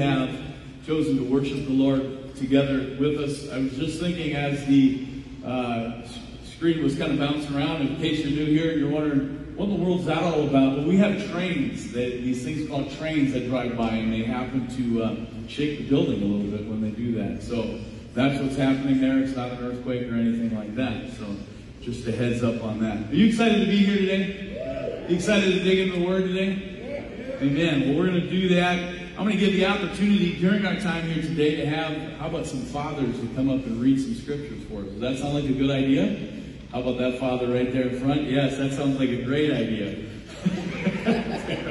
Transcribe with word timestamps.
have 0.00 0.36
chosen 0.84 1.16
to 1.16 1.22
worship 1.22 1.66
the 1.66 1.72
Lord 1.72 2.34
together 2.34 2.96
with 2.98 3.16
us. 3.16 3.48
I 3.52 3.58
was 3.58 3.76
just 3.76 4.00
thinking 4.00 4.34
as 4.34 4.66
the 4.66 5.06
uh, 5.46 6.02
screen 6.42 6.82
was 6.82 6.98
kind 6.98 7.12
of 7.12 7.20
bouncing 7.20 7.56
around, 7.56 7.82
in 7.82 7.94
case 7.98 8.18
you're 8.18 8.44
new 8.44 8.44
here 8.44 8.72
and 8.72 8.80
you're 8.80 8.90
wondering, 8.90 9.54
what 9.54 9.68
in 9.68 9.78
the 9.78 9.84
world's 9.84 10.06
that 10.06 10.20
all 10.20 10.48
about? 10.48 10.78
Well, 10.78 10.84
we 10.84 10.96
have 10.96 11.30
trains, 11.30 11.92
that, 11.92 12.10
these 12.10 12.42
things 12.42 12.68
called 12.68 12.90
trains 12.98 13.34
that 13.34 13.48
drive 13.48 13.76
by, 13.76 13.90
and 13.90 14.12
they 14.12 14.24
happen 14.24 14.66
to 14.76 15.04
uh, 15.04 15.16
shake 15.46 15.78
the 15.78 15.88
building 15.88 16.22
a 16.22 16.24
little 16.24 16.50
bit 16.50 16.68
when 16.68 16.80
they 16.80 16.90
do 16.90 17.12
that. 17.12 17.44
So 17.44 17.78
that's 18.14 18.42
what's 18.42 18.56
happening 18.56 19.00
there. 19.00 19.20
It's 19.20 19.36
not 19.36 19.52
an 19.52 19.64
earthquake 19.64 20.10
or 20.10 20.16
anything 20.16 20.56
like 20.56 20.74
that. 20.74 21.12
So 21.12 21.36
just 21.82 22.04
a 22.08 22.10
heads 22.10 22.42
up 22.42 22.64
on 22.64 22.80
that. 22.80 23.12
Are 23.12 23.14
you 23.14 23.26
excited 23.26 23.60
to 23.60 23.66
be 23.66 23.76
here 23.76 23.98
today? 23.98 25.06
You 25.08 25.14
excited 25.14 25.52
to 25.52 25.62
dig 25.62 25.86
into 25.86 26.00
the 26.00 26.04
Word 26.04 26.24
today? 26.24 27.38
Amen. 27.40 27.90
Well, 27.90 27.98
we're 27.98 28.08
going 28.08 28.20
to 28.22 28.28
do 28.28 28.48
that. 28.56 28.93
I'm 29.16 29.26
going 29.26 29.38
to 29.38 29.44
give 29.46 29.52
the 29.52 29.66
opportunity 29.66 30.40
during 30.40 30.66
our 30.66 30.74
time 30.74 31.04
here 31.04 31.22
today 31.22 31.54
to 31.54 31.66
have, 31.66 32.18
how 32.18 32.26
about 32.26 32.46
some 32.46 32.62
fathers 32.62 33.20
to 33.20 33.26
come 33.36 33.48
up 33.48 33.64
and 33.64 33.80
read 33.80 34.00
some 34.00 34.12
scriptures 34.16 34.64
for 34.64 34.80
us? 34.80 34.86
Does 34.86 35.00
that 35.00 35.18
sound 35.18 35.34
like 35.34 35.44
a 35.44 35.52
good 35.52 35.70
idea? 35.70 36.32
How 36.72 36.80
about 36.80 36.98
that 36.98 37.20
father 37.20 37.46
right 37.46 37.72
there 37.72 37.90
in 37.90 38.00
front? 38.00 38.24
Yes, 38.24 38.56
that 38.56 38.72
sounds 38.72 38.98
like 38.98 39.10
a 39.10 39.22
great 39.22 39.52
idea. 39.52 40.10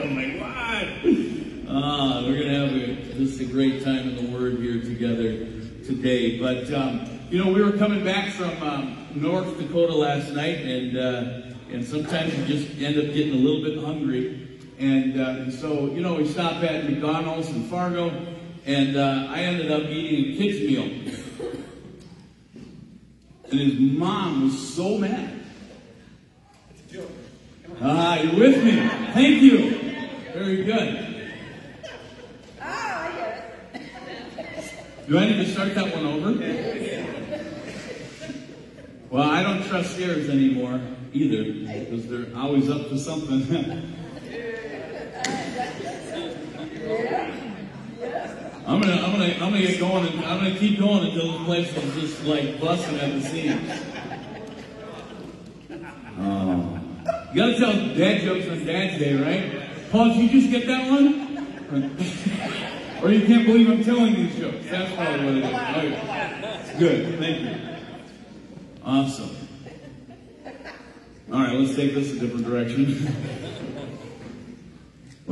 my 0.07 0.37
God! 0.39 0.87
Ah, 1.67 2.23
we're 2.25 2.39
going 2.39 2.47
to 2.47 2.59
have 2.59 2.73
a, 2.73 3.13
just 3.15 3.41
a 3.41 3.45
great 3.45 3.83
time 3.83 4.07
in 4.07 4.15
the 4.15 4.37
Word 4.37 4.59
here 4.59 4.79
together 4.79 5.39
today. 5.83 6.39
But, 6.39 6.73
um, 6.73 7.19
you 7.29 7.43
know, 7.43 7.51
we 7.51 7.61
were 7.61 7.73
coming 7.73 8.05
back 8.05 8.31
from 8.31 8.63
um, 8.63 9.07
North 9.15 9.57
Dakota 9.57 9.93
last 9.93 10.31
night, 10.31 10.59
and, 10.59 10.97
uh, 10.97 11.73
and 11.73 11.83
sometimes 11.83 12.37
you 12.37 12.45
just 12.45 12.81
end 12.81 12.97
up 12.97 13.13
getting 13.13 13.33
a 13.33 13.35
little 13.35 13.61
bit 13.61 13.83
hungry. 13.83 14.52
And, 14.79 15.19
uh, 15.19 15.23
and 15.23 15.53
so, 15.53 15.87
you 15.87 16.01
know, 16.01 16.15
we 16.15 16.27
stopped 16.27 16.63
at 16.63 16.89
McDonald's 16.89 17.49
in 17.49 17.63
Fargo, 17.63 18.11
and 18.65 18.97
uh, 18.97 19.27
I 19.29 19.41
ended 19.41 19.71
up 19.71 19.83
eating 19.83 20.33
a 20.33 20.37
kid's 20.37 20.67
meal. 20.67 20.83
And 23.51 23.59
his 23.59 23.79
mom 23.79 24.45
was 24.45 24.73
so 24.75 24.97
mad. 24.97 25.41
Ah, 27.81 28.19
you're 28.21 28.35
with 28.35 28.63
me. 28.63 28.71
Thank 29.13 29.41
you. 29.41 29.79
Very 30.33 30.63
good. 30.63 31.31
Ah 32.61 33.13
yes 33.15 34.73
Do 35.07 35.19
I 35.19 35.27
need 35.27 35.45
to 35.45 35.51
start 35.51 35.75
that 35.75 35.95
one 35.95 36.05
over? 36.05 36.31
Well, 39.09 39.29
I 39.29 39.43
don't 39.43 39.63
trust 39.67 39.97
theirs 39.97 40.29
anymore 40.29 40.81
either 41.13 41.43
because 41.85 42.07
they're 42.07 42.35
always 42.35 42.69
up 42.69 42.89
to 42.89 42.97
something. 42.97 43.93
I'm 48.65 48.81
gonna, 48.81 48.93
I'm 48.93 49.11
gonna, 49.11 49.33
I'm 49.33 49.39
gonna 49.39 49.59
get 49.59 49.79
going, 49.79 50.05
and 50.07 50.25
I'm 50.25 50.39
gonna 50.39 50.57
keep 50.57 50.79
going 50.79 51.07
until 51.07 51.37
the 51.37 51.45
place 51.45 51.75
is 51.75 51.93
just 51.95 52.23
like 52.25 52.59
busting 52.59 52.99
at 52.99 53.13
the 53.13 53.21
seams. 53.21 53.71
Oh. 56.19 56.79
You 57.33 57.41
gotta 57.41 57.57
tell 57.57 57.73
dad 57.95 58.21
jokes 58.21 58.47
on 58.49 58.65
Dad's 58.65 58.99
Day, 58.99 59.15
right? 59.15 59.91
Paul, 59.91 60.09
did 60.09 60.31
you 60.31 60.41
just 60.41 60.51
get 60.51 60.67
that 60.67 60.91
one? 60.91 61.23
or 63.01 63.11
you 63.11 63.25
can't 63.25 63.45
believe 63.45 63.69
I'm 63.69 63.83
telling 63.83 64.13
these 64.15 64.35
jokes. 64.37 64.65
That's 64.69 64.93
probably 64.93 65.41
what 65.41 65.83
it 65.83 65.85
is. 65.85 66.79
Good, 66.79 67.19
thank 67.19 67.41
you. 67.41 67.55
Awesome. 68.83 69.35
All 71.31 71.39
right, 71.39 71.53
let's 71.53 71.75
take 71.75 71.93
this 71.95 72.11
a 72.11 72.19
different 72.19 72.45
direction. 72.45 73.63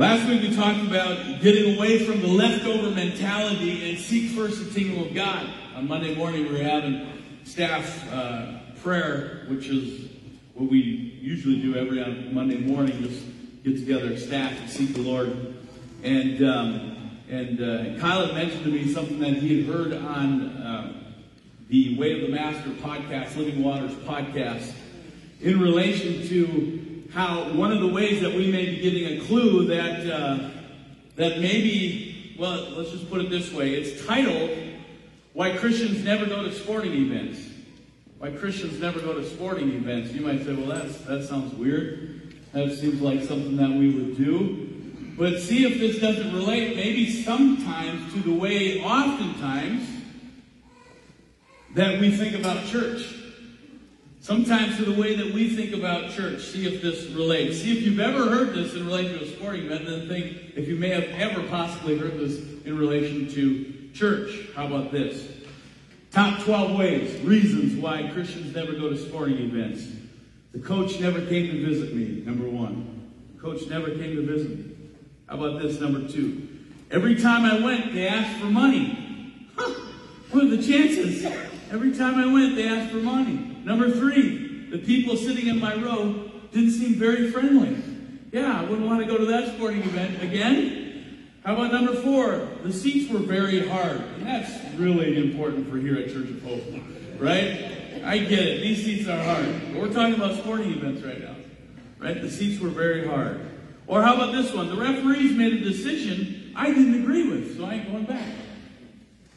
Last 0.02 0.28
week 0.28 0.42
we 0.42 0.56
talked 0.56 0.80
about 0.80 1.40
getting 1.42 1.76
away 1.76 2.04
from 2.04 2.22
the 2.22 2.26
leftover 2.26 2.90
mentality 2.90 3.88
and 3.88 3.96
seek 3.96 4.32
first 4.32 4.58
the 4.58 4.80
kingdom 4.80 5.04
of 5.04 5.14
God. 5.14 5.48
On 5.76 5.86
Monday 5.86 6.12
morning 6.16 6.42
we 6.42 6.58
were 6.58 6.64
having 6.64 7.06
staff 7.44 8.12
uh, 8.12 8.62
prayer, 8.82 9.44
which 9.46 9.68
is 9.68 10.10
what 10.54 10.68
we 10.68 10.80
usually 11.22 11.62
do 11.62 11.76
every 11.76 12.02
on 12.02 12.34
Monday 12.34 12.56
morning, 12.56 13.00
just 13.00 13.24
get 13.62 13.76
together 13.76 14.08
as 14.14 14.26
staff 14.26 14.50
and 14.60 14.68
seek 14.68 14.92
the 14.92 15.02
Lord. 15.02 15.54
And 16.02 16.42
um, 16.42 17.20
and 17.30 17.60
uh, 17.60 18.00
Kyle 18.00 18.26
had 18.26 18.34
mentioned 18.34 18.64
to 18.64 18.70
me 18.72 18.92
something 18.92 19.20
that 19.20 19.34
he 19.34 19.62
had 19.62 19.72
heard 19.72 19.92
on 19.92 20.42
uh, 20.42 20.94
the 21.68 21.96
Way 21.96 22.14
of 22.14 22.22
the 22.22 22.34
Master 22.36 22.70
podcast, 22.70 23.36
Living 23.36 23.62
Waters 23.62 23.92
podcast, 23.92 24.72
in 25.40 25.60
relation 25.60 26.26
to 26.26 26.81
how 27.12 27.52
one 27.52 27.72
of 27.72 27.80
the 27.80 27.88
ways 27.88 28.20
that 28.22 28.32
we 28.32 28.50
may 28.50 28.66
be 28.66 28.76
getting 28.80 29.20
a 29.20 29.24
clue 29.26 29.66
that 29.66 30.10
uh, 30.10 30.50
that 31.16 31.40
maybe, 31.40 32.34
well, 32.38 32.70
let's 32.70 32.90
just 32.90 33.08
put 33.10 33.20
it 33.20 33.30
this 33.30 33.52
way. 33.52 33.74
It's 33.74 34.04
titled 34.06 34.50
"Why 35.32 35.56
Christians 35.56 36.02
Never 36.04 36.26
Go 36.26 36.42
to 36.42 36.52
Sporting 36.52 36.92
Events." 36.92 37.48
Why 38.22 38.30
Christians 38.30 38.78
never 38.78 39.00
go 39.00 39.14
to 39.14 39.28
sporting 39.28 39.72
events? 39.72 40.12
You 40.12 40.20
might 40.20 40.44
say, 40.44 40.54
"Well, 40.54 40.68
that's 40.68 40.96
that 40.98 41.24
sounds 41.24 41.52
weird. 41.54 42.36
That 42.52 42.72
seems 42.72 43.00
like 43.00 43.24
something 43.24 43.56
that 43.56 43.70
we 43.70 43.90
would 43.90 44.16
do." 44.16 44.68
But 45.18 45.40
see 45.40 45.64
if 45.64 45.80
this 45.80 45.98
doesn't 45.98 46.32
relate. 46.32 46.76
Maybe 46.76 47.10
sometimes 47.10 48.12
to 48.14 48.20
the 48.20 48.32
way, 48.32 48.80
oftentimes, 48.80 49.88
that 51.74 52.00
we 52.00 52.12
think 52.12 52.36
about 52.36 52.64
church. 52.66 53.21
Sometimes 54.22 54.76
to 54.76 54.84
the 54.84 55.00
way 55.00 55.16
that 55.16 55.34
we 55.34 55.56
think 55.56 55.72
about 55.74 56.12
church. 56.12 56.44
See 56.44 56.64
if 56.64 56.80
this 56.80 57.06
relates. 57.06 57.60
See 57.60 57.76
if 57.76 57.82
you've 57.82 57.98
ever 57.98 58.30
heard 58.30 58.54
this 58.54 58.72
in 58.74 58.86
relation 58.86 59.18
to 59.18 59.24
a 59.24 59.26
sporting 59.26 59.66
event, 59.66 59.88
and 59.88 60.02
then 60.02 60.08
think 60.08 60.52
if 60.54 60.68
you 60.68 60.76
may 60.76 60.90
have 60.90 61.06
ever 61.20 61.42
possibly 61.48 61.98
heard 61.98 62.16
this 62.20 62.38
in 62.64 62.78
relation 62.78 63.28
to 63.30 63.90
church. 63.92 64.46
How 64.54 64.68
about 64.68 64.92
this? 64.92 65.28
Top 66.12 66.40
12 66.44 66.76
ways, 66.76 67.20
reasons 67.22 67.74
why 67.82 68.10
Christians 68.14 68.54
never 68.54 68.74
go 68.74 68.90
to 68.90 68.96
sporting 68.96 69.38
events. 69.38 69.88
The 70.52 70.60
coach 70.60 71.00
never 71.00 71.26
came 71.26 71.48
to 71.48 71.66
visit 71.66 71.92
me, 71.92 72.22
number 72.24 72.48
one. 72.48 73.10
The 73.34 73.42
coach 73.42 73.66
never 73.66 73.88
came 73.88 74.14
to 74.14 74.22
visit 74.24 74.56
me. 74.56 74.76
How 75.28 75.34
about 75.34 75.60
this, 75.60 75.80
number 75.80 76.06
two? 76.06 76.48
Every 76.92 77.16
time 77.16 77.44
I 77.44 77.58
went, 77.58 77.92
they 77.92 78.06
asked 78.06 78.38
for 78.38 78.46
money. 78.46 79.48
What 80.32 80.44
are 80.44 80.56
the 80.56 80.62
chances? 80.62 81.24
Every 81.70 81.92
time 81.92 82.16
I 82.16 82.32
went, 82.32 82.56
they 82.56 82.66
asked 82.66 82.90
for 82.90 82.98
money. 82.98 83.60
Number 83.64 83.90
three, 83.90 84.70
the 84.70 84.78
people 84.78 85.16
sitting 85.16 85.46
in 85.46 85.60
my 85.60 85.74
row 85.74 86.30
didn't 86.52 86.72
seem 86.72 86.94
very 86.94 87.30
friendly. 87.30 87.76
Yeah, 88.32 88.60
I 88.60 88.64
wouldn't 88.64 88.86
want 88.86 89.00
to 89.00 89.06
go 89.06 89.18
to 89.18 89.26
that 89.26 89.54
sporting 89.54 89.82
event 89.82 90.22
again. 90.22 91.28
How 91.44 91.54
about 91.54 91.72
number 91.72 91.94
four? 91.94 92.48
The 92.64 92.72
seats 92.72 93.12
were 93.12 93.18
very 93.18 93.68
hard. 93.68 94.00
And 94.00 94.26
that's 94.26 94.50
really 94.76 95.18
important 95.18 95.68
for 95.68 95.76
here 95.76 95.96
at 95.96 96.06
Church 96.06 96.30
of 96.30 96.42
Hope, 96.42 96.62
right? 97.18 98.00
I 98.02 98.18
get 98.18 98.38
it. 98.40 98.62
These 98.62 98.84
seats 98.84 99.08
are 99.08 99.22
hard. 99.22 99.46
But 99.72 99.82
we're 99.82 99.92
talking 99.92 100.14
about 100.14 100.38
sporting 100.38 100.72
events 100.72 101.02
right 101.02 101.20
now, 101.20 101.36
right? 101.98 102.20
The 102.20 102.30
seats 102.30 102.58
were 102.58 102.70
very 102.70 103.06
hard. 103.06 103.40
Or 103.86 104.02
how 104.02 104.14
about 104.14 104.32
this 104.32 104.50
one? 104.54 104.68
The 104.68 104.76
referees 104.76 105.32
made 105.32 105.52
a 105.52 105.60
decision 105.60 106.52
I 106.56 106.68
didn't 106.68 107.02
agree 107.02 107.28
with, 107.28 107.58
so 107.58 107.66
I 107.66 107.74
ain't 107.74 107.92
going 107.92 108.04
back. 108.04 108.26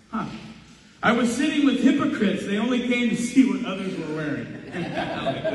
Huh. 0.10 0.28
I 1.06 1.12
was 1.12 1.32
sitting 1.38 1.68
with 1.68 1.82
hypocrites. 1.82 2.48
They 2.48 2.58
only 2.58 2.88
came 2.88 3.12
to 3.12 3.16
see 3.16 3.48
what 3.48 3.64
others 3.64 3.96
were 3.96 4.16
wearing. 4.16 4.48
Like. 4.76 5.46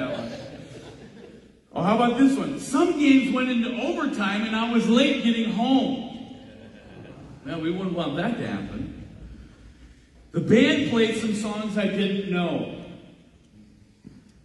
Oh, 1.73 1.83
how 1.83 1.97
about 1.97 2.19
this 2.19 2.39
one? 2.39 2.61
Some 2.61 2.99
games 2.99 3.35
went 3.35 3.51
into 3.51 3.71
overtime 3.83 4.43
and 4.43 4.55
I 4.55 4.73
was 4.73 4.89
late 4.89 5.25
getting 5.25 5.51
home. 5.51 6.37
Well, 7.45 7.61
we 7.61 7.73
wouldn't 7.73 7.97
want 7.97 8.17
that 8.17 8.39
to 8.39 8.47
happen. 8.47 9.09
The 10.31 10.41
band 10.41 10.91
played 10.91 11.17
some 11.21 11.35
songs 11.35 11.77
I 11.77 11.89
didn't 11.89 12.31
know. 12.31 12.83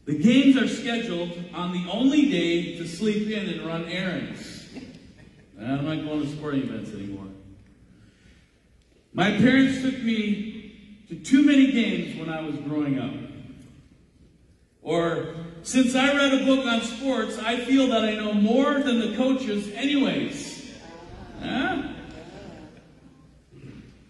The 0.06 0.18
games 0.18 0.58
are 0.58 0.68
scheduled 0.68 1.38
on 1.54 1.72
the 1.72 1.88
only 1.90 2.32
day 2.32 2.78
to 2.78 2.88
sleep 2.88 3.30
in 3.30 3.48
and 3.48 3.66
run 3.66 3.86
errands. 3.86 4.66
I'm 5.60 5.86
not 5.86 6.04
going 6.04 6.24
to 6.24 6.28
sporting 6.28 6.64
events 6.64 6.92
anymore. 6.92 7.28
My 9.14 9.32
parents 9.32 9.82
took 9.82 10.02
me 10.02 10.55
to 11.10 11.16
too 11.16 11.44
many 11.44 11.72
games 11.72 12.18
when 12.20 12.30
I 12.30 12.42
was 12.42 12.56
growing 12.58 13.00
up. 13.00 13.14
Or, 14.82 15.34
since 15.64 15.96
I 15.96 16.16
read 16.16 16.34
a 16.42 16.46
book 16.46 16.66
on 16.66 16.82
sports, 16.82 17.40
I 17.40 17.58
feel 17.58 17.88
that 17.88 18.04
I 18.04 18.16
know 18.16 18.34
more 18.34 18.80
than 18.80 19.00
the 19.00 19.18
coaches, 19.18 19.72
anyways. 19.74 20.74
Huh? 21.42 21.84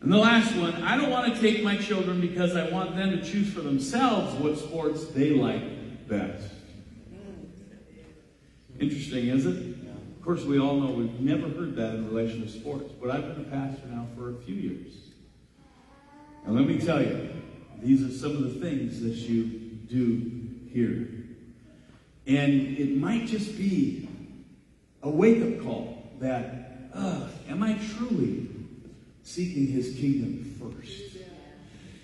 And 0.01 0.13
the 0.13 0.17
last 0.17 0.55
one, 0.55 0.83
I 0.83 0.97
don't 0.97 1.09
want 1.09 1.33
to 1.33 1.41
take 1.41 1.63
my 1.63 1.77
children 1.77 2.21
because 2.21 2.55
I 2.55 2.69
want 2.69 2.95
them 2.95 3.11
to 3.11 3.23
choose 3.23 3.51
for 3.51 3.61
themselves 3.61 4.35
what 4.35 4.57
sports 4.57 5.05
they 5.07 5.31
like 5.31 6.07
best. 6.07 6.51
Interesting, 8.79 9.29
is 9.29 9.45
it? 9.45 9.55
Of 9.55 10.21
course, 10.21 10.43
we 10.43 10.59
all 10.59 10.79
know 10.79 10.91
we've 10.91 11.19
never 11.19 11.47
heard 11.49 11.75
that 11.77 11.95
in 11.95 12.09
relation 12.09 12.41
to 12.41 12.49
sports, 12.49 12.91
but 13.01 13.09
I've 13.09 13.35
been 13.35 13.45
a 13.45 13.49
pastor 13.49 13.87
now 13.87 14.07
for 14.15 14.31
a 14.31 14.35
few 14.35 14.55
years. 14.55 15.04
And 16.45 16.55
let 16.55 16.67
me 16.67 16.79
tell 16.79 17.01
you, 17.01 17.29
these 17.81 18.03
are 18.03 18.11
some 18.11 18.37
of 18.37 18.43
the 18.43 18.59
things 18.59 19.01
that 19.01 19.13
you 19.13 19.45
do 19.89 20.31
here. 20.71 21.07
And 22.27 22.77
it 22.77 22.97
might 22.97 23.27
just 23.27 23.57
be 23.57 24.07
a 25.01 25.09
wake 25.09 25.41
up 25.41 25.63
call 25.63 26.11
that, 26.19 26.89
uh, 26.93 27.27
am 27.49 27.63
I 27.63 27.79
truly 27.95 28.47
seeking 29.23 29.67
his 29.67 29.95
kingdom 29.95 30.55
first? 30.59 31.01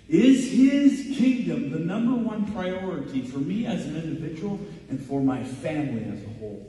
Is 0.08 0.50
his 0.50 1.16
kingdom 1.16 1.70
the 1.70 1.78
number 1.78 2.14
one 2.14 2.50
priority 2.52 3.22
for 3.22 3.38
me 3.38 3.66
as 3.66 3.86
an 3.86 3.96
individual 3.96 4.60
and 4.90 5.00
for 5.00 5.20
my 5.20 5.42
family 5.42 6.04
as 6.04 6.22
a 6.22 6.38
whole? 6.38 6.68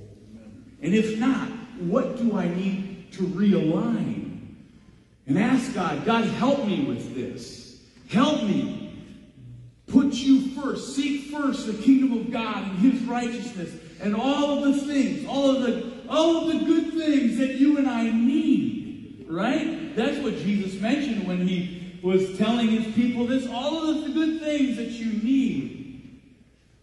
And 0.82 0.94
if 0.94 1.20
not, 1.20 1.50
what 1.80 2.18
do 2.18 2.38
I 2.38 2.48
need 2.48 3.12
to 3.14 3.24
realign? 3.24 4.56
And 5.28 5.40
ask 5.40 5.74
God, 5.74 6.06
God, 6.06 6.26
help 6.26 6.66
me 6.66 6.86
with 6.86 7.16
this. 7.16 7.63
Help 8.10 8.44
me. 8.44 8.80
Put 9.88 10.14
you 10.14 10.50
first. 10.52 10.96
Seek 10.96 11.32
first 11.32 11.68
the 11.68 11.74
kingdom 11.74 12.18
of 12.18 12.32
God 12.32 12.64
and 12.64 12.80
his 12.80 13.02
righteousness 13.04 13.76
and 14.02 14.16
all 14.16 14.64
of 14.64 14.74
the 14.74 14.82
things, 14.82 15.28
all 15.28 15.56
of 15.56 15.62
the 15.62 15.94
all 16.10 16.42
of 16.42 16.60
the 16.60 16.66
good 16.66 16.94
things 16.94 17.38
that 17.38 17.56
you 17.56 17.78
and 17.78 17.88
I 17.88 18.10
need. 18.12 19.26
Right? 19.30 19.96
That's 19.96 20.20
what 20.20 20.38
Jesus 20.38 20.80
mentioned 20.80 21.28
when 21.28 21.48
he 21.48 22.00
was 22.04 22.38
telling 22.38 22.68
his 22.68 22.94
people 22.94 23.26
this. 23.26 23.48
All 23.48 23.90
of 23.90 24.04
the 24.04 24.10
good 24.10 24.42
things 24.42 24.78
that 24.78 24.90
you 24.90 25.14
need. 25.24 26.22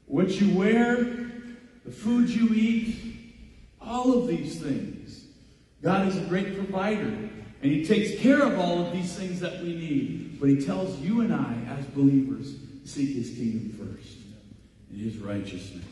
What 0.06 0.40
you 0.40 0.58
wear, 0.58 1.30
the 1.84 1.92
food 1.92 2.28
you 2.28 2.52
eat, 2.52 3.10
all 3.80 4.18
of 4.18 4.26
these 4.26 4.60
things. 4.60 5.26
God 5.82 6.08
is 6.08 6.16
a 6.16 6.22
great 6.22 6.56
provider, 6.56 7.06
and 7.06 7.30
He 7.72 7.84
takes 7.84 8.20
care 8.20 8.42
of 8.42 8.58
all 8.58 8.84
of 8.84 8.92
these 8.92 9.14
things 9.14 9.40
that 9.40 9.62
we 9.62 9.74
need. 9.74 10.29
But 10.40 10.48
He 10.48 10.64
tells 10.64 10.98
you 10.98 11.20
and 11.20 11.32
I, 11.32 11.54
as 11.68 11.84
believers, 11.86 12.54
seek 12.84 13.14
His 13.14 13.30
kingdom 13.30 13.70
first 13.78 14.16
and 14.90 15.00
His 15.00 15.18
righteousness. 15.18 15.84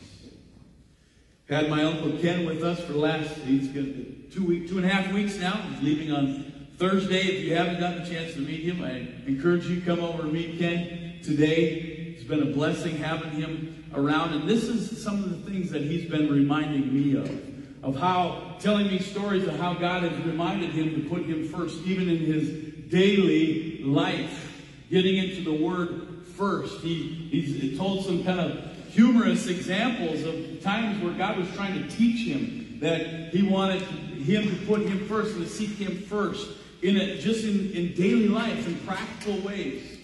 Had 1.47 1.69
my 1.69 1.83
uncle 1.83 2.11
Ken 2.19 2.45
with 2.45 2.63
us 2.63 2.79
for 2.81 2.93
the 2.93 2.99
last 2.99 3.35
he's 3.37 3.73
two 3.73 4.45
week, 4.45 4.69
two 4.69 4.77
and 4.77 4.85
a 4.85 4.89
half 4.89 5.11
weeks 5.11 5.37
now. 5.37 5.53
He's 5.53 5.81
leaving 5.81 6.11
on 6.11 6.67
Thursday. 6.77 7.21
If 7.21 7.43
you 7.43 7.55
haven't 7.55 7.79
gotten 7.79 8.03
a 8.03 8.09
chance 8.09 8.33
to 8.33 8.39
meet 8.39 8.61
him, 8.61 8.83
I 8.83 9.07
encourage 9.27 9.65
you 9.65 9.79
to 9.79 9.85
come 9.85 9.99
over 9.99 10.23
and 10.23 10.33
meet 10.33 10.59
Ken 10.59 11.19
today. 11.23 12.15
It's 12.15 12.23
been 12.23 12.43
a 12.43 12.53
blessing 12.53 12.97
having 12.97 13.31
him 13.31 13.83
around, 13.95 14.33
and 14.33 14.47
this 14.47 14.65
is 14.65 15.01
some 15.01 15.23
of 15.23 15.29
the 15.31 15.51
things 15.51 15.71
that 15.71 15.81
he's 15.81 16.07
been 16.07 16.31
reminding 16.31 16.93
me 16.93 17.15
of 17.17 17.49
of 17.81 17.95
how, 17.95 18.57
telling 18.59 18.87
me 18.87 18.99
stories 18.99 19.47
of 19.47 19.57
how 19.57 19.73
God 19.73 20.03
has 20.03 20.25
reminded 20.25 20.71
him 20.71 21.01
to 21.01 21.09
put 21.09 21.23
him 21.23 21.47
first, 21.47 21.81
even 21.85 22.09
in 22.09 22.17
his 22.17 22.49
daily 22.89 23.68
life, 23.83 24.63
getting 24.89 25.17
into 25.17 25.43
the 25.43 25.53
Word 25.53 26.25
first. 26.35 26.81
He, 26.81 27.27
he's 27.31 27.77
told 27.77 28.05
some 28.05 28.23
kind 28.23 28.39
of 28.39 28.75
humorous 28.89 29.47
examples 29.47 30.23
of 30.23 30.61
times 30.63 31.01
where 31.03 31.13
God 31.13 31.37
was 31.37 31.49
trying 31.55 31.81
to 31.81 31.87
teach 31.89 32.27
him 32.27 32.79
that 32.79 33.33
he 33.33 33.43
wanted 33.43 33.81
him 33.81 34.43
to 34.49 34.65
put 34.65 34.81
him 34.81 35.05
first 35.07 35.35
and 35.35 35.45
to 35.45 35.49
seek 35.49 35.71
him 35.71 36.01
first 36.03 36.49
in 36.81 36.97
a, 36.97 37.17
just 37.17 37.43
in, 37.43 37.71
in 37.71 37.93
daily 37.93 38.29
life 38.29 38.67
in 38.67 38.75
practical 38.79 39.37
ways. 39.41 39.99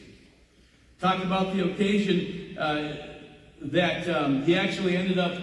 Talking 1.00 1.26
about 1.26 1.56
the 1.56 1.72
occasion 1.72 2.58
uh, 2.58 3.18
that 3.62 4.08
um, 4.10 4.44
he 4.44 4.58
actually 4.58 4.98
ended 4.98 5.18
up 5.18 5.34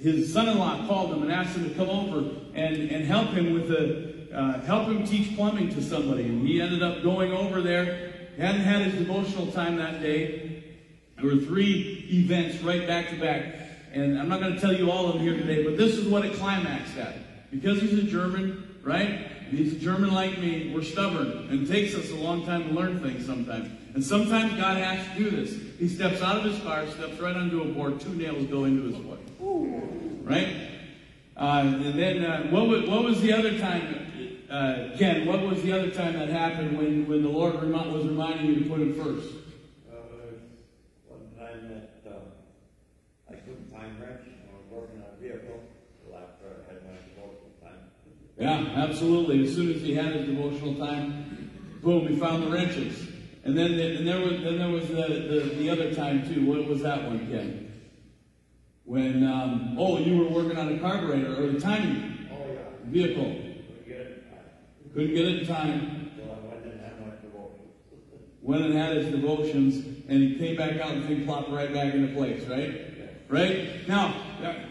his 0.00 0.32
son-in-law 0.32 0.86
called 0.86 1.12
him 1.12 1.22
and 1.22 1.32
asked 1.32 1.56
him 1.56 1.68
to 1.68 1.74
come 1.74 1.88
over 1.88 2.18
and, 2.54 2.76
and 2.90 3.04
help 3.04 3.28
him 3.30 3.54
with 3.54 3.68
the 3.68 4.15
uh, 4.36 4.60
help 4.60 4.88
him 4.88 5.04
teach 5.04 5.34
plumbing 5.34 5.70
to 5.70 5.82
somebody. 5.82 6.24
And 6.24 6.46
he 6.46 6.60
ended 6.60 6.82
up 6.82 7.02
going 7.02 7.32
over 7.32 7.62
there. 7.62 8.12
Hadn't 8.38 8.60
had 8.60 8.82
his 8.82 8.94
devotional 8.94 9.50
time 9.50 9.76
that 9.76 10.00
day. 10.00 10.62
There 11.16 11.24
were 11.24 11.40
three 11.40 12.06
events 12.10 12.62
right 12.62 12.86
back 12.86 13.08
to 13.10 13.16
back. 13.16 13.54
And 13.92 14.18
I'm 14.18 14.28
not 14.28 14.40
going 14.40 14.54
to 14.54 14.60
tell 14.60 14.74
you 14.74 14.90
all 14.90 15.06
of 15.06 15.14
them 15.14 15.22
here 15.22 15.36
today, 15.38 15.64
but 15.64 15.78
this 15.78 15.96
is 15.96 16.06
what 16.06 16.24
it 16.24 16.34
climaxed 16.34 16.98
at. 16.98 17.50
Because 17.50 17.80
he's 17.80 17.98
a 17.98 18.02
German, 18.02 18.76
right? 18.82 19.26
He's 19.50 19.72
a 19.72 19.78
German 19.78 20.12
like 20.12 20.38
me. 20.38 20.70
We're 20.74 20.82
stubborn. 20.82 21.48
And 21.48 21.66
it 21.66 21.72
takes 21.72 21.94
us 21.94 22.10
a 22.10 22.16
long 22.16 22.44
time 22.44 22.68
to 22.68 22.74
learn 22.74 23.00
things 23.00 23.24
sometimes. 23.24 23.70
And 23.94 24.04
sometimes 24.04 24.52
God 24.60 24.76
has 24.76 25.06
to 25.16 25.24
do 25.24 25.30
this. 25.30 25.58
He 25.78 25.88
steps 25.88 26.20
out 26.20 26.36
of 26.36 26.44
his 26.44 26.60
car, 26.62 26.86
steps 26.88 27.18
right 27.18 27.34
onto 27.34 27.62
a 27.62 27.64
board, 27.64 28.00
two 28.00 28.14
nails 28.14 28.44
go 28.48 28.64
into 28.64 28.82
his 28.82 28.96
foot. 28.96 29.20
Right? 30.28 30.54
Uh, 31.36 31.62
and 31.64 31.98
then 31.98 32.24
uh, 32.24 32.48
what, 32.48 32.66
was, 32.66 32.88
what 32.88 33.04
was 33.04 33.20
the 33.20 33.32
other 33.32 33.58
time, 33.58 34.05
uh, 34.50 34.96
Ken, 34.96 35.26
what 35.26 35.42
was 35.42 35.62
the 35.62 35.72
other 35.72 35.90
time 35.90 36.14
that 36.14 36.28
happened 36.28 36.76
when, 36.78 37.06
when 37.06 37.22
the 37.22 37.28
Lord 37.28 37.54
was 37.54 38.04
reminding 38.06 38.46
you 38.46 38.60
to 38.60 38.68
put 38.68 38.80
him 38.80 38.94
first? 38.94 39.34
Uh, 39.90 39.96
one 41.08 41.30
time 41.38 41.68
that 41.68 42.10
uh, 42.10 43.32
I 43.32 43.34
couldn't 43.36 43.70
find 43.70 44.00
wrench, 44.00 44.22
I 44.24 44.56
was 44.56 44.64
working 44.70 45.02
on 45.02 45.08
a 45.16 45.20
vehicle 45.20 45.60
after 46.14 46.64
I 46.68 46.72
had 46.72 46.82
my 46.84 46.98
devotional 47.08 47.52
time. 47.62 47.90
Yeah, 48.38 48.82
absolutely. 48.82 49.44
As 49.46 49.54
soon 49.54 49.72
as 49.72 49.80
he 49.82 49.94
had 49.94 50.14
his 50.14 50.26
devotional 50.26 50.74
time, 50.76 51.50
boom, 51.82 52.06
he 52.06 52.16
found 52.16 52.44
the 52.44 52.48
wrenches. 52.50 53.08
And 53.44 53.56
then, 53.56 53.76
the, 53.76 53.96
and 53.96 54.06
there 54.06 54.20
was 54.20 54.42
then 54.42 54.58
there 54.58 54.70
was 54.70 54.88
the, 54.88 54.94
the, 54.94 55.54
the 55.56 55.70
other 55.70 55.94
time 55.94 56.26
too. 56.32 56.44
What 56.46 56.66
was 56.66 56.82
that 56.82 57.04
one, 57.04 57.28
Ken? 57.30 57.62
When, 58.84 59.24
um, 59.24 59.76
oh, 59.78 59.98
you 59.98 60.18
were 60.18 60.28
working 60.28 60.56
on 60.58 60.72
a 60.72 60.78
carburetor 60.78 61.42
or 61.42 61.48
the 61.48 61.60
timing 61.60 62.28
Oh, 62.32 62.36
yeah. 62.52 62.58
vehicle. 62.84 63.42
Couldn't 64.96 65.14
get 65.14 65.26
it. 65.26 65.40
In 65.40 65.46
time. 65.46 66.10
Went 68.40 68.64
and 68.64 68.72
had 68.72 68.96
his 68.96 69.08
devotions, 69.08 69.84
and 70.08 70.22
he 70.22 70.36
came 70.36 70.56
back 70.56 70.80
out 70.80 70.92
and 70.92 71.04
thing 71.04 71.26
plopped 71.26 71.50
right 71.50 71.70
back 71.70 71.92
into 71.92 72.14
place, 72.14 72.42
right? 72.48 72.80
Right? 73.28 73.86
Now, 73.86 74.14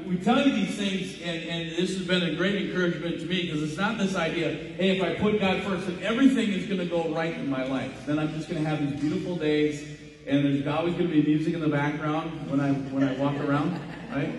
we 0.08 0.18
tell 0.18 0.44
you 0.48 0.52
these 0.52 0.76
things, 0.76 1.22
and, 1.22 1.44
and 1.44 1.70
this 1.78 1.96
has 1.96 2.08
been 2.08 2.24
a 2.24 2.34
great 2.34 2.56
encouragement 2.56 3.20
to 3.20 3.26
me 3.28 3.44
because 3.44 3.62
it's 3.62 3.78
not 3.78 4.00
this 4.00 4.16
idea, 4.16 4.52
hey, 4.78 4.98
if 4.98 5.04
I 5.04 5.14
put 5.14 5.40
God 5.40 5.62
first, 5.62 5.86
then 5.86 6.00
everything 6.02 6.54
is 6.54 6.66
going 6.66 6.80
to 6.80 6.88
go 6.88 7.14
right 7.14 7.36
in 7.36 7.48
my 7.48 7.64
life. 7.66 8.08
Then 8.08 8.18
I'm 8.18 8.34
just 8.34 8.50
going 8.50 8.64
to 8.64 8.68
have 8.68 8.80
these 8.80 9.00
beautiful 9.00 9.36
days, 9.36 9.84
and 10.26 10.44
there's 10.44 10.66
always 10.66 10.96
going 10.96 11.10
to 11.10 11.14
be 11.14 11.22
music 11.22 11.54
in 11.54 11.60
the 11.60 11.68
background 11.68 12.50
when 12.50 12.60
I 12.60 12.72
when 12.72 13.04
I 13.04 13.14
walk 13.18 13.36
around, 13.42 13.80
right? 14.10 14.34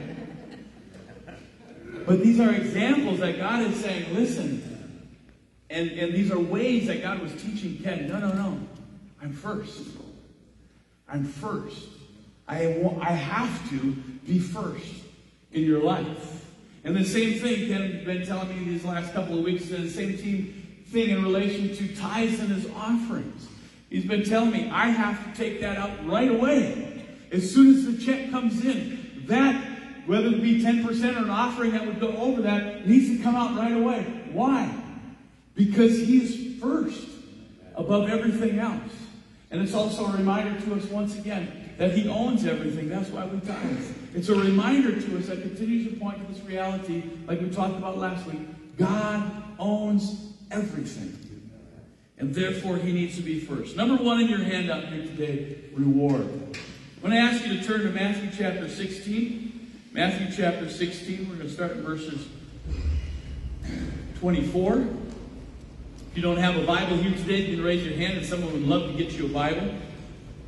But 2.06 2.24
these 2.24 2.40
are 2.40 2.50
examples 2.50 3.20
that 3.20 3.38
God 3.38 3.60
is 3.60 3.78
saying, 3.80 4.12
listen, 4.14 4.75
and, 5.70 5.90
and 5.90 6.14
these 6.14 6.30
are 6.30 6.38
ways 6.38 6.86
that 6.86 7.02
God 7.02 7.20
was 7.20 7.32
teaching 7.42 7.78
Ken, 7.82 8.08
no, 8.08 8.18
no, 8.18 8.32
no, 8.32 8.60
I'm 9.22 9.32
first. 9.32 9.82
I'm 11.08 11.24
first. 11.24 11.88
I, 12.48 12.96
I 13.00 13.12
have 13.12 13.70
to 13.70 13.92
be 14.26 14.38
first 14.38 15.02
in 15.52 15.62
your 15.62 15.82
life. 15.82 16.46
And 16.84 16.94
the 16.94 17.04
same 17.04 17.40
thing, 17.40 17.68
Ken 17.68 17.92
has 17.92 18.04
been 18.04 18.24
telling 18.24 18.48
me 18.48 18.70
these 18.70 18.84
last 18.84 19.12
couple 19.12 19.38
of 19.38 19.44
weeks, 19.44 19.66
the 19.66 19.88
same 19.90 20.16
team 20.16 20.84
thing 20.88 21.10
in 21.10 21.22
relation 21.22 21.74
to 21.74 21.96
tithes 21.96 22.38
and 22.38 22.50
his 22.50 22.70
offerings. 22.76 23.48
He's 23.90 24.04
been 24.04 24.24
telling 24.24 24.52
me 24.52 24.70
I 24.70 24.88
have 24.88 25.24
to 25.24 25.36
take 25.36 25.60
that 25.60 25.78
out 25.78 26.06
right 26.06 26.30
away. 26.30 27.04
As 27.32 27.52
soon 27.52 27.74
as 27.74 27.86
the 27.86 28.04
check 28.04 28.30
comes 28.30 28.64
in, 28.64 29.24
that, 29.26 29.54
whether 30.06 30.28
it 30.28 30.42
be 30.42 30.62
10% 30.62 30.86
or 30.86 31.24
an 31.24 31.30
offering 31.30 31.72
that 31.72 31.84
would 31.84 31.98
go 31.98 32.16
over 32.16 32.42
that, 32.42 32.86
needs 32.86 33.16
to 33.16 33.22
come 33.22 33.34
out 33.34 33.56
right 33.56 33.72
away. 33.72 34.04
Why? 34.32 34.72
Because 35.56 35.98
he 35.98 36.22
is 36.22 36.60
first 36.60 37.08
above 37.74 38.08
everything 38.08 38.58
else. 38.58 38.92
And 39.50 39.62
it's 39.62 39.74
also 39.74 40.06
a 40.06 40.12
reminder 40.12 40.60
to 40.66 40.74
us 40.74 40.84
once 40.84 41.16
again 41.16 41.74
that 41.78 41.92
he 41.92 42.08
owns 42.08 42.44
everything. 42.44 42.88
That's 42.88 43.08
why 43.10 43.26
we 43.26 43.40
tithe. 43.40 43.94
It's 44.14 44.28
a 44.28 44.34
reminder 44.34 45.00
to 45.00 45.18
us 45.18 45.26
that 45.26 45.42
continues 45.42 45.92
to 45.92 45.98
point 45.98 46.26
to 46.26 46.32
this 46.32 46.42
reality, 46.44 47.02
like 47.26 47.40
we 47.40 47.50
talked 47.50 47.76
about 47.76 47.98
last 47.98 48.26
week. 48.26 48.40
God 48.76 49.30
owns 49.58 50.32
everything. 50.50 51.22
And 52.18 52.34
therefore, 52.34 52.78
he 52.78 52.92
needs 52.92 53.16
to 53.16 53.22
be 53.22 53.40
first. 53.40 53.76
Number 53.76 54.02
one 54.02 54.20
in 54.20 54.28
your 54.28 54.38
handout 54.38 54.86
here 54.86 55.02
today 55.02 55.58
reward. 55.74 56.22
I'm 56.22 57.10
going 57.10 57.12
to 57.12 57.18
ask 57.18 57.46
you 57.46 57.58
to 57.58 57.64
turn 57.64 57.82
to 57.82 57.90
Matthew 57.90 58.30
chapter 58.36 58.68
16. 58.68 59.70
Matthew 59.92 60.34
chapter 60.34 60.68
16, 60.68 61.28
we're 61.28 61.36
going 61.36 61.48
to 61.48 61.52
start 61.52 61.72
at 61.72 61.76
verses 61.78 62.26
24. 64.18 64.86
If 66.16 66.22
you 66.22 66.28
don't 66.30 66.38
have 66.42 66.56
a 66.56 66.64
Bible 66.64 66.96
here 66.96 67.14
today, 67.14 67.42
you 67.42 67.56
can 67.56 67.62
raise 67.62 67.84
your 67.84 67.94
hand 67.94 68.16
and 68.16 68.24
someone 68.24 68.50
would 68.50 68.66
love 68.66 68.90
to 68.90 68.96
get 68.96 69.12
you 69.12 69.26
a 69.26 69.28
Bible. 69.28 69.66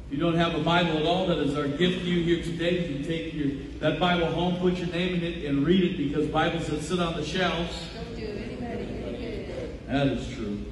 If 0.07 0.13
you 0.13 0.17
don't 0.17 0.37
have 0.37 0.55
a 0.55 0.61
Bible 0.61 0.97
at 0.97 1.05
all, 1.05 1.27
that 1.27 1.37
is 1.37 1.59
our 1.59 1.69
gift 1.69 1.99
to 2.01 2.07
you 2.07 2.23
here 2.23 2.43
today. 2.43 2.89
You 2.89 2.95
can 2.95 3.05
take 3.05 3.35
your 3.35 3.49
that 3.81 4.01
Bible 4.01 4.29
home, 4.29 4.57
put 4.61 4.79
your 4.79 4.87
name 4.87 5.17
in 5.17 5.23
it, 5.23 5.45
and 5.45 5.67
read 5.67 5.85
it 5.85 5.99
because 5.99 6.27
Bibles 6.29 6.69
that 6.69 6.81
sit 6.81 6.99
on 7.01 7.17
the 7.17 7.23
shelves. 7.23 7.87
don't 7.95 8.17
do 8.17 8.25
anybody 8.25 8.87
good. 8.87 9.87
That 9.89 10.07
is 10.07 10.35
true. 10.35 10.65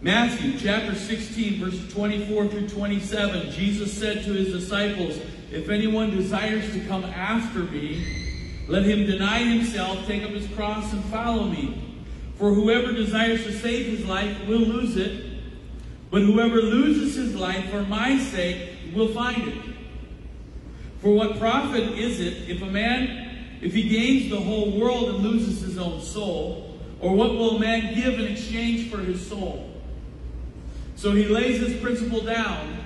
Matthew 0.00 0.58
chapter 0.58 0.94
16, 0.94 1.62
verses 1.62 1.92
24 1.92 2.48
through 2.48 2.70
27, 2.70 3.50
Jesus 3.50 3.92
said 3.92 4.24
to 4.24 4.32
his 4.32 4.54
disciples, 4.54 5.18
If 5.52 5.68
anyone 5.68 6.12
desires 6.12 6.72
to 6.72 6.80
come 6.86 7.04
after 7.04 7.58
me, 7.58 8.06
let 8.68 8.84
him 8.84 9.04
deny 9.04 9.40
himself, 9.40 10.06
take 10.06 10.22
up 10.22 10.30
his 10.30 10.48
cross, 10.54 10.94
and 10.94 11.04
follow 11.04 11.44
me. 11.44 11.85
For 12.38 12.52
whoever 12.52 12.92
desires 12.92 13.44
to 13.44 13.52
save 13.52 13.86
his 13.86 14.06
life 14.06 14.46
will 14.46 14.60
lose 14.60 14.96
it, 14.96 15.24
but 16.10 16.22
whoever 16.22 16.60
loses 16.60 17.14
his 17.14 17.34
life 17.34 17.70
for 17.70 17.82
my 17.82 18.18
sake 18.18 18.70
will 18.94 19.08
find 19.08 19.48
it. 19.48 19.62
For 21.00 21.12
what 21.12 21.38
profit 21.38 21.98
is 21.98 22.20
it 22.20 22.48
if 22.48 22.62
a 22.62 22.66
man, 22.66 23.58
if 23.62 23.72
he 23.72 23.88
gains 23.88 24.30
the 24.30 24.40
whole 24.40 24.78
world 24.78 25.08
and 25.10 25.18
loses 25.18 25.60
his 25.60 25.78
own 25.78 26.00
soul? 26.00 26.78
Or 27.00 27.14
what 27.14 27.30
will 27.30 27.56
a 27.56 27.60
man 27.60 27.94
give 27.94 28.18
in 28.18 28.26
exchange 28.26 28.90
for 28.90 28.98
his 28.98 29.24
soul? 29.26 29.70
So 30.94 31.12
he 31.12 31.24
lays 31.24 31.60
this 31.60 31.80
principle 31.80 32.22
down 32.22 32.78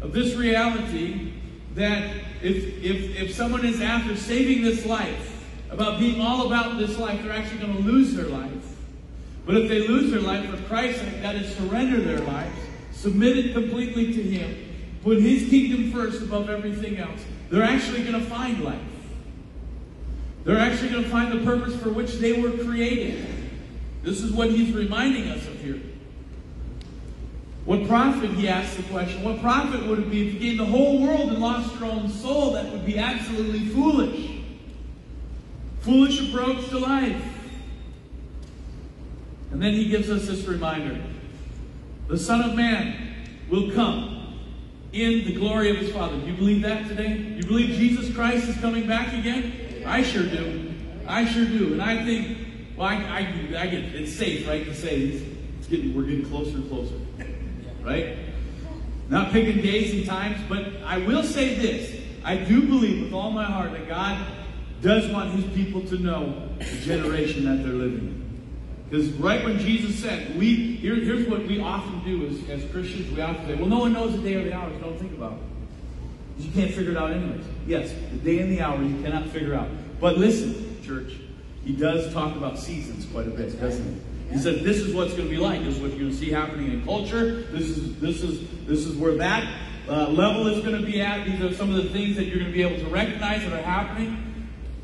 of 0.00 0.12
this 0.12 0.34
reality 0.34 1.32
that 1.74 2.14
if, 2.42 2.82
if, 2.82 3.20
if 3.20 3.34
someone 3.34 3.64
is 3.64 3.80
after 3.80 4.16
saving 4.16 4.62
this 4.62 4.86
life, 4.86 5.30
about 5.70 6.00
being 6.00 6.20
all 6.20 6.46
about 6.46 6.78
this 6.78 6.98
life, 6.98 7.22
they're 7.22 7.32
actually 7.32 7.58
going 7.58 7.76
to 7.76 7.82
lose 7.82 8.14
their 8.14 8.26
life. 8.26 8.59
But 9.46 9.56
if 9.56 9.68
they 9.68 9.86
lose 9.86 10.10
their 10.10 10.20
life 10.20 10.48
for 10.48 10.62
Christ, 10.68 11.02
that 11.22 11.34
is 11.34 11.54
surrender 11.56 12.00
their 12.00 12.20
lives, 12.20 12.56
submit 12.92 13.38
it 13.38 13.52
completely 13.52 14.12
to 14.12 14.22
Him, 14.22 14.54
put 15.02 15.20
His 15.20 15.48
kingdom 15.48 15.92
first 15.92 16.22
above 16.22 16.50
everything 16.50 16.98
else, 16.98 17.20
they're 17.50 17.62
actually 17.62 18.02
going 18.02 18.20
to 18.20 18.30
find 18.30 18.62
life. 18.62 18.80
They're 20.44 20.58
actually 20.58 20.90
going 20.90 21.04
to 21.04 21.10
find 21.10 21.32
the 21.32 21.44
purpose 21.44 21.74
for 21.76 21.90
which 21.90 22.14
they 22.14 22.40
were 22.40 22.52
created. 22.64 23.26
This 24.02 24.22
is 24.22 24.32
what 24.32 24.50
He's 24.50 24.72
reminding 24.72 25.28
us 25.28 25.46
of 25.46 25.60
here. 25.60 25.80
What 27.64 27.86
profit, 27.86 28.30
he 28.30 28.48
asks 28.48 28.76
the 28.76 28.82
question, 28.84 29.22
what 29.22 29.40
profit 29.40 29.86
would 29.86 29.98
it 29.98 30.10
be 30.10 30.26
if 30.26 30.34
you 30.34 30.40
gained 30.40 30.60
the 30.60 30.64
whole 30.64 31.02
world 31.02 31.28
and 31.28 31.38
lost 31.38 31.78
your 31.78 31.90
own 31.90 32.08
soul? 32.08 32.52
That 32.54 32.72
would 32.72 32.86
be 32.86 32.98
absolutely 32.98 33.66
foolish. 33.66 34.30
Foolish 35.80 36.28
approach 36.28 36.68
to 36.70 36.78
life. 36.78 37.22
And 39.50 39.60
then 39.62 39.72
he 39.72 39.88
gives 39.88 40.10
us 40.10 40.26
this 40.26 40.44
reminder 40.46 41.00
the 42.08 42.18
Son 42.18 42.42
of 42.42 42.56
Man 42.56 43.28
will 43.48 43.70
come 43.72 44.38
in 44.92 45.24
the 45.24 45.34
glory 45.34 45.70
of 45.70 45.76
his 45.76 45.92
Father. 45.92 46.18
Do 46.18 46.26
you 46.26 46.34
believe 46.34 46.62
that 46.62 46.88
today? 46.88 47.16
You 47.36 47.42
believe 47.42 47.76
Jesus 47.76 48.14
Christ 48.14 48.48
is 48.48 48.56
coming 48.58 48.86
back 48.88 49.12
again? 49.12 49.84
I 49.86 50.02
sure 50.02 50.26
do. 50.26 50.74
I 51.06 51.24
sure 51.24 51.44
do. 51.44 51.72
And 51.72 51.82
I 51.82 52.04
think, 52.04 52.38
well, 52.76 52.88
I, 52.88 52.94
I, 52.94 53.18
I 53.58 53.66
get 53.66 53.94
it's 53.94 54.12
safe, 54.12 54.46
right, 54.48 54.64
to 54.64 54.74
say 54.74 54.96
it's, 54.96 55.68
getting, 55.68 55.94
we're 55.94 56.02
getting 56.02 56.26
closer 56.26 56.56
and 56.56 56.68
closer 56.68 56.94
right? 57.82 58.16
Not 59.08 59.32
picking 59.32 59.62
days 59.62 59.92
and 59.94 60.06
times, 60.06 60.38
but 60.48 60.64
I 60.84 60.98
will 60.98 61.22
say 61.22 61.54
this. 61.54 62.00
I 62.24 62.36
do 62.36 62.66
believe 62.66 63.02
with 63.02 63.12
all 63.12 63.30
my 63.30 63.44
heart 63.44 63.72
that 63.72 63.88
God 63.88 64.26
does 64.82 65.10
want 65.10 65.32
his 65.32 65.44
people 65.54 65.82
to 65.86 65.96
know 65.96 66.48
the 66.58 66.80
generation 66.80 67.44
that 67.44 67.64
they're 67.64 67.74
living 67.74 67.98
in. 67.98 68.19
Because 68.90 69.08
right 69.12 69.44
when 69.44 69.58
Jesus 69.60 69.96
said, 70.00 70.36
we 70.36 70.76
here, 70.76 70.96
here's 70.96 71.28
what 71.28 71.46
we 71.46 71.60
often 71.60 72.02
do 72.02 72.26
as, 72.26 72.50
as 72.50 72.68
Christians, 72.72 73.08
we 73.14 73.20
often 73.20 73.46
say, 73.46 73.54
well, 73.54 73.68
no 73.68 73.78
one 73.78 73.92
knows 73.92 74.16
the 74.16 74.22
day 74.22 74.34
or 74.34 74.42
the 74.42 74.52
hour, 74.52 74.68
so 74.72 74.78
don't 74.80 74.98
think 74.98 75.12
about 75.12 75.34
it. 75.34 76.44
You 76.44 76.50
can't 76.50 76.74
figure 76.74 76.90
it 76.90 76.96
out 76.96 77.12
anyways. 77.12 77.44
Yes, 77.68 77.92
the 78.10 78.18
day 78.18 78.40
and 78.40 78.50
the 78.50 78.60
hour 78.60 78.82
you 78.82 79.00
cannot 79.00 79.28
figure 79.28 79.54
out. 79.54 79.68
But 80.00 80.18
listen, 80.18 80.82
church, 80.82 81.12
he 81.64 81.72
does 81.72 82.12
talk 82.12 82.34
about 82.34 82.58
seasons 82.58 83.06
quite 83.06 83.28
a 83.28 83.30
bit, 83.30 83.60
doesn't 83.60 83.84
he? 84.28 84.34
He 84.34 84.38
said, 84.38 84.60
"This 84.64 84.78
is 84.78 84.94
what's 84.94 85.12
going 85.12 85.28
to 85.28 85.30
be 85.30 85.36
like. 85.36 85.62
This 85.64 85.76
is 85.76 85.80
what 85.80 85.90
you're 85.90 86.00
going 86.00 86.12
to 86.12 86.16
see 86.16 86.30
happening 86.30 86.72
in 86.72 86.84
culture. 86.84 87.42
This 87.42 87.68
is 87.68 88.00
this 88.00 88.22
is 88.22 88.48
this 88.64 88.86
is 88.86 88.96
where 88.96 89.16
that 89.16 89.52
uh, 89.88 90.08
level 90.08 90.46
is 90.46 90.64
going 90.64 90.80
to 90.80 90.86
be 90.86 91.02
at. 91.02 91.26
These 91.26 91.40
are 91.42 91.52
some 91.52 91.74
of 91.74 91.82
the 91.82 91.90
things 91.90 92.16
that 92.16 92.24
you're 92.24 92.38
going 92.38 92.50
to 92.50 92.52
be 92.52 92.62
able 92.62 92.78
to 92.78 92.88
recognize 92.90 93.42
that 93.42 93.52
are 93.52 93.62
happening." 93.62 94.29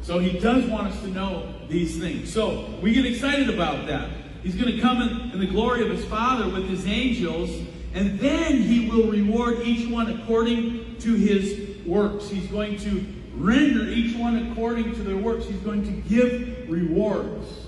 So 0.06 0.20
he 0.20 0.38
does 0.38 0.64
want 0.66 0.86
us 0.86 1.00
to 1.00 1.08
know 1.08 1.52
these 1.68 1.98
things. 1.98 2.32
So 2.32 2.72
we 2.80 2.94
get 2.94 3.04
excited 3.04 3.50
about 3.50 3.88
that. 3.88 4.08
He's 4.44 4.54
going 4.54 4.72
to 4.72 4.80
come 4.80 5.02
in, 5.02 5.32
in 5.32 5.40
the 5.40 5.48
glory 5.48 5.82
of 5.82 5.90
his 5.90 6.04
Father 6.04 6.48
with 6.48 6.68
his 6.68 6.86
angels, 6.86 7.50
and 7.92 8.16
then 8.20 8.62
he 8.62 8.88
will 8.88 9.10
reward 9.10 9.62
each 9.62 9.90
one 9.90 10.20
according 10.20 10.94
to 10.98 11.14
his 11.14 11.84
works. 11.84 12.28
He's 12.28 12.46
going 12.46 12.76
to 12.78 13.04
render 13.34 13.82
each 13.88 14.16
one 14.16 14.52
according 14.52 14.94
to 14.94 15.02
their 15.02 15.16
works. 15.16 15.46
He's 15.46 15.58
going 15.58 15.82
to 15.82 15.90
give 16.08 16.70
rewards. 16.70 17.66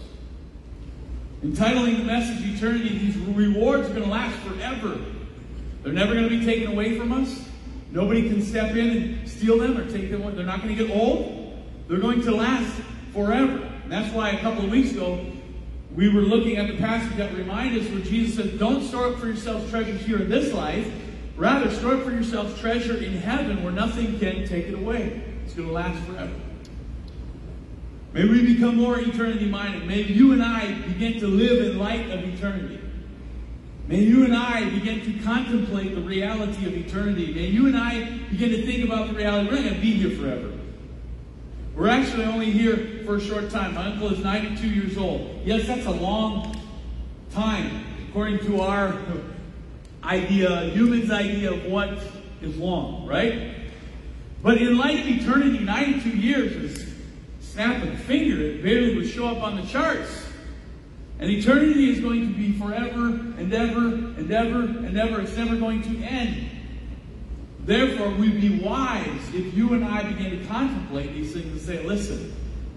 Entitling 1.43 1.99
the 1.99 2.05
message 2.05 2.55
eternity, 2.55 2.99
these 2.99 3.17
rewards 3.17 3.91
are 3.91 3.95
going 3.95 4.05
to 4.05 4.11
last 4.11 4.39
forever. 4.47 4.97
They're 5.83 5.93
never 5.93 6.15
going 6.15 6.29
to 6.29 6.39
be 6.39 6.45
taken 6.45 6.71
away 6.71 6.97
from 6.97 7.11
us. 7.11 7.49
Nobody 7.91 8.29
can 8.29 8.43
step 8.43 8.77
in 8.77 8.91
and 8.91 9.29
steal 9.29 9.59
them 9.59 9.77
or 9.77 9.91
take 9.91 10.13
them. 10.13 10.23
They're 10.37 10.47
not 10.47 10.63
going 10.63 10.77
to 10.77 10.87
get 10.87 10.97
old. 10.97 11.38
They're 11.89 11.99
going 11.99 12.21
to 12.23 12.31
last 12.35 12.81
forever. 13.13 13.57
And 13.83 13.91
that's 13.91 14.13
why 14.15 14.31
a 14.31 14.41
couple 14.41 14.65
of 14.65 14.71
weeks 14.71 14.93
ago, 14.93 15.25
we 15.95 16.09
were 16.09 16.21
looking 16.21 16.59
at 16.59 16.69
the 16.69 16.77
passage 16.77 17.17
that 17.17 17.35
reminds 17.35 17.85
us 17.85 17.91
where 17.91 18.03
Jesus 18.03 18.37
said, 18.37 18.59
Don't 18.59 18.85
store 18.85 19.07
up 19.07 19.19
for 19.19 19.27
yourselves 19.27 19.69
treasures 19.71 20.03
here 20.03 20.19
in 20.19 20.29
this 20.29 20.53
life. 20.53 20.87
Rather, 21.37 21.71
store 21.71 21.95
up 21.95 22.03
for 22.05 22.11
yourselves 22.11 22.59
treasure 22.61 22.97
in 22.97 23.15
heaven 23.15 23.65
where 23.65 23.73
nothing 23.73 24.19
can 24.19 24.47
take 24.47 24.67
it 24.67 24.75
away. 24.75 25.23
It's 25.45 25.55
going 25.55 25.69
to 25.69 25.75
last 25.75 26.05
forever. 26.05 26.35
May 28.13 28.27
we 28.27 28.55
become 28.55 28.77
more 28.77 28.99
eternity 28.99 29.47
minded. 29.47 29.87
May 29.87 30.03
you 30.03 30.33
and 30.33 30.43
I 30.43 30.73
begin 30.73 31.21
to 31.21 31.27
live 31.27 31.65
in 31.65 31.79
light 31.79 32.11
of 32.11 32.23
eternity. 32.25 32.81
May 33.87 34.01
you 34.01 34.25
and 34.25 34.37
I 34.37 34.69
begin 34.69 35.01
to 35.05 35.25
contemplate 35.25 35.95
the 35.95 36.01
reality 36.01 36.67
of 36.67 36.77
eternity. 36.77 37.33
May 37.33 37.47
you 37.47 37.67
and 37.67 37.77
I 37.77 38.19
begin 38.31 38.51
to 38.51 38.67
think 38.67 38.85
about 38.85 39.09
the 39.09 39.15
reality. 39.15 39.49
We're 39.49 39.55
not 39.55 39.63
going 39.63 39.75
to 39.75 39.81
be 39.81 39.93
here 39.93 40.19
forever. 40.19 40.58
We're 41.79 41.91
actually 41.91 42.25
only 42.25 42.51
here 42.51 43.05
for 43.07 43.19
a 43.19 43.21
short 43.21 43.51
time. 43.51 43.75
My 43.75 43.93
uncle 43.93 44.13
is 44.13 44.19
92 44.19 44.69
years 44.69 44.99
old. 44.99 45.43
Yes, 45.45 45.69
that's 45.69 45.87
a 45.87 45.93
long 45.93 46.61
time, 47.31 47.85
according 48.09 48.41
to 48.47 48.63
our 48.63 48.99
idea, 50.03 50.71
humans' 50.71 51.13
idea 51.13 51.53
of 51.53 51.67
what 51.67 52.01
is 52.43 52.57
long, 52.57 53.07
right? 53.07 53.55
But 54.43 54.61
in 54.61 54.77
light 54.77 54.99
of 54.99 55.07
eternity, 55.07 55.61
92 55.61 56.09
years 56.09 56.53
is 56.57 56.95
snap 57.41 57.81
of 57.81 57.93
the 57.93 57.97
finger, 57.97 58.43
it 58.43 58.61
barely 58.61 58.97
would 58.97 59.09
show 59.09 59.29
up 59.29 59.41
on 59.41 59.55
the 59.55 59.63
charts. 59.63 60.27
And 61.21 61.31
eternity 61.31 61.91
is 61.93 62.01
going 62.01 62.27
to 62.27 62.35
be 62.35 62.59
forever 62.59 63.07
and 63.07 63.55
ever 63.55 63.87
and 63.87 64.33
ever 64.33 64.63
and 64.63 64.99
ever. 64.99 65.21
It's 65.21 65.37
never 65.37 65.55
going 65.55 65.83
to 65.83 66.03
end. 66.03 66.48
Therefore, 67.69 68.09
we'd 68.13 68.41
be 68.41 68.61
wise 68.61 69.35
if 69.35 69.53
you 69.53 69.75
and 69.75 69.85
I 69.85 70.03
begin 70.11 70.39
to 70.39 70.47
contemplate 70.47 71.13
these 71.13 71.35
things 71.35 71.45
and 71.45 71.61
say, 71.61 71.85
listen, 71.85 72.35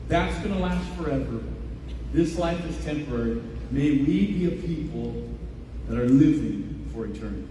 that's 0.09 0.37
going 0.39 0.53
to 0.53 0.59
last 0.59 0.85
forever. 0.97 1.41
This 2.11 2.37
life 2.37 2.61
is 2.65 2.83
temporary. 2.83 3.41
May 3.71 3.91
we 3.99 4.33
be 4.33 4.47
a 4.47 4.51
people 4.67 5.29
that 5.87 5.97
are 5.97 6.09
living 6.09 6.89
for 6.93 7.05
eternity. 7.05 7.47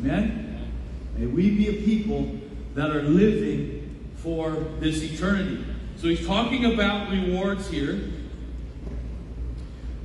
Amen? 0.00 0.68
May 1.16 1.26
we 1.26 1.48
be 1.50 1.68
a 1.68 1.82
people 1.84 2.36
that 2.74 2.90
are 2.90 3.02
living 3.02 4.04
for 4.16 4.66
this 4.80 5.00
eternity. 5.00 5.64
So 5.96 6.08
he's 6.08 6.26
talking 6.26 6.74
about 6.74 7.08
rewards 7.08 7.70
here. 7.70 8.00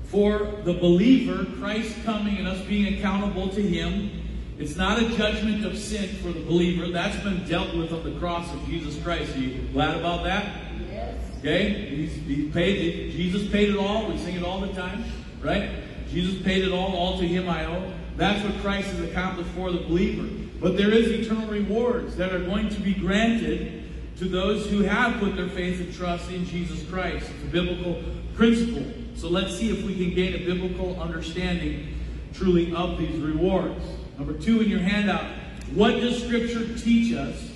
For 0.03 0.37
the 0.65 0.73
believer, 0.73 1.45
Christ 1.57 1.95
coming 2.05 2.37
and 2.37 2.47
us 2.47 2.63
being 2.67 2.93
accountable 2.93 3.49
to 3.49 3.61
him. 3.63 4.26
It's 4.59 4.75
not 4.75 4.99
a 4.99 5.15
judgment 5.15 5.63
of 5.65 5.77
sin 5.77 6.09
for 6.15 6.29
the 6.29 6.39
believer. 6.39 6.91
That's 6.91 7.21
been 7.23 7.45
dealt 7.47 7.75
with 7.75 7.93
on 7.93 8.03
the 8.03 8.19
cross 8.19 8.51
of 8.51 8.65
Jesus 8.65 9.01
Christ. 9.03 9.35
Are 9.35 9.39
you 9.39 9.67
glad 9.71 9.97
about 9.97 10.23
that? 10.23 10.51
Yes. 10.89 11.15
Okay? 11.39 11.95
He's, 11.95 12.13
he's 12.13 12.51
paid 12.51 13.11
Jesus 13.11 13.47
paid 13.51 13.69
it 13.69 13.77
all. 13.77 14.09
We 14.09 14.17
sing 14.17 14.35
it 14.35 14.43
all 14.43 14.59
the 14.59 14.73
time, 14.73 15.03
right? 15.41 15.69
Jesus 16.09 16.41
paid 16.41 16.63
it 16.63 16.71
all. 16.71 16.95
All 16.95 17.19
to 17.19 17.27
him 17.27 17.47
I 17.47 17.65
owe. 17.65 17.93
That's 18.15 18.43
what 18.43 18.59
Christ 18.61 18.87
has 18.87 19.01
accomplished 19.01 19.51
for 19.51 19.71
the 19.71 19.79
believer. 19.79 20.27
But 20.59 20.75
there 20.75 20.91
is 20.91 21.07
eternal 21.07 21.47
rewards 21.47 22.15
that 22.15 22.33
are 22.33 22.43
going 22.43 22.69
to 22.69 22.81
be 22.81 22.95
granted 22.95 23.83
to 24.17 24.25
those 24.25 24.67
who 24.71 24.81
have 24.81 25.19
put 25.19 25.35
their 25.35 25.49
faith 25.49 25.79
and 25.79 25.93
trust 25.93 26.31
in 26.31 26.45
Jesus 26.45 26.83
Christ. 26.89 27.29
It's 27.29 27.43
a 27.43 27.47
biblical 27.51 28.01
principle. 28.33 28.91
So 29.15 29.29
let's 29.29 29.55
see 29.55 29.69
if 29.69 29.85
we 29.85 29.93
can 29.93 30.15
gain 30.15 30.33
a 30.33 30.43
biblical 30.43 30.99
understanding 30.99 31.95
truly 32.33 32.73
of 32.73 32.97
these 32.97 33.19
rewards. 33.19 33.83
Number 34.17 34.33
two 34.33 34.61
in 34.61 34.69
your 34.69 34.79
handout, 34.79 35.25
what 35.73 35.91
does 35.99 36.23
Scripture 36.23 36.75
teach 36.77 37.13
us? 37.13 37.51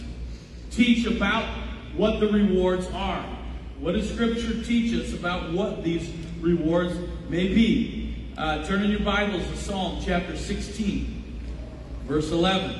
Teach 0.69 1.05
about 1.05 1.43
what 1.95 2.19
the 2.19 2.27
rewards 2.27 2.87
are. 2.93 3.25
What 3.79 3.93
does 3.93 4.11
Scripture 4.11 4.63
teach 4.63 4.93
us 4.93 5.13
about 5.13 5.51
what 5.53 5.83
these 5.83 6.07
rewards 6.39 6.95
may 7.29 7.47
be? 7.47 8.15
Uh, 8.37 8.63
turn 8.65 8.83
in 8.83 8.91
your 8.91 8.99
Bibles 8.99 9.45
to 9.47 9.57
Psalm 9.57 10.01
chapter 10.05 10.37
16, 10.37 11.41
verse 12.07 12.31
11. 12.31 12.75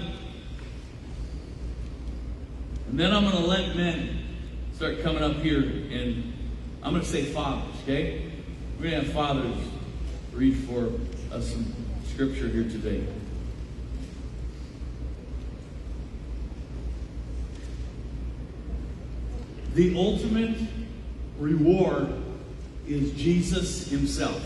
And 2.89 2.99
then 2.99 3.11
I'm 3.11 3.23
going 3.23 3.35
to 3.35 3.47
let 3.47 3.75
men 3.75 4.19
start 4.75 5.01
coming 5.01 5.23
up 5.23 5.37
here, 5.37 5.61
and 5.61 6.33
I'm 6.83 6.91
going 6.91 7.03
to 7.03 7.09
say 7.09 7.25
fathers, 7.25 7.73
okay? 7.83 8.31
We're 8.77 8.91
going 8.91 9.01
to 9.01 9.07
have 9.07 9.13
fathers 9.13 9.57
read 10.33 10.55
for 10.67 10.91
us 11.33 11.51
some 11.51 11.73
scripture 12.05 12.47
here 12.47 12.63
today. 12.63 13.05
The 19.73 19.95
ultimate 19.95 20.57
reward 21.39 22.13
is 22.87 23.11
Jesus 23.13 23.89
Himself. 23.89 24.41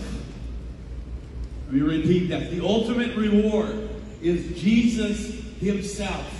Let 1.65 1.73
me 1.73 1.81
repeat 1.81 2.27
that. 2.27 2.51
The 2.51 2.63
ultimate 2.63 3.15
reward 3.15 3.89
is 4.21 4.59
Jesus 4.59 5.41
Himself 5.59 6.35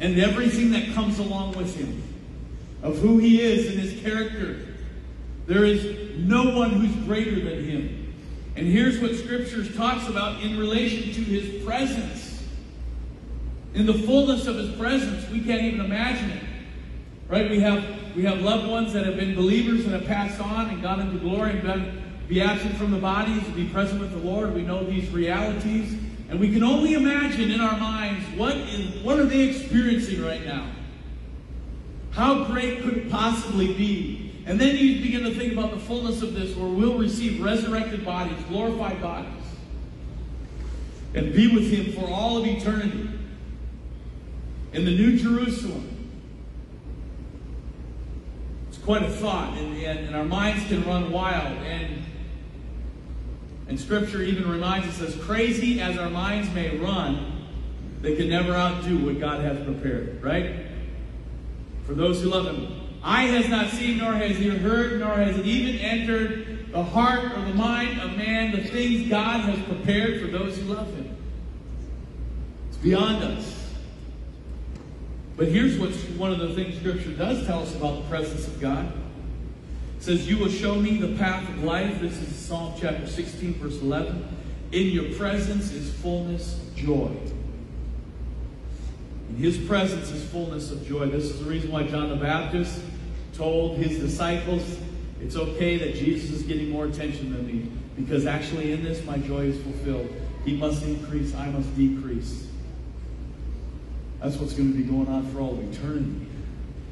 and 0.00 0.18
everything 0.18 0.70
that 0.72 0.94
comes 0.94 1.18
along 1.18 1.52
with 1.52 1.74
him, 1.76 2.02
of 2.82 2.98
who 2.98 3.18
he 3.18 3.40
is 3.40 3.70
and 3.70 3.78
his 3.78 4.00
character. 4.02 4.66
There 5.46 5.64
is 5.64 6.18
no 6.18 6.56
one 6.56 6.70
who's 6.70 6.94
greater 7.06 7.36
than 7.36 7.64
him. 7.64 8.14
And 8.56 8.66
here's 8.66 8.98
what 9.00 9.14
Scripture 9.14 9.64
talks 9.64 10.08
about 10.08 10.42
in 10.42 10.58
relation 10.58 11.12
to 11.12 11.20
his 11.20 11.64
presence. 11.64 12.42
In 13.74 13.86
the 13.86 13.94
fullness 13.94 14.46
of 14.46 14.56
his 14.56 14.74
presence, 14.76 15.28
we 15.30 15.40
can't 15.40 15.62
even 15.62 15.84
imagine 15.84 16.30
it. 16.30 16.42
Right? 17.28 17.50
We 17.50 17.60
have 17.60 17.84
we 18.14 18.24
have 18.24 18.40
loved 18.40 18.68
ones 18.68 18.92
that 18.92 19.04
have 19.04 19.16
been 19.16 19.34
believers 19.34 19.84
and 19.84 19.92
have 19.92 20.06
passed 20.06 20.40
on 20.40 20.70
and 20.70 20.82
gone 20.82 21.00
into 21.00 21.18
glory 21.18 21.50
and 21.52 21.62
been 21.62 22.02
be 22.28 22.40
absent 22.40 22.76
from 22.76 22.90
the 22.90 22.98
bodies, 22.98 23.42
be 23.54 23.68
present 23.68 24.00
with 24.00 24.10
the 24.10 24.18
Lord. 24.18 24.54
We 24.54 24.62
know 24.62 24.84
these 24.84 25.10
realities. 25.10 25.96
And 26.28 26.40
we 26.40 26.52
can 26.52 26.64
only 26.64 26.94
imagine 26.94 27.52
in 27.52 27.60
our 27.60 27.78
minds 27.78 28.26
what 28.36 28.56
is 28.56 29.02
what 29.02 29.18
are 29.18 29.26
they 29.26 29.48
experiencing 29.48 30.24
right 30.24 30.44
now? 30.44 30.70
How 32.10 32.44
great 32.44 32.82
could 32.82 32.96
it 32.96 33.10
possibly 33.10 33.74
be 33.74 34.26
and 34.46 34.60
then 34.60 34.76
you 34.76 35.02
begin 35.02 35.24
to 35.24 35.34
think 35.34 35.52
about 35.52 35.72
the 35.72 35.80
fullness 35.80 36.22
of 36.22 36.32
this, 36.32 36.56
where 36.56 36.68
we'll 36.68 36.96
receive 36.96 37.42
resurrected 37.42 38.04
bodies, 38.04 38.38
glorified 38.48 39.02
bodies, 39.02 39.32
and 41.14 41.34
be 41.34 41.52
with 41.52 41.68
Him 41.68 41.92
for 41.92 42.08
all 42.08 42.38
of 42.38 42.46
eternity 42.46 43.10
in 44.72 44.84
the 44.84 44.96
New 44.96 45.18
Jerusalem. 45.18 45.95
Quite 48.86 49.02
a 49.02 49.10
thought, 49.10 49.58
and, 49.58 49.76
and, 49.76 49.98
and 50.06 50.16
our 50.16 50.24
minds 50.24 50.66
can 50.68 50.82
run 50.86 51.12
wild. 51.12 51.58
And, 51.58 52.02
and 53.68 53.78
Scripture 53.78 54.22
even 54.22 54.48
reminds 54.48 54.86
us, 54.88 55.14
as 55.14 55.22
crazy 55.24 55.80
as 55.80 55.98
our 55.98 56.08
minds 56.08 56.48
may 56.54 56.78
run, 56.78 57.46
they 58.00 58.16
can 58.16 58.30
never 58.30 58.54
outdo 58.54 59.04
what 59.04 59.20
God 59.20 59.40
has 59.40 59.62
prepared, 59.64 60.22
right? 60.22 60.66
For 61.84 61.94
those 61.94 62.22
who 62.22 62.30
love 62.30 62.46
Him. 62.46 62.86
Eye 63.02 63.26
has 63.26 63.48
not 63.48 63.70
seen, 63.70 63.98
nor 63.98 64.14
has 64.14 64.36
he 64.36 64.48
heard, 64.48 64.98
nor 64.98 65.14
has 65.14 65.38
it 65.38 65.46
even 65.46 65.80
entered 65.80 66.72
the 66.72 66.82
heart 66.82 67.24
or 67.24 67.40
the 67.42 67.54
mind 67.54 68.00
of 68.00 68.16
man 68.16 68.50
the 68.50 68.64
things 68.64 69.08
God 69.08 69.42
has 69.42 69.64
prepared 69.64 70.20
for 70.20 70.26
those 70.26 70.58
who 70.58 70.74
love 70.74 70.92
him. 70.92 71.16
It's 72.68 72.78
beyond 72.78 73.22
us. 73.22 73.55
But 75.36 75.48
here's 75.48 75.78
what's 75.78 76.02
one 76.10 76.32
of 76.32 76.38
the 76.38 76.54
things 76.54 76.78
Scripture 76.78 77.12
does 77.12 77.46
tell 77.46 77.60
us 77.60 77.74
about 77.74 78.02
the 78.02 78.08
presence 78.08 78.46
of 78.46 78.58
God. 78.58 78.90
It 79.98 80.02
says, 80.02 80.28
You 80.28 80.38
will 80.38 80.48
show 80.48 80.76
me 80.76 80.96
the 80.96 81.16
path 81.18 81.46
of 81.48 81.62
life. 81.62 82.00
This 82.00 82.16
is 82.16 82.34
Psalm 82.34 82.74
chapter 82.80 83.06
16, 83.06 83.54
verse 83.54 83.80
11. 83.82 84.36
In 84.72 84.86
your 84.86 85.12
presence 85.14 85.72
is 85.72 85.92
fullness 85.94 86.58
of 86.58 86.74
joy. 86.74 87.10
In 89.28 89.36
his 89.36 89.58
presence 89.58 90.10
is 90.10 90.24
fullness 90.24 90.70
of 90.70 90.86
joy. 90.86 91.06
This 91.06 91.24
is 91.24 91.44
the 91.44 91.50
reason 91.50 91.70
why 91.70 91.82
John 91.82 92.08
the 92.08 92.16
Baptist 92.16 92.80
told 93.34 93.76
his 93.76 93.98
disciples, 93.98 94.78
it's 95.20 95.36
okay 95.36 95.76
that 95.76 95.94
Jesus 95.94 96.30
is 96.30 96.42
getting 96.44 96.70
more 96.70 96.86
attention 96.86 97.32
than 97.32 97.46
me, 97.46 97.70
because 97.96 98.24
actually 98.24 98.72
in 98.72 98.82
this 98.82 99.04
my 99.04 99.18
joy 99.18 99.44
is 99.44 99.62
fulfilled. 99.62 100.08
He 100.46 100.56
must 100.56 100.82
increase, 100.84 101.34
I 101.34 101.50
must 101.50 101.74
decrease. 101.76 102.46
That's 104.26 104.38
what's 104.38 104.54
going 104.54 104.72
to 104.72 104.76
be 104.76 104.82
going 104.82 105.06
on 105.06 105.24
for 105.28 105.38
all 105.38 105.56
eternity. 105.70 106.26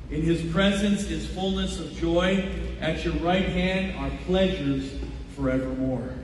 In 0.08 0.22
his 0.22 0.40
presence 0.52 1.10
is 1.10 1.26
fullness 1.26 1.80
of 1.80 1.92
joy. 1.96 2.48
At 2.80 3.04
your 3.04 3.14
right 3.14 3.44
hand 3.44 3.96
are 3.98 4.16
pleasures 4.24 4.92
forevermore. 5.34 6.14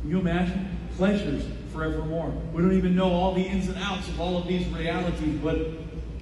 Can 0.00 0.10
you 0.10 0.20
imagine? 0.20 0.78
Pleasures 0.96 1.44
forevermore. 1.72 2.30
We 2.52 2.62
don't 2.62 2.76
even 2.76 2.94
know 2.94 3.10
all 3.10 3.34
the 3.34 3.42
ins 3.42 3.66
and 3.66 3.78
outs 3.78 4.06
of 4.06 4.20
all 4.20 4.36
of 4.36 4.46
these 4.46 4.64
realities, 4.68 5.40
but 5.42 5.58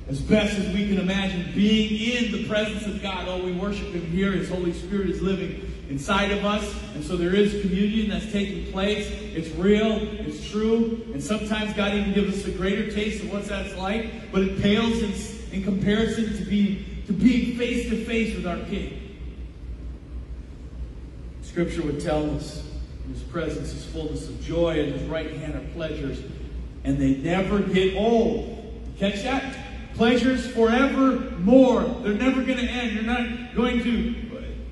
as 0.09 0.19
best 0.23 0.59
as 0.59 0.75
we 0.75 0.89
can 0.89 0.99
imagine, 0.99 1.53
being 1.55 2.25
in 2.25 2.33
the 2.33 2.49
presence 2.49 2.87
of 2.87 3.03
God. 3.03 3.29
Oh, 3.29 3.45
we 3.45 3.53
worship 3.53 3.89
Him 3.89 4.07
here. 4.13 4.33
His 4.33 4.49
Holy 4.49 4.73
Spirit 4.73 5.11
is 5.11 5.21
living 5.21 5.66
inside 5.89 6.31
of 6.31 6.45
us. 6.45 6.75
And 6.95 7.05
so 7.05 7.17
there 7.17 7.35
is 7.35 7.61
communion 7.63 8.11
that's 8.11 8.31
taking 8.33 8.71
place. 8.73 9.09
It's 9.11 9.49
real, 9.57 9.99
it's 10.01 10.49
true. 10.49 11.07
And 11.13 11.23
sometimes 11.23 11.75
God 11.75 11.95
even 11.95 12.13
gives 12.13 12.39
us 12.39 12.47
a 12.47 12.51
greater 12.51 12.91
taste 12.91 13.23
of 13.23 13.33
what 13.33 13.45
that's 13.45 13.77
like, 13.77 14.33
but 14.33 14.43
it 14.43 14.61
pales 14.61 15.03
in, 15.03 15.57
in 15.57 15.65
comparison 15.65 16.37
to, 16.37 16.45
be, 16.45 16.85
to 17.07 17.13
being 17.13 17.57
face 17.57 17.89
to 17.91 18.05
face 18.05 18.35
with 18.35 18.47
our 18.47 18.59
King. 18.67 19.03
Scripture 21.43 21.83
would 21.83 22.01
tell 22.01 22.29
us 22.37 22.69
in 23.07 23.15
His 23.15 23.23
presence 23.23 23.73
is 23.73 23.85
fullness 23.87 24.29
of 24.29 24.43
joy, 24.43 24.81
and 24.81 24.93
His 24.93 25.03
right 25.05 25.33
hand 25.33 25.55
are 25.55 25.73
pleasures, 25.73 26.21
and 26.85 26.99
they 26.99 27.17
never 27.17 27.61
get 27.61 27.97
old. 27.97 28.53
Catch 28.99 29.23
that? 29.23 29.57
Pleasures 29.95 30.47
forevermore. 30.49 31.83
They're 32.03 32.13
never 32.13 32.43
going 32.43 32.59
to 32.59 32.65
end. 32.65 32.93
You're 32.93 33.05
not 33.05 33.55
going 33.55 33.83
to 33.83 34.26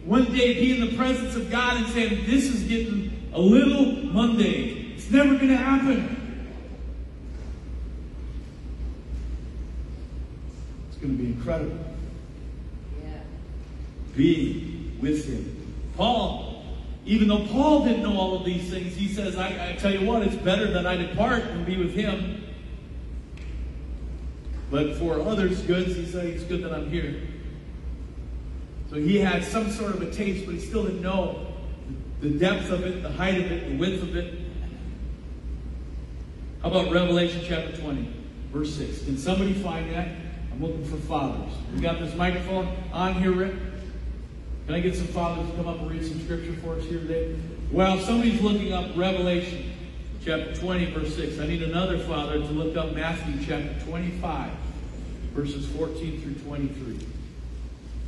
one 0.04 0.32
day 0.34 0.54
be 0.54 0.80
in 0.80 0.88
the 0.88 0.96
presence 0.96 1.34
of 1.34 1.50
God 1.50 1.78
and 1.78 1.86
saying, 1.88 2.26
This 2.26 2.44
is 2.44 2.64
getting 2.64 3.30
a 3.32 3.40
little 3.40 3.86
mundane. 4.12 4.92
It's 4.94 5.10
never 5.10 5.34
going 5.34 5.48
to 5.48 5.56
happen. 5.56 6.48
It's 10.88 10.98
going 10.98 11.16
to 11.16 11.22
be 11.22 11.30
incredible. 11.30 11.78
Yeah. 13.02 13.20
Being 14.16 14.98
with 15.00 15.26
Him. 15.26 15.74
Paul, 15.96 16.64
even 17.04 17.28
though 17.28 17.46
Paul 17.46 17.84
didn't 17.84 18.02
know 18.02 18.18
all 18.18 18.36
of 18.36 18.44
these 18.44 18.70
things, 18.70 18.94
he 18.94 19.08
says, 19.08 19.36
I, 19.36 19.70
I 19.70 19.76
tell 19.76 19.92
you 19.92 20.06
what, 20.06 20.22
it's 20.22 20.36
better 20.36 20.70
that 20.72 20.86
I 20.86 20.96
depart 20.96 21.44
and 21.44 21.64
be 21.64 21.76
with 21.76 21.94
Him 21.94 22.44
but 24.74 24.96
for 24.96 25.20
others' 25.20 25.62
goods, 25.62 25.94
he 25.94 26.04
says, 26.04 26.24
it's 26.24 26.42
good 26.42 26.64
that 26.64 26.72
I'm 26.72 26.90
here. 26.90 27.14
So 28.90 28.97
he 28.97 29.18
had 29.18 29.44
some 29.44 29.70
sort 29.70 29.94
of 29.94 30.03
a 30.03 30.11
taste, 30.11 30.47
but 30.47 30.55
he 30.55 30.61
still 30.61 30.85
didn't 30.85 31.03
know 31.03 31.47
the 32.20 32.31
depth 32.31 32.70
of 32.70 32.85
it, 32.85 33.03
the 33.03 33.11
height 33.11 33.38
of 33.38 33.51
it, 33.51 33.68
the 33.68 33.77
width 33.77 34.03
of 34.03 34.16
it. 34.16 34.35
How 36.62 36.70
about 36.70 36.92
Revelation 36.92 37.42
chapter 37.44 37.77
20, 37.77 38.09
verse 38.53 38.75
6? 38.77 39.05
Can 39.05 39.18
somebody 39.18 39.53
find 39.53 39.90
that? 39.92 40.09
I'm 40.53 40.62
looking 40.62 40.85
for 40.85 40.97
fathers. 40.97 41.53
We 41.75 41.81
got 41.81 41.99
this 41.99 42.14
microphone 42.14 42.75
on 42.92 43.14
here, 43.14 43.33
Rick. 43.33 43.55
Can 44.66 44.75
I 44.75 44.81
get 44.81 44.94
some 44.94 45.09
fathers 45.09 45.51
to 45.51 45.57
come 45.57 45.68
up 45.68 45.81
and 45.81 45.90
read 45.90 46.07
some 46.07 46.23
scripture 46.23 46.55
for 46.62 46.77
us 46.77 46.85
here 46.85 47.01
today? 47.01 47.37
Well, 47.70 47.99
somebody's 47.99 48.40
looking 48.40 48.73
up 48.73 48.97
Revelation 48.97 49.73
chapter 50.25 50.55
20, 50.55 50.87
verse 50.92 51.14
6. 51.16 51.38
I 51.38 51.47
need 51.47 51.62
another 51.62 51.99
father 51.99 52.38
to 52.38 52.47
look 52.47 52.77
up 52.77 52.94
Matthew 52.94 53.44
chapter 53.44 53.75
25, 53.85 54.51
verses 55.35 55.66
14 55.77 56.23
through 56.23 56.35
23. 56.47 57.07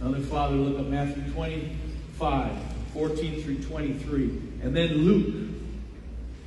Another 0.00 0.20
father 0.20 0.56
look 0.56 0.78
up 0.78 0.87
Matthew 0.87 1.30
25, 1.32 2.52
14 2.92 3.42
through 3.42 3.62
23. 3.62 4.22
And 4.62 4.76
then 4.76 4.92
Luke. 4.98 5.35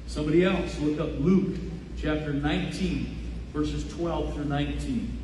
Somebody 0.08 0.44
else 0.44 0.80
look 0.80 1.00
up 1.00 1.20
Luke 1.20 1.56
chapter 1.96 2.34
19, 2.34 3.16
verses 3.54 3.92
12 3.94 4.34
through 4.34 4.46
19. 4.46 5.18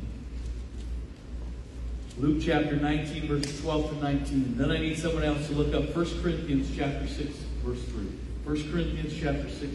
Luke 2.18 2.40
chapter 2.40 2.76
19, 2.76 3.26
verses 3.26 3.60
12 3.60 3.90
through 3.90 4.00
19. 4.00 4.32
And 4.32 4.58
then 4.58 4.70
I 4.70 4.78
need 4.78 4.96
someone 4.96 5.24
else 5.24 5.46
to 5.48 5.54
look 5.54 5.74
up 5.74 5.94
1 5.94 6.22
Corinthians 6.22 6.70
chapter 6.76 7.06
6, 7.06 7.30
verse 7.64 7.82
3. 7.82 8.04
1 8.44 8.72
Corinthians 8.72 9.12
chapter 9.20 9.50
6, 9.50 9.72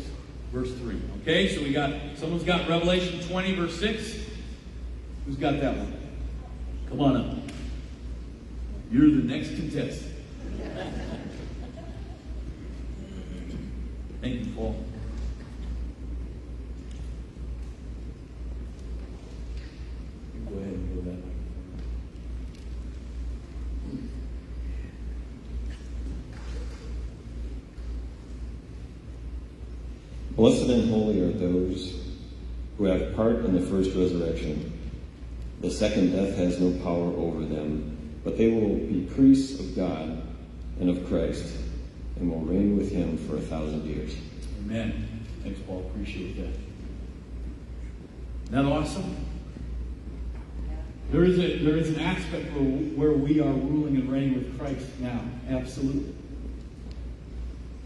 verse 0.51 0.73
3. 0.75 1.01
Okay, 1.21 1.53
so 1.53 1.61
we 1.61 1.71
got, 1.71 1.93
someone's 2.15 2.43
got 2.43 2.67
Revelation 2.69 3.19
20, 3.27 3.55
verse 3.55 3.77
6. 3.79 4.15
Who's 5.25 5.35
got 5.35 5.59
that 5.59 5.75
one? 5.77 5.93
Come 6.89 7.01
on 7.01 7.17
up. 7.17 7.37
You're 8.91 9.09
the 9.09 9.23
next 9.23 9.55
contestant. 9.55 10.11
Thank 14.19 14.45
you, 14.45 14.51
Paul. 14.53 14.75
go 20.49 20.57
ahead 20.57 20.73
and 20.73 21.05
go 21.05 21.11
that. 21.11 21.17
Blessed 30.35 30.69
and 30.69 30.89
holy 30.89 31.21
are 31.21 31.31
those 31.31 32.01
who 32.77 32.83
have 32.85 33.15
part 33.15 33.45
in 33.45 33.53
the 33.53 33.65
first 33.67 33.95
resurrection. 33.95 34.77
The 35.61 35.71
second 35.71 36.11
death 36.11 36.35
has 36.35 36.59
no 36.59 36.77
power 36.83 37.13
over 37.15 37.45
them, 37.45 37.90
but 38.23 38.37
they 38.37 38.51
will 38.51 38.75
be 38.75 39.09
priests 39.15 39.59
of 39.59 39.75
God 39.75 40.21
and 40.79 40.89
of 40.89 41.07
Christ 41.07 41.57
and 42.17 42.31
will 42.31 42.41
reign 42.41 42.77
with 42.77 42.91
him 42.91 43.17
for 43.17 43.37
a 43.37 43.41
thousand 43.41 43.85
years. 43.85 44.15
Amen. 44.59 45.25
Thanks, 45.43 45.59
Paul. 45.61 45.89
Appreciate 45.91 46.35
that. 46.37 46.53
Isn't 48.43 48.51
that 48.51 48.65
awesome? 48.65 49.15
There 51.11 51.23
is, 51.23 51.39
a, 51.39 51.57
there 51.57 51.77
is 51.77 51.89
an 51.89 51.99
aspect 51.99 52.53
where, 52.53 52.63
where 52.63 53.11
we 53.11 53.41
are 53.41 53.51
ruling 53.51 53.97
and 53.97 54.09
reigning 54.09 54.35
with 54.35 54.57
Christ 54.57 54.87
now. 54.99 55.19
Absolutely. 55.49 56.13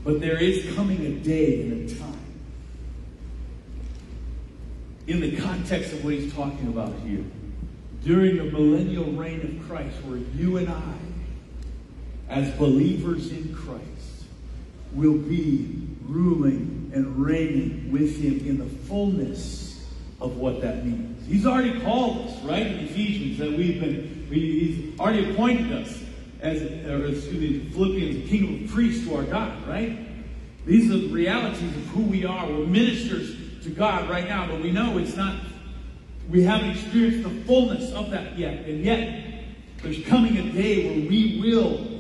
But 0.03 0.21
there 0.21 0.37
is 0.37 0.75
coming 0.75 1.03
a 1.05 1.11
day 1.11 1.61
and 1.63 1.89
a 1.89 1.95
time 1.95 2.19
in 5.07 5.21
the 5.21 5.37
context 5.37 5.93
of 5.93 6.03
what 6.03 6.13
he's 6.13 6.33
talking 6.33 6.67
about 6.67 6.93
here. 7.05 7.23
During 8.05 8.37
the 8.37 8.43
millennial 8.43 9.11
reign 9.13 9.41
of 9.41 9.67
Christ, 9.67 9.97
where 10.05 10.19
you 10.35 10.57
and 10.57 10.69
I, 10.69 10.93
as 12.29 12.51
believers 12.55 13.31
in 13.31 13.53
Christ, 13.55 14.25
will 14.93 15.17
be 15.17 15.87
ruling 16.03 16.91
and 16.93 17.17
reigning 17.17 17.91
with 17.91 18.21
him 18.21 18.47
in 18.47 18.59
the 18.59 18.65
fullness 18.65 19.87
of 20.21 20.37
what 20.37 20.61
that 20.61 20.85
means. 20.85 21.27
He's 21.27 21.47
already 21.47 21.81
called 21.81 22.27
us, 22.27 22.39
right, 22.43 22.67
in 22.67 22.79
Ephesians, 22.85 23.39
that 23.39 23.51
we've 23.51 23.79
been, 23.79 24.27
we, 24.29 24.39
he's 24.39 24.99
already 24.99 25.31
appointed 25.31 25.71
us 25.71 25.99
as, 26.41 26.61
or 26.61 27.07
excuse 27.07 27.33
me, 27.33 27.69
Philippians, 27.71 28.29
kingdom 28.29 28.65
of 28.65 28.71
priests 28.71 29.05
to 29.07 29.15
our 29.15 29.23
God, 29.23 29.67
right? 29.67 29.97
These 30.67 30.91
are 30.91 30.97
the 30.97 31.07
realities 31.07 31.75
of 31.75 31.85
who 31.87 32.03
we 32.03 32.23
are. 32.23 32.45
We're 32.47 32.67
ministers 32.67 33.35
to 33.63 33.69
God 33.71 34.07
right 34.09 34.27
now, 34.27 34.47
but 34.47 34.61
we 34.61 34.71
know 34.71 34.99
it's 34.99 35.15
not, 35.15 35.35
we 36.29 36.43
haven't 36.43 36.71
experienced 36.71 37.23
the 37.23 37.43
fullness 37.45 37.91
of 37.93 38.09
that 38.11 38.37
yet. 38.37 38.65
And 38.65 38.83
yet, 38.83 39.23
there's 39.81 40.03
coming 40.05 40.37
a 40.37 40.51
day 40.51 40.87
where 40.87 41.09
we 41.09 41.39
will 41.41 41.95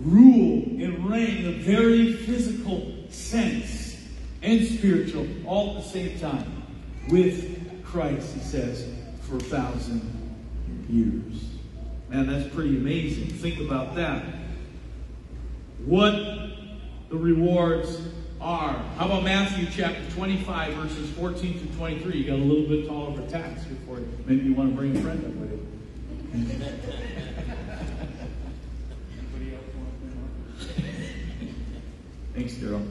rule 0.00 0.62
and 0.62 1.10
reign 1.10 1.46
a 1.46 1.52
very 1.52 2.12
physical 2.12 2.92
sense 3.08 3.96
and 4.42 4.66
spiritual 4.66 5.26
all 5.46 5.76
at 5.76 5.84
the 5.84 5.88
same 5.88 6.18
time 6.18 6.62
with 7.08 7.82
Christ, 7.84 8.34
he 8.34 8.40
says, 8.40 8.86
for 9.22 9.36
a 9.36 9.40
thousand 9.40 10.36
years. 10.88 11.44
Man, 12.10 12.26
that's 12.26 12.52
pretty 12.54 12.76
amazing. 12.76 13.28
Think 13.28 13.60
about 13.60 13.94
that. 13.96 14.22
What 15.84 16.14
the 17.08 17.16
rewards 17.16 18.00
are. 18.46 18.78
How 18.96 19.06
about 19.06 19.24
Matthew 19.24 19.66
chapter 19.72 20.08
25, 20.12 20.74
verses 20.74 21.10
14 21.10 21.58
through 21.58 21.76
23? 21.76 22.16
You 22.16 22.24
got 22.24 22.34
a 22.34 22.36
little 22.36 22.68
bit 22.68 22.86
taller 22.86 23.08
of 23.10 23.18
a 23.18 23.26
tax 23.28 23.64
before 23.64 23.98
you. 23.98 24.08
Maybe 24.24 24.44
you 24.44 24.54
want 24.54 24.70
to 24.70 24.76
bring 24.76 24.96
a 24.96 25.00
friend 25.00 25.24
up 25.24 25.32
with 25.32 25.50
you. 25.50 25.66
Anybody 29.18 29.56
else 29.56 29.64
want 29.74 29.90
to 29.90 29.96
bring 29.98 30.14
one? 30.16 30.30
Thanks, 32.34 32.54
Daryl. 32.54 32.86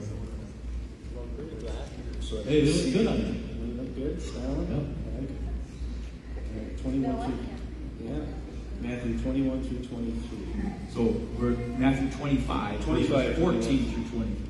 Hey, 2.46 2.60
it 2.62 2.66
looks 2.66 2.86
good 2.94 3.08
on 3.08 3.18
you. 3.18 3.34
You 3.66 3.82
look 3.82 3.96
good, 3.96 4.22
smiling? 4.22 4.68
Yep. 4.70 4.84
I 5.08 5.20
like 5.20 5.30
it. 5.30 5.36
All 6.36 6.60
right, 6.60 6.78
Twenty-one 6.82 7.16
through, 7.24 7.40
yeah, 8.10 8.26
Matthew 8.82 9.14
twenty-one 9.20 9.64
through 9.64 9.86
twenty-three. 9.86 10.48
So 10.94 11.02
we're 11.40 11.56
Matthew 11.78 12.10
25, 12.12 12.84
25, 12.84 12.84
25 12.84 13.38
14 13.38 13.92
through 13.94 14.20
20. 14.20 14.45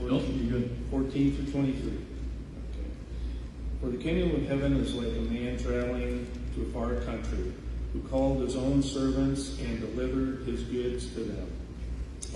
I'm 0.00 0.08
sorry. 0.08 0.12
Nope, 0.12 0.22
14 0.22 0.48
you're 0.48 0.60
good. 0.60 0.76
14 0.90 1.36
through 1.36 1.52
23. 1.52 1.92
Okay. 1.92 2.00
For 3.80 3.86
the 3.88 3.96
kingdom 3.96 4.36
of 4.36 4.48
heaven 4.48 4.76
is 4.76 4.94
like 4.94 5.08
a 5.08 5.20
man 5.32 5.58
traveling 5.58 6.26
to 6.54 6.62
a 6.62 6.66
far 6.66 6.94
country, 7.06 7.52
who 7.92 8.00
called 8.08 8.42
his 8.42 8.56
own 8.56 8.82
servants 8.82 9.58
and 9.60 9.80
delivered 9.80 10.46
his 10.46 10.62
goods 10.64 11.12
to 11.14 11.20
them. 11.20 11.50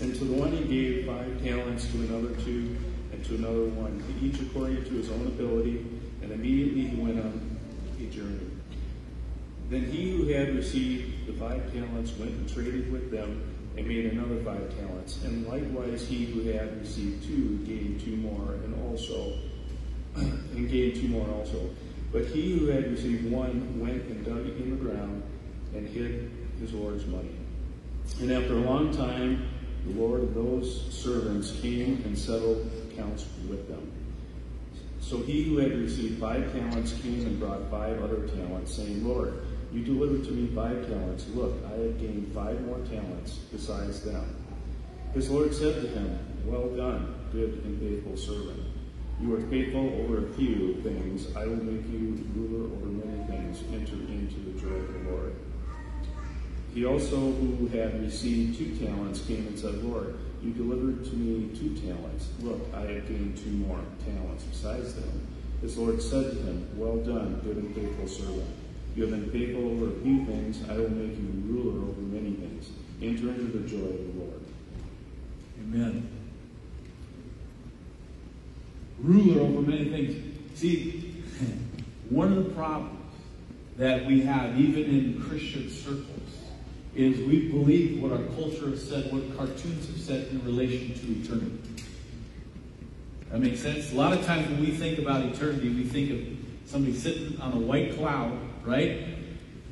And 0.01 0.15
to 0.15 0.25
the 0.25 0.35
one 0.35 0.53
he 0.53 0.65
gave 0.65 1.07
five 1.07 1.43
talents, 1.43 1.87
to 1.93 1.99
another 1.99 2.35
two, 2.43 2.77
and 3.13 3.25
to 3.27 3.37
another 3.37 3.65
one, 3.67 4.03
to 4.03 4.27
each 4.27 4.41
according 4.41 4.85
to 4.85 4.91
his 4.91 5.11
own 5.11 5.27
ability. 5.27 5.87
And 6.23 6.33
immediately 6.33 6.87
he 6.89 6.97
went 6.97 7.21
on 7.21 7.59
a 8.01 8.07
journey. 8.07 8.51
Then 9.71 9.91
he 9.91 10.11
who 10.11 10.27
had 10.29 10.55
received 10.55 11.27
the 11.27 11.33
five 11.35 11.73
talents 11.73 12.13
went 12.19 12.33
and 12.33 12.53
traded 12.53 12.93
with 12.93 13.11
them 13.11 13.54
and 13.77 13.87
made 13.87 14.07
another 14.07 14.43
five 14.45 14.77
talents. 14.79 15.23
And 15.25 15.47
likewise 15.47 16.07
he 16.07 16.27
who 16.27 16.51
had 16.53 16.81
received 16.81 17.25
two 17.25 17.59
gained 17.65 18.01
two 18.01 18.17
more, 18.17 18.55
and 18.65 18.75
also 18.89 19.39
and 20.17 20.71
gained 20.71 20.97
two 20.97 21.09
more 21.09 21.29
also. 21.29 21.71
But 22.13 22.27
he 22.27 22.57
who 22.57 22.67
had 22.67 22.91
received 22.91 23.31
one 23.31 23.81
went 23.81 24.05
and 24.05 24.25
dug 24.25 24.47
in 24.47 24.71
the 24.71 24.77
ground 24.77 25.23
and 25.75 25.89
hid 25.89 26.31
his 26.61 26.73
Lord's 26.73 27.07
money. 27.07 27.35
And 28.21 28.31
after 28.31 28.55
a 28.55 28.61
long 28.61 28.97
time, 28.97 29.49
the 29.87 30.01
Lord 30.01 30.23
of 30.23 30.35
those 30.35 30.95
servants 30.95 31.59
came 31.61 32.03
and 32.05 32.17
settled 32.17 32.71
accounts 32.91 33.27
with 33.49 33.69
them. 33.69 33.91
So 35.01 35.19
he 35.19 35.43
who 35.43 35.59
had 35.59 35.77
received 35.77 36.21
five 36.21 36.51
talents 36.53 36.95
came 37.03 37.27
and 37.27 37.39
brought 37.39 37.71
five 37.71 38.01
other 38.03 38.27
talents, 38.29 38.75
saying, 38.75 39.07
Lord, 39.07 39.45
you 39.75 39.83
delivered 39.83 40.25
to 40.25 40.31
me 40.31 40.55
five 40.55 40.87
talents. 40.87 41.27
Look, 41.35 41.55
I 41.67 41.73
have 41.73 41.99
gained 41.99 42.33
five 42.33 42.61
more 42.63 42.79
talents 42.79 43.39
besides 43.51 44.03
them. 44.03 44.37
His 45.15 45.29
Lord 45.29 45.53
said 45.53 45.83
to 45.83 45.89
him, 45.89 46.19
Well 46.45 46.69
done, 46.77 47.13
good 47.33 47.61
and 47.65 47.81
faithful 47.81 48.17
servant. 48.17 48.61
You 49.21 49.35
are 49.35 49.41
faithful 49.49 49.93
over 50.01 50.27
a 50.27 50.33
few 50.35 50.81
things. 50.83 51.35
I 51.35 51.47
will 51.47 51.57
make 51.57 51.87
you 51.91 52.25
ruler 52.37 52.73
over 52.73 52.87
many 52.87 53.27
things. 53.27 53.65
Enter 53.73 53.95
into 53.95 54.39
the 54.41 54.61
joy 54.61 54.77
of 54.77 54.93
the 54.93 55.11
Lord. 55.11 55.35
He 56.73 56.85
also, 56.85 57.17
who 57.17 57.67
had 57.69 58.01
received 58.01 58.59
two 58.59 58.77
talents, 58.77 59.25
came 59.27 59.47
and 59.47 59.59
said, 59.59 59.83
Lord, 59.83 60.19
you 60.41 60.53
delivered 60.53 61.05
to 61.05 61.17
me 61.17 61.57
two 61.57 61.75
talents. 61.87 62.29
Look, 62.41 62.61
I 62.75 62.83
have 62.83 63.09
gained 63.09 63.39
two 63.39 63.51
more 63.51 63.81
talents 64.05 64.45
besides 64.45 64.95
them. 64.95 65.27
His 65.61 65.77
Lord 65.79 66.01
said 66.01 66.31
to 66.31 66.37
him, 66.43 66.69
Well 66.77 66.99
done, 66.99 67.41
good 67.43 67.57
and 67.57 67.75
faithful 67.75 68.07
servant. 68.07 68.64
You 68.95 69.07
have 69.07 69.11
been 69.11 69.31
faithful 69.31 69.71
over 69.71 69.97
a 69.97 70.01
few 70.03 70.25
things. 70.25 70.63
I 70.69 70.77
will 70.77 70.91
make 70.91 71.19
you 71.19 71.29
ruler 71.47 71.89
over 71.89 72.01
many 72.01 72.33
things. 72.35 72.71
Enter 73.03 73.31
into 73.31 73.59
the 73.59 73.69
joy 73.69 73.87
of 73.87 74.15
the 74.15 74.21
Lord. 74.21 74.41
Amen. 75.61 76.09
Ruler 79.01 79.41
over 79.41 79.61
many 79.63 79.91
things. 79.91 80.59
See, 80.59 81.23
one 82.09 82.33
of 82.33 82.45
the 82.45 82.51
problems 82.51 83.01
that 83.77 84.07
we 84.07 84.21
have, 84.23 84.59
even 84.59 84.85
in 84.85 85.23
Christian 85.23 85.69
circles, 85.69 86.07
is 86.95 87.19
we 87.27 87.49
believe 87.49 88.01
what 88.01 88.13
our 88.13 88.23
culture 88.37 88.71
has 88.71 88.89
said, 88.89 89.13
what 89.13 89.37
cartoons 89.37 89.89
have 89.89 89.99
said 89.99 90.29
in 90.29 90.45
relation 90.45 90.95
to 90.95 91.21
eternity. 91.21 91.59
That 93.33 93.41
makes 93.41 93.61
sense? 93.61 93.93
A 93.93 93.97
lot 93.97 94.13
of 94.13 94.25
times 94.25 94.47
when 94.49 94.61
we 94.61 94.71
think 94.71 95.01
about 95.01 95.25
eternity, 95.25 95.71
we 95.71 95.83
think 95.83 96.11
of 96.13 96.71
somebody 96.71 96.97
sitting 96.97 97.41
on 97.41 97.53
a 97.53 97.59
white 97.59 97.97
cloud, 97.97 98.39
right? 98.65 99.07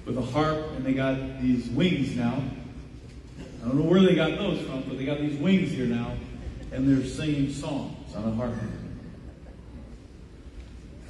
With 0.04 0.18
a 0.18 0.22
harp, 0.22 0.58
and 0.72 0.84
they 0.84 0.94
got 0.94 1.40
these 1.40 1.68
wings 1.68 2.16
now. 2.16 2.42
I 3.62 3.68
don't 3.68 3.76
know 3.76 3.84
where 3.84 4.00
they 4.00 4.14
got 4.14 4.36
those 4.38 4.60
from, 4.66 4.82
but 4.82 4.98
they 4.98 5.04
got 5.04 5.18
these 5.18 5.38
wings 5.38 5.70
here 5.70 5.86
now, 5.86 6.12
and 6.72 6.88
they're 6.88 7.06
singing 7.06 7.52
songs 7.52 8.14
on 8.14 8.24
a 8.24 8.32
harp. 8.32 8.54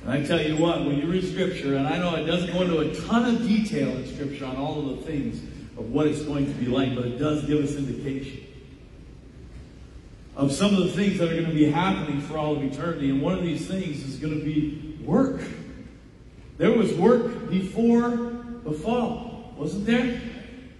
And 0.02 0.10
I 0.10 0.22
tell 0.24 0.40
you 0.40 0.56
what, 0.56 0.84
when 0.84 0.98
you 0.98 1.06
read 1.06 1.24
Scripture, 1.24 1.76
and 1.76 1.86
I 1.86 1.96
know 1.96 2.14
it 2.16 2.24
doesn't 2.24 2.52
go 2.52 2.62
into 2.62 2.78
a 2.78 2.94
ton 3.06 3.34
of 3.34 3.42
detail 3.42 3.88
in 3.88 4.06
Scripture 4.14 4.46
on 4.46 4.56
all 4.56 4.90
of 4.90 4.98
the 4.98 5.02
things 5.04 5.40
of 5.78 5.90
what 5.90 6.06
it's 6.06 6.22
going 6.22 6.46
to 6.46 6.52
be 6.52 6.66
like, 6.66 6.94
but 6.94 7.06
it 7.06 7.18
does 7.18 7.44
give 7.44 7.64
us 7.64 7.76
indication 7.76 8.46
of 10.36 10.52
some 10.52 10.74
of 10.74 10.84
the 10.84 10.92
things 10.92 11.18
that 11.18 11.30
are 11.30 11.34
going 11.34 11.46
to 11.46 11.54
be 11.54 11.70
happening 11.70 12.20
for 12.20 12.38
all 12.38 12.56
of 12.56 12.62
eternity. 12.62 13.10
And 13.10 13.20
one 13.20 13.34
of 13.34 13.42
these 13.42 13.66
things 13.66 14.02
is 14.02 14.16
going 14.16 14.38
to 14.38 14.44
be 14.44 14.98
work. 15.04 15.40
There 16.58 16.72
was 16.72 16.92
work 16.94 17.31
before 17.52 18.10
the 18.64 18.72
fall, 18.72 19.52
wasn't 19.56 19.86
there? 19.86 20.20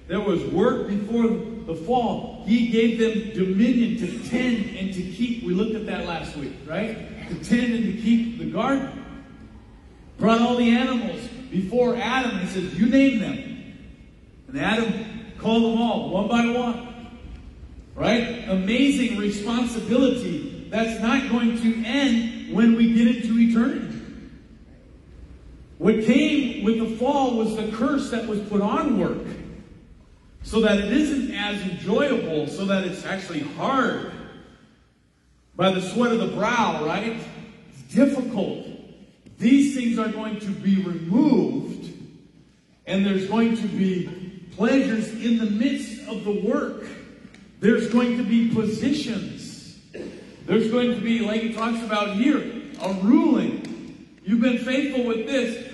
There 0.08 0.20
was 0.20 0.42
work 0.46 0.88
before 0.88 1.28
the 1.66 1.74
fall. 1.74 2.42
He 2.46 2.68
gave 2.68 2.98
them 2.98 3.34
dominion 3.34 3.98
to 3.98 4.28
tend 4.28 4.76
and 4.76 4.92
to 4.92 5.02
keep. 5.02 5.44
We 5.44 5.54
looked 5.54 5.74
at 5.74 5.86
that 5.86 6.06
last 6.06 6.36
week, 6.36 6.54
right? 6.66 7.28
To 7.28 7.34
tend 7.44 7.74
and 7.74 7.84
to 7.84 8.02
keep 8.02 8.38
the 8.38 8.46
garden. 8.46 9.04
Brought 10.18 10.40
all 10.40 10.56
the 10.56 10.70
animals 10.70 11.20
before 11.50 11.96
Adam 11.96 12.38
and 12.38 12.48
said, 12.48 12.64
You 12.72 12.86
name 12.86 13.20
them. 13.20 13.74
And 14.48 14.60
Adam 14.60 15.34
called 15.38 15.64
them 15.64 15.80
all, 15.80 16.10
one 16.10 16.28
by 16.28 16.46
one. 16.46 16.88
Right? 17.94 18.48
Amazing 18.48 19.18
responsibility 19.18 20.68
that's 20.70 21.00
not 21.02 21.30
going 21.30 21.60
to 21.60 21.84
end 21.84 22.54
when 22.54 22.76
we 22.76 22.94
get 22.94 23.16
into 23.16 23.38
eternity. 23.38 23.91
What 25.82 26.04
came 26.04 26.62
with 26.62 26.78
the 26.78 26.96
fall 26.96 27.36
was 27.36 27.56
the 27.56 27.66
curse 27.72 28.08
that 28.12 28.28
was 28.28 28.38
put 28.42 28.60
on 28.60 29.00
work. 29.00 29.26
So 30.44 30.60
that 30.60 30.78
it 30.78 30.92
isn't 30.92 31.34
as 31.34 31.60
enjoyable, 31.62 32.46
so 32.46 32.64
that 32.66 32.84
it's 32.84 33.04
actually 33.04 33.40
hard. 33.40 34.12
By 35.56 35.72
the 35.72 35.82
sweat 35.82 36.12
of 36.12 36.20
the 36.20 36.28
brow, 36.36 36.86
right? 36.86 37.16
It's 37.68 37.94
difficult. 37.94 38.64
These 39.38 39.74
things 39.74 39.98
are 39.98 40.06
going 40.06 40.38
to 40.38 40.50
be 40.52 40.76
removed, 40.82 41.92
and 42.86 43.04
there's 43.04 43.26
going 43.26 43.56
to 43.56 43.66
be 43.66 44.06
pleasures 44.52 45.08
in 45.08 45.38
the 45.38 45.50
midst 45.50 46.06
of 46.06 46.22
the 46.22 46.42
work. 46.48 46.86
There's 47.58 47.88
going 47.88 48.18
to 48.18 48.22
be 48.22 48.54
positions. 48.54 49.80
There's 50.46 50.70
going 50.70 50.94
to 50.94 51.00
be, 51.00 51.22
like 51.22 51.40
he 51.40 51.52
talks 51.52 51.82
about 51.82 52.18
here, 52.18 52.38
a 52.80 52.92
ruling. 53.02 54.08
You've 54.22 54.40
been 54.40 54.58
faithful 54.58 55.06
with 55.06 55.26
this. 55.26 55.70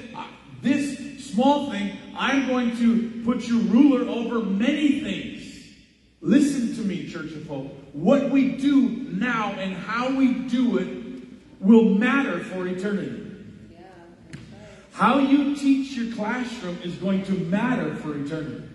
This 0.63 1.25
small 1.33 1.71
thing, 1.71 1.97
I'm 2.17 2.49
going 2.49 2.77
to 2.79 3.23
put 3.25 3.47
you 3.47 3.61
ruler 3.61 4.09
over 4.09 4.41
many 4.41 5.01
things. 5.01 5.67
Listen 6.21 6.75
to 6.75 6.81
me, 6.83 7.09
Church 7.09 7.33
of 7.33 7.47
Hope. 7.47 7.73
What 7.93 8.31
we 8.31 8.57
do 8.57 8.89
now 8.89 9.53
and 9.53 9.75
how 9.75 10.17
we 10.17 10.33
do 10.35 10.79
it 10.79 10.99
will 11.61 11.95
matter 11.95 12.41
for 12.41 12.67
eternity. 12.67 13.25
How 14.93 15.21
you 15.21 15.55
teach 15.55 15.97
your 15.97 16.13
classroom 16.17 16.79
is 16.83 16.97
going 16.97 17.25
to 17.27 17.33
matter 17.33 17.95
for 17.95 18.19
eternity. 18.19 18.69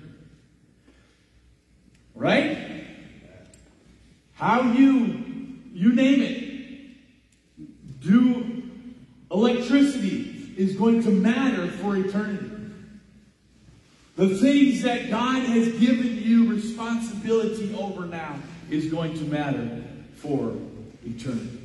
Right? 2.15 2.86
How 4.34 4.62
you 4.72 5.22
you 5.74 5.93
name 5.93 6.22
it. 6.22 8.00
Do 8.00 8.63
electricity 9.30 10.22
is 10.57 10.75
going 10.75 11.03
to 11.03 11.09
matter 11.09 11.67
for 11.67 11.95
eternity. 11.95 12.49
The 14.15 14.37
things 14.37 14.83
that 14.83 15.09
God 15.09 15.41
has 15.43 15.71
given 15.79 16.21
you 16.21 16.51
responsibility 16.51 17.75
over 17.75 18.05
now 18.05 18.35
is 18.69 18.91
going 18.91 19.15
to 19.15 19.23
matter 19.25 19.83
for 20.15 20.55
eternity. 21.05 21.59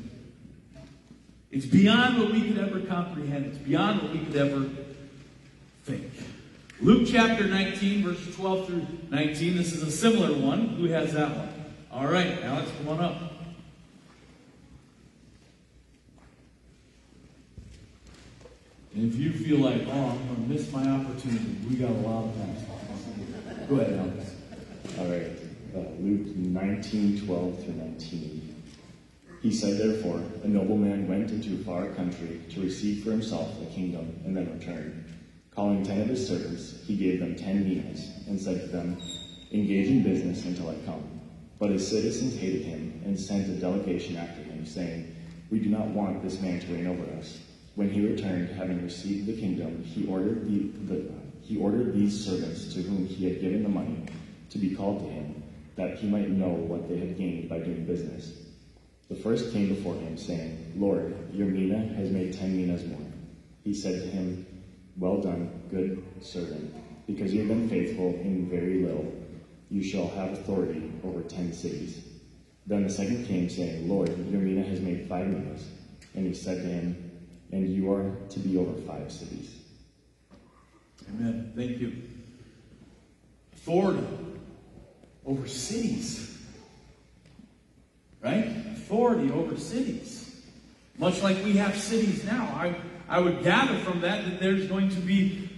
It's 1.50 1.66
beyond 1.66 2.18
what 2.18 2.32
we 2.32 2.42
could 2.42 2.58
ever 2.58 2.80
comprehend. 2.80 3.46
It's 3.46 3.58
beyond 3.58 4.02
what 4.02 4.12
we 4.12 4.20
could 4.20 4.36
ever 4.36 4.68
think. 5.84 6.10
Luke 6.80 7.08
chapter 7.10 7.44
19, 7.44 8.04
verses 8.04 8.36
12 8.36 8.66
through 8.66 8.86
19. 9.10 9.56
This 9.56 9.72
is 9.72 9.82
a 9.82 9.90
similar 9.90 10.32
one. 10.38 10.68
Who 10.68 10.84
has 10.86 11.12
that 11.14 11.36
one? 11.36 11.48
All 11.90 12.06
right, 12.06 12.42
Alex, 12.42 12.70
come 12.78 12.88
on 12.88 13.00
up. 13.00 13.27
And 18.98 19.14
if 19.14 19.20
you 19.20 19.30
feel 19.30 19.58
like, 19.58 19.86
oh, 19.86 20.06
I'm 20.10 20.26
going 20.26 20.48
to 20.48 20.52
miss 20.52 20.72
my 20.72 20.84
opportunity, 20.84 21.56
we 21.70 21.76
got 21.76 21.88
a 21.88 22.00
lot 22.02 22.24
of 22.24 22.34
time. 22.34 23.68
Go 23.68 23.76
ahead, 23.76 23.96
Alex. 23.96 24.34
All 24.98 25.04
right, 25.04 25.30
uh, 25.72 25.90
Luke 26.00 26.34
19, 26.34 27.24
12 27.24 27.64
through 27.64 27.74
19. 27.74 28.64
He 29.40 29.52
said, 29.52 29.78
Therefore, 29.78 30.20
a 30.42 30.48
nobleman 30.48 31.06
went 31.06 31.30
into 31.30 31.54
a 31.54 31.64
far 31.64 31.86
country 31.90 32.40
to 32.50 32.60
receive 32.60 33.04
for 33.04 33.12
himself 33.12 33.62
a 33.62 33.66
kingdom 33.66 34.20
and 34.24 34.36
then 34.36 34.52
returned. 34.58 35.04
Calling 35.54 35.84
ten 35.84 36.00
of 36.00 36.08
his 36.08 36.26
servants, 36.26 36.84
he 36.84 36.96
gave 36.96 37.20
them 37.20 37.36
ten 37.36 37.62
minas 37.68 38.10
and 38.26 38.40
said 38.40 38.62
to 38.62 38.66
them, 38.66 39.00
Engage 39.52 39.86
in 39.86 40.02
business 40.02 40.44
until 40.44 40.70
I 40.70 40.74
come. 40.84 41.20
But 41.60 41.70
his 41.70 41.86
citizens 41.86 42.34
hated 42.34 42.62
him 42.62 43.00
and 43.04 43.16
sent 43.16 43.48
a 43.48 43.60
delegation 43.60 44.16
after 44.16 44.42
him, 44.42 44.66
saying, 44.66 45.14
We 45.52 45.60
do 45.60 45.70
not 45.70 45.86
want 45.86 46.20
this 46.24 46.40
man 46.40 46.58
to 46.58 46.74
reign 46.74 46.88
over 46.88 47.04
us. 47.16 47.38
When 47.78 47.90
he 47.90 48.04
returned, 48.04 48.48
having 48.48 48.82
received 48.82 49.26
the 49.26 49.40
kingdom, 49.40 49.84
he 49.84 50.04
ordered, 50.08 50.48
the, 50.48 50.92
the, 50.92 51.12
he 51.42 51.58
ordered 51.58 51.94
these 51.94 52.24
servants 52.24 52.74
to 52.74 52.82
whom 52.82 53.06
he 53.06 53.28
had 53.28 53.40
given 53.40 53.62
the 53.62 53.68
money 53.68 54.04
to 54.50 54.58
be 54.58 54.74
called 54.74 54.98
to 55.04 55.08
him, 55.08 55.44
that 55.76 55.96
he 55.96 56.08
might 56.08 56.28
know 56.28 56.48
what 56.48 56.88
they 56.88 56.98
had 56.98 57.16
gained 57.16 57.48
by 57.48 57.60
doing 57.60 57.86
business. 57.86 58.32
The 59.08 59.14
first 59.14 59.52
came 59.52 59.68
before 59.68 59.94
him, 59.94 60.18
saying, 60.18 60.72
Lord, 60.74 61.14
your 61.32 61.46
mina 61.46 61.94
has 61.94 62.10
made 62.10 62.36
ten 62.36 62.56
minas 62.56 62.84
more. 62.84 63.12
He 63.62 63.72
said 63.72 64.02
to 64.02 64.08
him, 64.08 64.44
Well 64.96 65.20
done, 65.20 65.48
good 65.70 66.02
servant, 66.20 66.74
because 67.06 67.32
you 67.32 67.46
have 67.46 67.48
been 67.48 67.68
faithful 67.68 68.08
in 68.08 68.50
very 68.50 68.82
little, 68.82 69.06
you 69.70 69.84
shall 69.84 70.08
have 70.08 70.32
authority 70.32 70.90
over 71.04 71.20
ten 71.20 71.52
cities. 71.52 72.04
Then 72.66 72.82
the 72.82 72.90
second 72.90 73.26
came, 73.26 73.48
saying, 73.48 73.88
Lord, 73.88 74.08
your 74.32 74.40
mina 74.40 74.64
has 74.64 74.80
made 74.80 75.08
five 75.08 75.28
minas. 75.28 75.68
And 76.16 76.26
he 76.26 76.34
said 76.34 76.62
to 76.62 76.68
him, 76.68 77.07
And 77.52 77.68
you 77.68 77.92
are 77.92 78.14
to 78.30 78.38
be 78.38 78.56
over 78.56 78.72
five 78.82 79.10
cities. 79.10 79.54
Amen. 81.08 81.52
Thank 81.56 81.78
you. 81.78 82.02
Authority 83.54 84.06
over 85.24 85.48
cities. 85.48 86.38
Right? 88.20 88.46
Authority 88.46 89.30
over 89.30 89.56
cities. 89.56 90.44
Much 90.98 91.22
like 91.22 91.42
we 91.44 91.52
have 91.54 91.76
cities 91.76 92.24
now. 92.24 92.44
I, 92.54 92.74
I 93.08 93.20
would 93.20 93.42
gather 93.42 93.78
from 93.78 94.00
that 94.00 94.24
that 94.24 94.40
there's 94.40 94.66
going 94.66 94.90
to 94.90 95.00
be 95.00 95.48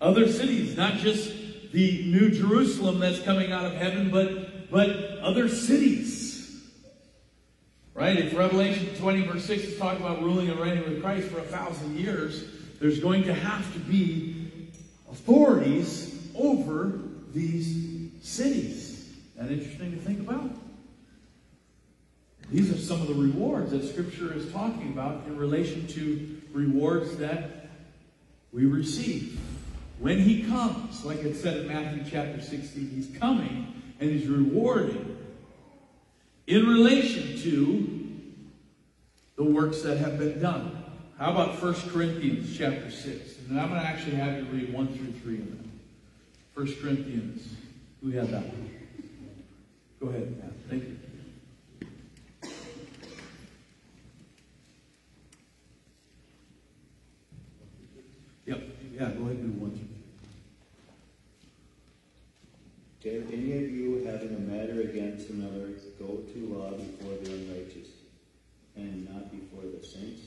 other 0.00 0.28
cities, 0.28 0.76
not 0.76 0.98
just 0.98 1.32
the 1.72 2.04
new 2.04 2.30
Jerusalem 2.30 3.00
that's 3.00 3.20
coming 3.22 3.50
out 3.50 3.64
of 3.64 3.72
heaven, 3.72 4.10
but, 4.10 4.70
but 4.70 4.90
other 5.20 5.48
cities. 5.48 6.13
Right? 7.94 8.18
If 8.18 8.36
Revelation 8.36 8.92
20, 8.96 9.22
verse 9.22 9.44
6 9.44 9.62
is 9.62 9.78
talking 9.78 10.04
about 10.04 10.20
ruling 10.20 10.50
and 10.50 10.58
reigning 10.58 10.82
with 10.82 11.00
Christ 11.00 11.28
for 11.28 11.38
a 11.38 11.44
thousand 11.44 11.96
years, 11.96 12.44
there's 12.80 12.98
going 12.98 13.22
to 13.24 13.34
have 13.34 13.72
to 13.72 13.78
be 13.78 14.72
authorities 15.10 16.28
over 16.34 16.98
these 17.32 18.10
cities. 18.20 19.12
That 19.36 19.50
interesting 19.50 19.92
to 19.92 19.98
think 19.98 20.20
about? 20.20 20.50
These 22.50 22.72
are 22.72 22.78
some 22.78 23.00
of 23.00 23.08
the 23.08 23.14
rewards 23.14 23.70
that 23.70 23.84
Scripture 23.84 24.34
is 24.34 24.50
talking 24.52 24.88
about 24.88 25.26
in 25.26 25.36
relation 25.36 25.86
to 25.88 26.40
rewards 26.52 27.16
that 27.18 27.68
we 28.52 28.66
receive. 28.66 29.38
When 30.00 30.18
He 30.18 30.42
comes, 30.42 31.04
like 31.04 31.18
it 31.18 31.36
said 31.36 31.58
in 31.58 31.68
Matthew 31.68 32.04
chapter 32.10 32.40
16, 32.40 32.90
He's 32.90 33.16
coming 33.18 33.82
and 34.00 34.10
He's 34.10 34.26
rewarding 34.26 35.13
in 36.46 36.66
relation 36.66 37.38
to 37.42 38.04
the 39.36 39.44
works 39.44 39.82
that 39.82 39.98
have 39.98 40.18
been 40.18 40.40
done. 40.40 40.84
How 41.18 41.30
about 41.30 41.60
1 41.62 41.74
Corinthians 41.90 42.56
chapter 42.56 42.90
6? 42.90 43.38
And 43.48 43.60
I'm 43.60 43.68
going 43.68 43.80
to 43.80 43.86
actually 43.86 44.16
have 44.16 44.36
you 44.36 44.44
read 44.44 44.72
1 44.72 44.86
through 44.88 45.12
3 45.20 45.34
of 45.40 45.46
them. 45.48 45.80
1 46.54 46.74
Corinthians. 46.80 47.48
Who 48.02 48.10
had 48.10 48.28
that 48.30 48.42
one? 48.42 48.70
Go 50.00 50.08
ahead, 50.08 50.36
Matt. 50.38 50.52
Thank 50.68 50.84
you. 50.84 50.98
Yep. 58.46 58.62
Yeah, 58.92 59.10
go 59.10 59.24
ahead 59.24 59.36
and 59.36 59.58
do 59.58 59.60
1 59.60 59.70
through 59.70 59.93
3. 63.04 63.12
Dare 63.12 63.22
any 63.32 63.52
of 63.52 63.70
you 63.70 64.02
having 64.06 64.34
a 64.34 64.40
matter 64.40 64.80
against 64.80 65.28
another 65.28 65.68
go 65.98 66.24
to 66.32 66.38
law 66.48 66.70
before 66.70 67.12
the 67.22 67.32
unrighteous, 67.32 67.88
and 68.76 69.06
not 69.08 69.30
before 69.30 69.62
the 69.62 69.86
saints? 69.86 70.22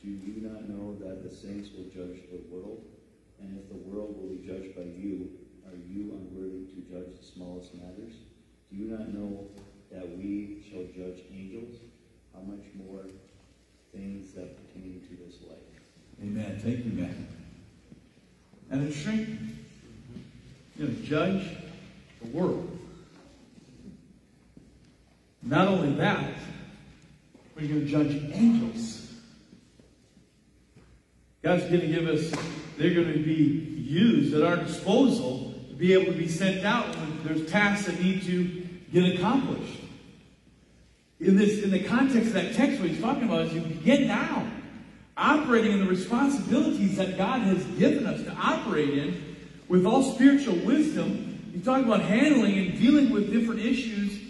Do 0.00 0.08
you 0.08 0.40
not 0.40 0.68
know 0.68 0.94
that 1.00 1.28
the 1.28 1.34
saints 1.34 1.70
will 1.76 1.86
judge 1.86 2.22
the 2.30 2.40
world? 2.48 2.84
And 3.40 3.58
if 3.58 3.68
the 3.68 3.90
world 3.90 4.16
will 4.16 4.28
be 4.28 4.46
judged 4.46 4.76
by 4.76 4.82
you, 4.82 5.30
are 5.66 5.74
you 5.74 6.14
unworthy 6.14 6.66
to 6.66 6.80
judge 6.88 7.18
the 7.18 7.26
smallest 7.26 7.74
matters? 7.74 8.14
Do 8.70 8.76
you 8.76 8.96
not 8.96 9.12
know 9.12 9.48
that 9.90 10.08
we 10.16 10.64
shall 10.70 10.84
judge 10.84 11.24
angels? 11.32 11.74
How 12.32 12.40
much 12.42 12.64
more 12.74 13.02
things 13.92 14.32
that 14.34 14.56
pertain 14.56 15.02
to 15.08 15.24
this 15.24 15.42
life? 15.42 15.58
Amen. 16.22 16.58
Thank 16.62 16.84
you, 16.84 16.92
Matt. 16.92 17.16
And 18.70 18.86
interesting, 18.86 19.58
you're 20.76 20.88
going 20.88 21.02
to 21.02 21.06
judge 21.06 21.65
the 22.32 22.38
world. 22.38 22.78
Not 25.42 25.68
only 25.68 25.94
that, 25.94 26.34
but 27.54 27.64
you're 27.64 27.80
going 27.80 27.86
to 27.86 27.90
judge 27.90 28.32
angels. 28.34 29.12
God's 31.42 31.64
going 31.64 31.80
to 31.80 31.86
give 31.86 32.08
us, 32.08 32.32
they're 32.76 32.94
going 32.94 33.12
to 33.12 33.22
be 33.22 33.32
used 33.32 34.34
at 34.34 34.42
our 34.42 34.56
disposal 34.56 35.54
to 35.68 35.74
be 35.74 35.92
able 35.92 36.06
to 36.06 36.18
be 36.18 36.28
sent 36.28 36.64
out 36.64 36.88
when 36.96 37.24
there's 37.24 37.48
tasks 37.48 37.86
that 37.86 38.00
need 38.02 38.22
to 38.24 38.66
get 38.92 39.14
accomplished. 39.14 39.80
In 41.20 41.36
this, 41.36 41.62
in 41.62 41.70
the 41.70 41.82
context 41.82 42.28
of 42.28 42.34
that 42.34 42.54
text, 42.54 42.80
what 42.80 42.90
he's 42.90 43.00
talking 43.00 43.24
about 43.24 43.42
is 43.42 43.54
you 43.54 43.60
begin 43.60 44.08
now 44.08 44.46
operating 45.16 45.72
in 45.72 45.80
the 45.80 45.86
responsibilities 45.86 46.96
that 46.96 47.16
God 47.16 47.40
has 47.42 47.64
given 47.78 48.06
us 48.06 48.22
to 48.24 48.32
operate 48.32 48.90
in 48.90 49.36
with 49.68 49.86
all 49.86 50.02
spiritual 50.02 50.56
wisdom. 50.56 51.25
He's 51.56 51.64
talking 51.64 51.86
about 51.86 52.02
handling 52.02 52.58
and 52.58 52.78
dealing 52.78 53.08
with 53.08 53.32
different 53.32 53.62
issues 53.62 54.20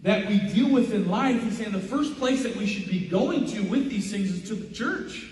that 0.00 0.26
we 0.26 0.38
deal 0.38 0.70
with 0.70 0.94
in 0.94 1.06
life. 1.06 1.42
He's 1.42 1.58
saying 1.58 1.72
the 1.72 1.78
first 1.78 2.18
place 2.18 2.42
that 2.44 2.56
we 2.56 2.64
should 2.64 2.88
be 2.88 3.08
going 3.08 3.44
to 3.48 3.60
with 3.64 3.90
these 3.90 4.10
things 4.10 4.30
is 4.30 4.48
to 4.48 4.54
the 4.54 4.72
church. 4.72 5.26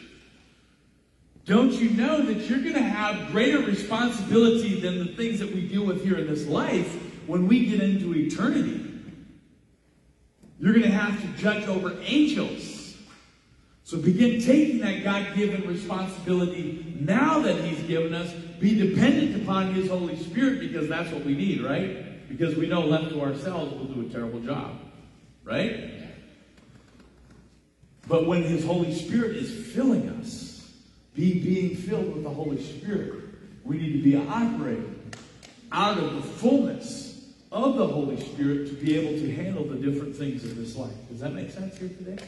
Don't 1.47 1.73
you 1.73 1.93
know 1.93 2.21
that 2.21 2.47
you're 2.47 2.61
going 2.61 2.75
to 2.75 2.83
have 2.83 3.33
greater 3.33 3.61
responsibility 3.61 4.83
than 4.83 4.99
the 4.99 5.15
things 5.15 5.39
that 5.39 5.51
we 5.51 5.67
deal 5.67 5.87
with 5.87 6.05
here 6.05 6.19
in 6.19 6.27
this 6.27 6.47
life 6.47 6.93
when 7.27 7.49
we 7.49 7.65
get 7.65 7.81
into 7.81 8.15
eternity? 8.15 8.87
You're 10.59 10.75
going 10.75 10.85
to 10.85 10.91
have 10.91 11.19
to 11.23 11.43
judge 11.43 11.67
over 11.69 11.97
angels. 12.03 12.70
So 13.91 13.99
begin 13.99 14.41
taking 14.41 14.79
that 14.83 15.03
God 15.03 15.35
given 15.35 15.67
responsibility 15.67 16.95
now 17.01 17.41
that 17.41 17.57
He's 17.65 17.83
given 17.89 18.15
us. 18.15 18.33
Be 18.61 18.79
dependent 18.79 19.43
upon 19.43 19.75
His 19.75 19.89
Holy 19.89 20.17
Spirit 20.17 20.61
because 20.61 20.89
that's 20.89 21.11
what 21.11 21.25
we 21.25 21.35
need, 21.35 21.61
right? 21.61 22.29
Because 22.29 22.55
we 22.55 22.69
know 22.69 22.83
left 22.83 23.09
to 23.09 23.21
ourselves 23.21 23.75
we'll 23.75 23.87
do 23.87 24.07
a 24.07 24.09
terrible 24.09 24.39
job, 24.39 24.79
right? 25.43 25.91
But 28.07 28.29
when 28.29 28.45
His 28.45 28.65
Holy 28.65 28.95
Spirit 28.95 29.37
is 29.37 29.73
filling 29.75 30.09
us, 30.09 30.73
be 31.17 31.43
being 31.43 31.75
filled 31.75 32.15
with 32.15 32.23
the 32.23 32.31
Holy 32.31 32.63
Spirit, 32.63 33.25
we 33.65 33.77
need 33.77 33.95
to 33.95 34.03
be 34.05 34.15
operating 34.15 35.11
out 35.73 35.99
of 35.99 36.15
the 36.15 36.23
fullness 36.23 37.25
of 37.51 37.77
the 37.77 37.89
Holy 37.89 38.21
Spirit 38.21 38.69
to 38.69 38.75
be 38.75 38.97
able 38.97 39.19
to 39.19 39.35
handle 39.35 39.65
the 39.65 39.75
different 39.75 40.15
things 40.15 40.45
in 40.45 40.55
this 40.55 40.77
life. 40.77 40.95
Does 41.09 41.19
that 41.19 41.33
make 41.33 41.51
sense 41.51 41.77
here 41.77 41.89
today? 41.89 42.25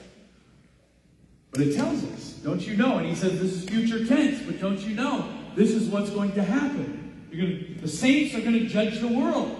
But 1.52 1.60
it 1.60 1.76
tells 1.76 2.02
us, 2.04 2.32
don't 2.42 2.66
you 2.66 2.76
know? 2.76 2.98
And 2.98 3.06
he 3.06 3.14
says 3.14 3.38
this 3.38 3.52
is 3.52 3.64
future 3.68 4.04
tense, 4.04 4.42
but 4.42 4.58
don't 4.60 4.80
you 4.80 4.94
know? 4.94 5.28
This 5.54 5.70
is 5.70 5.88
what's 5.88 6.10
going 6.10 6.32
to 6.32 6.42
happen. 6.42 7.28
Gonna, 7.30 7.80
the 7.80 7.88
saints 7.88 8.34
are 8.34 8.40
going 8.40 8.54
to 8.54 8.66
judge 8.66 8.98
the 9.00 9.08
world. 9.08 9.58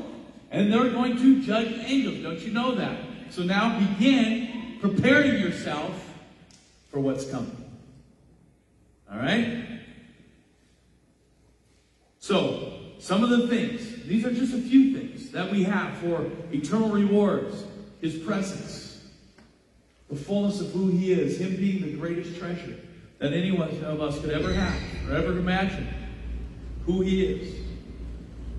And 0.50 0.72
they're 0.72 0.90
going 0.90 1.16
to 1.18 1.42
judge 1.42 1.72
angels. 1.85 2.22
Don't 2.22 2.40
you 2.40 2.52
know 2.52 2.74
that? 2.74 2.98
So 3.31 3.42
now 3.42 3.78
begin 3.78 4.78
preparing 4.81 5.40
yourself 5.40 6.11
for 6.90 7.00
what's 7.00 7.31
coming. 7.31 7.57
All 9.11 9.18
right? 9.18 9.64
So, 12.18 12.78
some 12.98 13.24
of 13.24 13.31
the 13.31 13.48
things, 13.48 14.05
these 14.05 14.24
are 14.24 14.33
just 14.33 14.55
a 14.55 14.59
few 14.59 14.96
things 14.96 15.31
that 15.33 15.50
we 15.50 15.64
have 15.64 15.96
for 15.98 16.31
eternal 16.52 16.88
rewards 16.88 17.64
His 18.00 18.16
presence, 18.16 18.91
the 20.12 20.18
fullness 20.18 20.61
of 20.61 20.70
who 20.72 20.88
He 20.88 21.11
is, 21.11 21.40
Him 21.40 21.57
being 21.57 21.81
the 21.81 21.96
greatest 21.96 22.38
treasure 22.38 22.77
that 23.18 23.33
any 23.33 23.51
one 23.51 23.70
of 23.83 24.03
us 24.03 24.20
could 24.20 24.29
ever 24.29 24.53
have 24.53 24.79
or 25.09 25.16
ever 25.16 25.38
imagine, 25.38 25.88
who 26.85 27.01
He 27.01 27.25
is. 27.25 27.55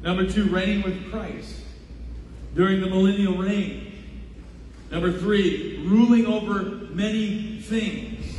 Number 0.02 0.28
two, 0.28 0.50
reigning 0.50 0.82
with 0.82 1.12
Christ 1.12 1.60
during 2.56 2.82
the 2.82 2.88
millennial 2.88 3.38
reign. 3.38 3.92
Number 4.90 5.12
three, 5.12 5.86
ruling 5.86 6.26
over 6.26 6.64
many 6.64 7.62
things. 7.62 8.36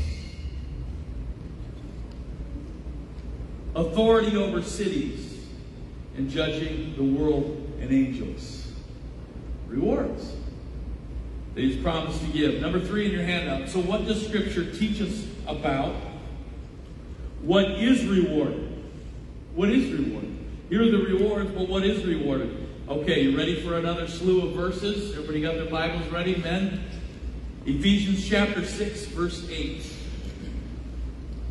Authority 3.77 4.37
over 4.37 4.61
cities 4.61 5.47
and 6.17 6.29
judging 6.29 6.97
the 6.97 7.05
world 7.05 7.79
and 7.81 7.93
angels. 7.93 8.73
Rewards 9.69 10.35
that 11.55 11.61
he's 11.61 11.81
promised 11.83 12.21
to 12.21 12.27
give. 12.29 12.61
Number 12.61 12.81
three 12.81 13.07
in 13.07 13.13
your 13.13 13.23
handout. 13.23 13.69
So, 13.69 13.81
what 13.81 14.07
does 14.07 14.27
Scripture 14.27 14.71
teach 14.73 15.01
us 15.01 15.27
about 15.47 15.95
what 17.43 17.71
is 17.73 18.05
rewarded? 18.07 18.83
What 19.55 19.71
is 19.71 19.93
rewarded? 19.93 20.37
Here 20.69 20.83
are 20.83 20.91
the 20.91 21.05
rewards, 21.05 21.51
but 21.53 21.69
what 21.69 21.85
is 21.85 22.05
rewarded? 22.05 22.67
Okay, 22.89 23.23
you 23.23 23.37
ready 23.37 23.61
for 23.63 23.79
another 23.79 24.09
slew 24.09 24.49
of 24.49 24.55
verses? 24.55 25.13
Everybody 25.13 25.43
got 25.43 25.55
their 25.55 25.71
Bibles 25.71 26.07
ready, 26.11 26.37
men? 26.37 26.85
Ephesians 27.67 28.27
chapter 28.27 28.65
6, 28.65 29.07
verse 29.07 29.49
8. 29.49 29.87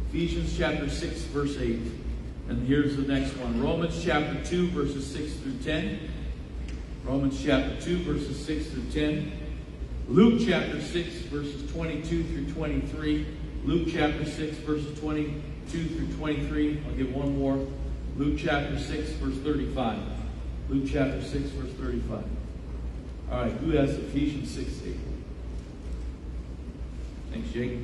Ephesians 0.10 0.56
chapter 0.58 0.90
6, 0.90 1.22
verse 1.26 1.58
8. 1.58 1.80
And 2.50 2.68
here's 2.68 2.98
the 2.98 3.04
next 3.04 3.36
one 3.38 3.62
Romans 3.62 4.04
chapter 4.04 4.44
2, 4.44 4.70
verses 4.70 5.08
6 5.08 5.34
through 5.38 5.58
10. 5.64 6.00
Romans 7.06 7.42
chapter 7.44 7.80
2, 7.82 8.04
verses 8.04 8.46
6 8.46 8.68
through 8.68 8.90
10. 8.92 9.32
Luke 10.08 10.42
chapter 10.46 10.82
6, 10.82 11.10
verses 11.32 11.72
22 11.72 12.24
through 12.24 12.52
23. 12.54 13.26
Luke 13.64 13.88
chapter 13.92 14.26
6, 14.26 14.58
verses 14.58 15.00
22 15.00 15.86
through 15.88 16.14
23. 16.18 16.82
I'll 16.86 16.96
give 16.96 17.14
one 17.14 17.38
more. 17.38 17.66
Luke 18.18 18.38
chapter 18.38 18.78
6, 18.78 19.12
verse 19.14 19.38
35. 19.38 20.00
Luke 20.70 20.84
chapter 20.88 21.22
6, 21.22 21.50
verse 21.52 21.72
35. 21.74 22.26
All 23.32 23.42
right, 23.42 23.52
who 23.54 23.72
has 23.72 23.92
Ephesians 23.96 24.52
6, 24.52 24.70
8? 24.86 24.98
Thanks, 27.32 27.50
Jake. 27.52 27.80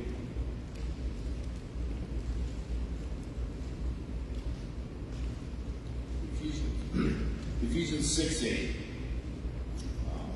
Ephesians, 6.34 6.94
Ephesians 7.62 8.14
6 8.14 8.44
8. 8.44 8.76
Um, 10.06 10.30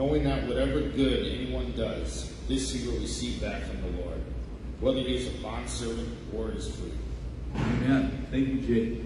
Knowing 0.00 0.24
that 0.24 0.48
whatever 0.48 0.80
good 0.80 1.26
anyone 1.26 1.74
does, 1.76 2.32
this 2.48 2.72
he 2.72 2.88
will 2.88 2.98
receive 3.00 3.38
back 3.38 3.62
from 3.64 3.82
the 3.82 4.02
Lord, 4.02 4.22
whether 4.80 5.00
he 5.00 5.14
is 5.14 5.26
a 5.26 5.42
bondservant 5.42 6.08
or 6.34 6.52
is 6.52 6.74
free. 6.74 6.92
Amen. 7.54 8.26
Thank 8.30 8.48
you, 8.48 8.60
Jake. 8.62 9.04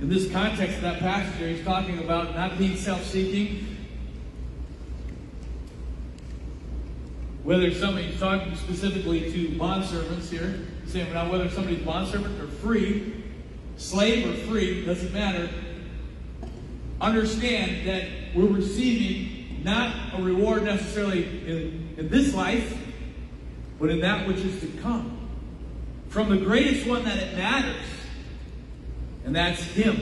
In 0.00 0.08
this 0.08 0.32
context 0.32 0.76
of 0.76 0.82
that 0.84 1.00
passage, 1.00 1.38
he's 1.38 1.66
talking 1.66 1.98
about 1.98 2.34
not 2.34 2.56
being 2.56 2.78
self 2.78 3.04
seeking. 3.04 3.76
Whether 7.42 7.74
somebody's 7.74 8.18
talking 8.18 8.56
specifically 8.56 9.30
to 9.32 9.48
bondservants 9.58 10.30
here, 10.30 10.60
saying 10.86 11.12
now 11.12 11.30
whether 11.30 11.50
somebody's 11.50 11.84
bondservant 11.84 12.40
or 12.40 12.46
free, 12.46 13.22
slave 13.76 14.26
or 14.26 14.46
free, 14.46 14.82
doesn't 14.86 15.12
matter. 15.12 15.50
Understand 17.00 17.86
that 17.86 18.04
we're 18.34 18.46
receiving 18.46 19.62
not 19.64 20.18
a 20.18 20.22
reward 20.22 20.64
necessarily 20.64 21.24
in, 21.46 21.94
in 21.96 22.08
this 22.08 22.34
life, 22.34 22.76
but 23.78 23.90
in 23.90 24.00
that 24.00 24.26
which 24.28 24.38
is 24.38 24.60
to 24.60 24.66
come 24.80 25.14
from 26.14 26.28
the 26.30 26.36
greatest 26.36 26.86
one 26.86 27.04
that 27.04 27.18
it 27.18 27.36
matters, 27.36 27.82
and 29.24 29.34
that's 29.34 29.60
Him. 29.64 30.00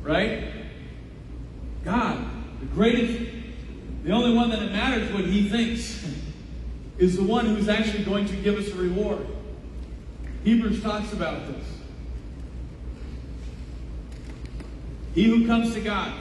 Right? 0.00 0.44
God, 1.84 2.24
the 2.60 2.66
greatest, 2.66 3.32
the 4.04 4.12
only 4.12 4.32
one 4.32 4.50
that 4.50 4.62
it 4.62 4.70
matters 4.70 5.10
what 5.12 5.24
He 5.24 5.48
thinks, 5.48 6.08
is 6.98 7.16
the 7.16 7.24
one 7.24 7.46
who's 7.46 7.68
actually 7.68 8.04
going 8.04 8.26
to 8.26 8.36
give 8.36 8.56
us 8.56 8.68
a 8.68 8.76
reward. 8.76 9.26
Hebrews 10.44 10.80
talks 10.84 11.12
about 11.12 11.48
this. 11.48 11.73
He 15.14 15.24
who 15.24 15.46
comes 15.46 15.72
to 15.74 15.80
God, 15.80 16.12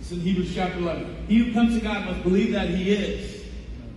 it's 0.00 0.10
in 0.10 0.20
Hebrews 0.20 0.54
chapter 0.54 0.78
11. 0.78 1.26
He 1.28 1.38
who 1.38 1.52
comes 1.52 1.74
to 1.74 1.80
God 1.80 2.06
must 2.06 2.22
believe 2.22 2.52
that 2.52 2.70
He 2.70 2.92
is. 2.92 3.44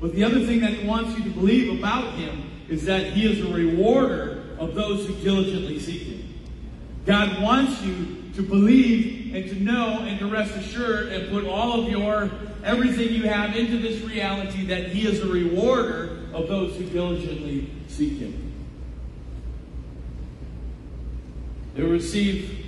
But 0.02 0.14
the 0.14 0.24
other 0.24 0.46
thing 0.46 0.60
that 0.62 0.74
He 0.74 0.86
wants 0.86 1.18
you 1.18 1.24
to 1.24 1.30
believe 1.30 1.80
about 1.80 2.14
Him 2.16 2.44
is 2.68 2.84
that 2.86 3.14
He 3.14 3.26
is 3.26 3.44
a 3.44 3.54
rewarder 3.54 4.44
of 4.60 4.76
those 4.76 5.08
who 5.08 5.16
diligently 5.16 5.80
seek 5.80 6.02
Him. 6.02 6.34
God 7.06 7.42
wants 7.42 7.82
you 7.82 8.24
to 8.36 8.42
believe 8.42 9.34
and 9.34 9.50
to 9.50 9.64
know 9.64 10.00
and 10.02 10.20
to 10.20 10.28
rest 10.28 10.54
assured 10.56 11.08
and 11.08 11.30
put 11.30 11.46
all 11.46 11.82
of 11.82 11.90
your 11.90 12.30
everything 12.64 13.14
you 13.14 13.24
have 13.24 13.56
into 13.56 13.78
this 13.78 14.02
reality 14.04 14.66
that 14.66 14.90
He 14.90 15.08
is 15.08 15.22
a 15.22 15.28
rewarder 15.28 16.20
of 16.34 16.50
those 16.50 16.76
who 16.76 16.84
diligently 16.84 17.72
seek 17.88 18.20
Him. 18.20 18.44
They 21.76 21.84
receive 21.84 22.67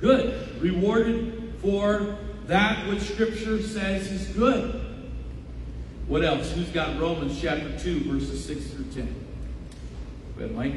good, 0.00 0.60
rewarded 0.60 1.54
for 1.60 2.16
that 2.46 2.88
which 2.88 3.02
Scripture 3.02 3.62
says 3.62 4.10
is 4.10 4.28
good. 4.28 4.80
What 6.06 6.24
else? 6.24 6.50
Who's 6.52 6.68
got 6.70 6.98
Romans 6.98 7.40
chapter 7.40 7.78
2, 7.78 8.10
verses 8.10 8.44
6 8.44 8.66
through 8.70 8.84
10? 8.86 9.26
Go 10.36 10.44
ahead, 10.44 10.56
Mike. 10.56 10.74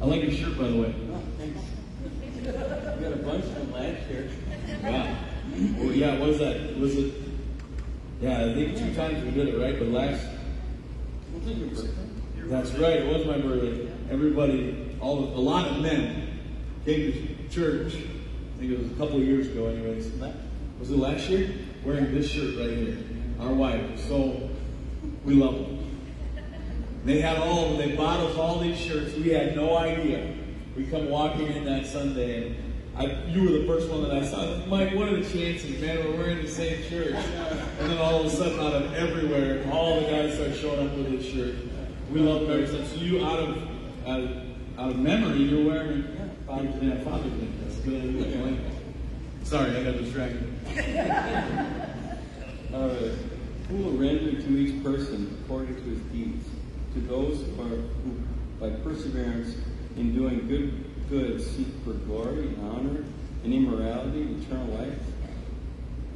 I 0.00 0.04
like 0.06 0.22
your 0.22 0.32
shirt, 0.32 0.58
by 0.58 0.66
the 0.66 0.76
way. 0.76 0.94
Oh, 1.12 1.22
thanks. 1.38 1.60
We 3.02 3.08
got 3.08 3.12
a 3.12 3.22
bunch 3.22 3.44
of 3.44 3.54
them 3.54 3.72
last 3.72 4.10
year. 4.10 4.28
Wow. 4.82 5.16
Well, 5.78 5.92
yeah, 5.92 6.18
what 6.18 6.28
was 6.30 6.38
that? 6.38 6.76
Was 6.78 6.96
it? 6.96 7.21
Yeah, 8.22 8.44
I 8.44 8.54
think 8.54 8.78
two 8.78 8.94
times 8.94 9.24
we 9.24 9.32
did 9.32 9.48
it, 9.48 9.58
right? 9.58 9.76
But 9.76 9.88
last. 9.88 10.24
Was 11.34 11.44
it 11.44 11.56
your 11.56 11.68
birthday? 11.70 11.90
That's 12.44 12.70
right. 12.74 12.98
It 12.98 13.12
was 13.12 13.26
my 13.26 13.38
birthday. 13.38 13.90
Everybody, 14.12 14.96
all 15.00 15.24
of, 15.24 15.34
a 15.34 15.40
lot 15.40 15.66
of 15.66 15.80
men 15.80 16.38
came 16.84 17.12
to 17.12 17.48
church. 17.48 17.94
I 17.94 18.58
think 18.60 18.70
it 18.70 18.78
was 18.78 18.92
a 18.92 18.94
couple 18.94 19.16
of 19.16 19.24
years 19.24 19.48
ago, 19.48 19.66
anyways. 19.66 20.12
Was 20.78 20.92
it 20.92 20.98
last 20.98 21.28
year? 21.30 21.52
Wearing 21.84 22.14
this 22.14 22.30
shirt 22.30 22.56
right 22.58 22.70
here. 22.70 22.96
Our 23.40 23.52
wife. 23.52 23.98
So 24.06 24.48
we 25.24 25.34
love 25.34 25.54
them. 25.54 25.78
They 27.04 27.20
had 27.20 27.38
all 27.38 27.64
of 27.64 27.76
them. 27.76 27.88
They 27.88 27.96
bought 27.96 28.20
us 28.20 28.36
all 28.36 28.60
these 28.60 28.78
shirts. 28.78 29.16
We 29.16 29.30
had 29.30 29.56
no 29.56 29.76
idea. 29.76 30.32
We 30.76 30.86
come 30.86 31.10
walking 31.10 31.48
in 31.48 31.64
that 31.64 31.86
Sunday, 31.86 32.46
and 32.46 32.71
I, 33.02 33.24
you 33.26 33.42
were 33.42 33.58
the 33.58 33.66
first 33.66 33.90
one 33.90 34.02
that 34.04 34.12
I 34.12 34.24
saw. 34.24 34.64
Mike, 34.66 34.94
what 34.94 35.08
are 35.08 35.20
the 35.20 35.28
chances, 35.28 35.80
man? 35.80 36.04
We're 36.04 36.16
wearing 36.16 36.42
the 36.42 36.48
same 36.48 36.80
shirt. 36.84 37.14
And 37.14 37.90
then 37.90 37.98
all 37.98 38.20
of 38.20 38.26
a 38.26 38.30
sudden, 38.30 38.60
out 38.60 38.74
of 38.74 38.94
everywhere, 38.94 39.66
all 39.72 40.00
the 40.00 40.06
guys 40.06 40.34
start 40.34 40.54
showing 40.54 40.88
up 40.88 40.96
with 40.96 41.10
this 41.10 41.26
shirt. 41.26 41.56
We 42.12 42.20
love 42.20 42.48
ever. 42.48 42.64
So 42.64 42.94
you, 42.94 43.24
out 43.24 43.40
of, 43.40 43.58
out 44.06 44.20
of, 44.20 44.30
out 44.78 44.90
of 44.90 44.98
memory, 45.00 45.42
you're 45.42 45.66
wearing 45.66 46.04
Father's 46.46 46.74
Day. 46.74 47.00
Father's 47.02 47.32
Day. 47.32 47.48
That's 47.64 47.76
good. 47.80 48.72
Sorry, 49.42 49.76
I 49.76 49.82
got 49.82 49.98
distracted. 49.98 50.52
All 50.68 50.74
right. 50.76 51.88
Uh, 52.72 53.14
who 53.68 53.76
will 53.76 53.92
render 53.92 54.32
to 54.32 54.56
each 54.56 54.82
person 54.82 55.38
according 55.44 55.74
to 55.74 55.82
his 55.82 55.98
deeds? 56.04 56.48
To 56.94 57.00
those 57.00 57.44
who, 57.44 57.60
are, 57.60 57.76
who 57.76 58.16
by 58.58 58.70
perseverance 58.82 59.56
in 59.96 60.14
doing 60.14 60.48
good 60.48 60.91
good 61.08 61.40
seek 61.40 61.68
for 61.84 61.92
glory, 61.92 62.48
and 62.48 62.70
honor, 62.70 63.04
and 63.44 63.52
immorality, 63.52 64.22
eternal 64.40 64.66
life. 64.78 64.98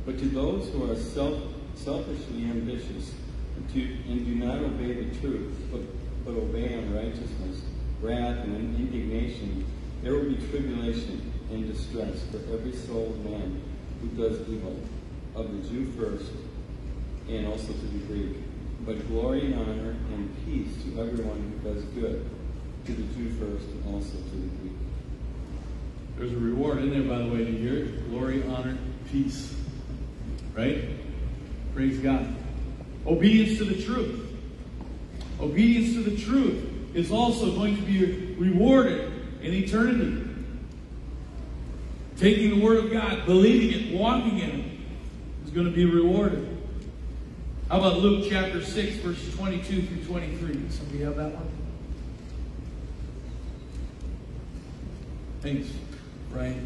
But 0.05 0.19
to 0.19 0.27
those 0.27 0.69
who 0.71 0.91
are 0.91 0.97
self, 0.97 1.43
selfishly 1.75 2.45
ambitious 2.45 3.13
and, 3.57 3.69
to, 3.73 3.83
and 4.09 4.25
do 4.25 4.35
not 4.35 4.59
obey 4.59 5.05
the 5.05 5.19
truth, 5.19 5.55
but, 5.71 5.81
but 6.25 6.39
obey 6.41 6.75
unrighteousness, 6.75 7.63
wrath, 8.01 8.45
and 8.45 8.77
indignation, 8.77 9.65
there 10.03 10.15
will 10.15 10.31
be 10.31 10.37
tribulation 10.49 11.33
and 11.51 11.73
distress 11.73 12.23
for 12.31 12.39
every 12.53 12.73
soul 12.73 13.11
of 13.11 13.25
man 13.25 13.63
who 14.01 14.09
does 14.09 14.49
evil, 14.49 14.79
of 15.35 15.53
the 15.53 15.69
Jew 15.69 15.91
first, 15.93 16.33
and 17.29 17.47
also 17.47 17.73
to 17.73 17.87
the 17.87 17.99
Greek. 18.07 18.37
but 18.85 19.09
glory 19.09 19.47
and 19.47 19.55
honor 19.55 19.97
and 20.13 20.33
peace 20.45 20.71
to 20.85 21.01
everyone 21.01 21.61
who 21.63 21.75
does 21.75 21.83
good, 21.87 22.25
to 22.87 22.93
the 22.93 23.03
Jew 23.15 23.31
first 23.31 23.67
and 23.69 23.95
also 23.95 24.13
to 24.13 24.31
the 24.31 24.47
Greek. 24.61 24.73
There's 26.17 26.33
a 26.33 26.39
reward 26.39 26.79
in 26.79 26.91
there, 26.91 27.03
by 27.03 27.19
the 27.19 27.31
way. 27.31 27.45
Do 27.45 27.53
you 27.53 27.69
hear 27.69 27.85
it? 27.85 28.11
Glory, 28.11 28.45
honor, 28.49 28.79
peace. 29.11 29.55
Right? 30.55 30.85
Praise 31.75 31.99
God. 31.99 32.35
Obedience 33.07 33.59
to 33.59 33.65
the 33.65 33.83
truth. 33.83 34.23
Obedience 35.41 35.95
to 35.95 36.03
the 36.03 36.17
truth 36.17 36.65
is 36.95 37.11
also 37.11 37.55
going 37.55 37.77
to 37.77 37.83
be 37.83 38.35
rewarded 38.39 39.13
in 39.43 39.53
eternity. 39.53 40.23
Taking 42.17 42.59
the 42.59 42.65
Word 42.65 42.85
of 42.85 42.91
God, 42.91 43.27
believing 43.27 43.79
it, 43.79 43.95
walking 43.95 44.39
in 44.39 44.51
it, 44.61 44.65
is 45.45 45.51
going 45.51 45.67
to 45.67 45.73
be 45.73 45.85
rewarded. 45.85 46.57
How 47.69 47.79
about 47.79 47.99
Luke 47.99 48.27
chapter 48.31 48.63
6, 48.63 48.97
verses 48.99 49.35
22 49.35 49.83
through 49.83 50.05
23? 50.05 50.71
Somebody 50.71 51.01
have 51.01 51.17
that 51.17 51.33
one? 51.33 51.56
Thanks, 55.47 55.71
Brian. 56.33 56.59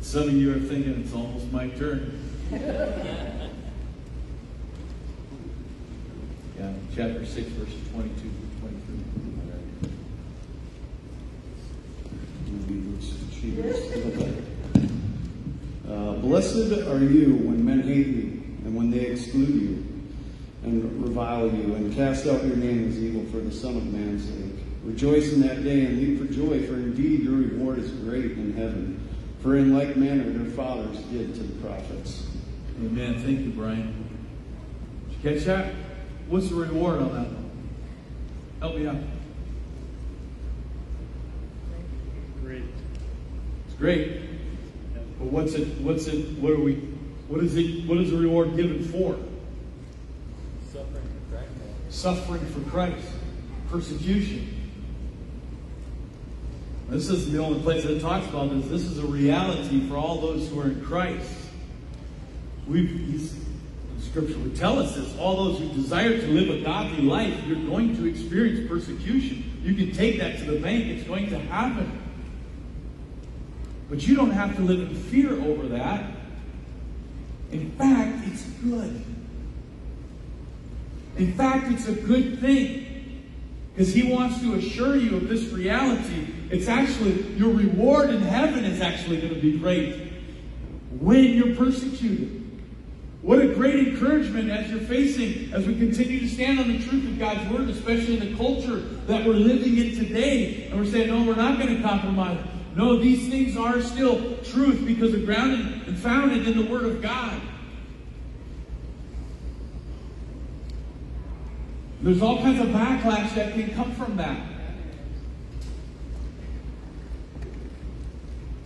Some 0.00 0.22
of 0.22 0.32
you 0.32 0.50
are 0.50 0.60
thinking 0.60 1.02
it's 1.04 1.12
almost 1.12 1.52
my 1.52 1.68
turn. 1.68 2.18
yeah, 2.50 3.48
chapter 6.94 7.26
6, 7.26 7.48
verses 7.48 7.88
22 7.92 8.14
through 8.14 8.30
23. 8.60 8.80
Uh, 15.86 16.14
blessed 16.14 16.72
are 16.88 16.98
you 16.98 17.34
when 17.34 17.62
men 17.62 17.82
hate 17.82 18.06
you, 18.06 18.42
and 18.64 18.74
when 18.74 18.90
they 18.90 19.00
exclude 19.00 19.50
you, 19.50 19.84
and 20.62 21.04
revile 21.04 21.52
you, 21.52 21.74
and 21.74 21.94
cast 21.94 22.26
out 22.26 22.42
your 22.42 22.56
name 22.56 22.88
as 22.88 22.98
evil 22.98 23.22
for 23.30 23.36
the 23.36 23.52
Son 23.52 23.76
of 23.76 23.84
Man's 23.92 24.26
sake. 24.26 24.45
Rejoice 24.86 25.32
in 25.32 25.40
that 25.40 25.64
day 25.64 25.84
and 25.84 25.98
leap 25.98 26.18
for 26.18 26.32
joy, 26.32 26.64
for 26.64 26.74
indeed 26.74 27.24
your 27.24 27.34
reward 27.34 27.80
is 27.80 27.90
great 27.90 28.32
in 28.32 28.54
heaven. 28.54 29.08
For 29.42 29.56
in 29.56 29.76
like 29.76 29.96
manner 29.96 30.30
their 30.30 30.50
fathers 30.52 30.98
did 31.10 31.34
to 31.34 31.42
the 31.42 31.60
prophets. 31.66 32.28
Amen. 32.78 33.20
Thank 33.20 33.40
you, 33.40 33.50
Brian. 33.50 34.08
Did 35.08 35.16
you 35.16 35.34
catch 35.34 35.44
that? 35.46 35.74
What's 36.28 36.50
the 36.50 36.54
reward 36.54 37.02
on 37.02 37.08
that 37.08 37.26
one? 37.26 37.50
Help 38.60 38.76
me 38.76 38.86
out. 38.86 38.96
Great. 42.42 42.62
It's 43.66 43.76
great. 43.76 44.20
But 45.18 45.26
what's 45.26 45.54
it 45.54 45.66
what's 45.80 46.06
it 46.06 46.38
what 46.38 46.52
are 46.52 46.60
we 46.60 46.74
what 47.26 47.42
is 47.42 47.56
it 47.56 47.88
what 47.88 47.98
is 47.98 48.12
the 48.12 48.18
reward 48.18 48.54
given 48.54 48.84
for? 48.84 49.18
Suffering 50.72 51.02
for 51.28 51.36
Christ. 51.36 51.50
Suffering 51.88 52.46
for 52.46 52.70
Christ. 52.70 53.08
Persecution. 53.68 54.65
This 56.88 57.08
is 57.08 57.32
the 57.32 57.42
only 57.42 57.60
place 57.60 57.84
that 57.84 58.00
talks 58.00 58.28
about 58.28 58.50
this. 58.50 58.68
This 58.68 58.82
is 58.82 58.98
a 58.98 59.06
reality 59.06 59.88
for 59.88 59.96
all 59.96 60.20
those 60.20 60.48
who 60.48 60.60
are 60.60 60.66
in 60.66 60.84
Christ. 60.84 61.30
We've 62.68 63.36
the 63.96 64.02
scripture 64.02 64.38
would 64.38 64.56
tell 64.56 64.78
us 64.78 64.94
this. 64.94 65.16
All 65.18 65.44
those 65.44 65.58
who 65.58 65.68
desire 65.70 66.18
to 66.18 66.26
live 66.28 66.50
a 66.50 66.62
godly 66.62 67.02
life, 67.02 67.34
you're 67.44 67.64
going 67.66 67.96
to 67.96 68.06
experience 68.06 68.68
persecution. 68.68 69.60
You 69.62 69.74
can 69.74 69.92
take 69.92 70.18
that 70.18 70.38
to 70.38 70.44
the 70.44 70.60
bank. 70.60 70.86
It's 70.86 71.06
going 71.06 71.28
to 71.30 71.38
happen. 71.38 72.02
But 73.88 74.06
you 74.06 74.14
don't 74.14 74.30
have 74.30 74.54
to 74.56 74.62
live 74.62 74.80
in 74.80 74.94
fear 74.94 75.32
over 75.32 75.68
that. 75.68 76.12
In 77.50 77.70
fact, 77.72 78.26
it's 78.26 78.42
good. 78.42 79.02
In 81.16 81.32
fact, 81.34 81.72
it's 81.72 81.88
a 81.88 81.94
good 81.94 82.40
thing. 82.40 83.24
Because 83.74 83.92
he 83.92 84.12
wants 84.12 84.40
to 84.40 84.54
assure 84.54 84.96
you 84.96 85.16
of 85.16 85.28
this 85.28 85.44
reality. 85.52 86.28
It's 86.50 86.68
actually, 86.68 87.22
your 87.34 87.52
reward 87.52 88.10
in 88.10 88.22
heaven 88.22 88.64
is 88.64 88.80
actually 88.80 89.20
going 89.20 89.34
to 89.34 89.40
be 89.40 89.58
great 89.58 90.12
when 91.00 91.24
you're 91.24 91.56
persecuted. 91.56 92.42
What 93.22 93.40
a 93.40 93.48
great 93.48 93.88
encouragement 93.88 94.50
as 94.50 94.70
you're 94.70 94.78
facing, 94.80 95.52
as 95.52 95.66
we 95.66 95.74
continue 95.74 96.20
to 96.20 96.28
stand 96.28 96.60
on 96.60 96.68
the 96.68 96.78
truth 96.78 97.04
of 97.04 97.18
God's 97.18 97.50
Word, 97.50 97.68
especially 97.68 98.18
in 98.18 98.30
the 98.30 98.36
culture 98.36 98.76
that 99.06 99.26
we're 99.26 99.32
living 99.32 99.76
in 99.78 99.96
today. 99.96 100.68
And 100.70 100.78
we're 100.78 100.86
saying, 100.86 101.08
no, 101.08 101.24
we're 101.24 101.34
not 101.34 101.58
going 101.58 101.74
to 101.74 101.82
compromise. 101.82 102.38
No, 102.76 102.98
these 102.98 103.28
things 103.28 103.56
are 103.56 103.80
still 103.80 104.36
truth 104.44 104.86
because 104.86 105.10
they're 105.10 105.24
grounded 105.24 105.88
and 105.88 105.98
founded 105.98 106.46
in 106.46 106.56
the 106.56 106.70
Word 106.70 106.84
of 106.84 107.02
God. 107.02 107.40
There's 112.02 112.22
all 112.22 112.40
kinds 112.42 112.60
of 112.60 112.68
backlash 112.68 113.34
that 113.34 113.54
can 113.54 113.74
come 113.74 113.92
from 113.96 114.16
that. 114.18 114.38
He 114.38 114.52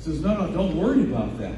says, 0.00 0.20
no, 0.20 0.34
no, 0.34 0.52
don't 0.52 0.76
worry 0.76 1.02
about 1.02 1.38
that. 1.38 1.56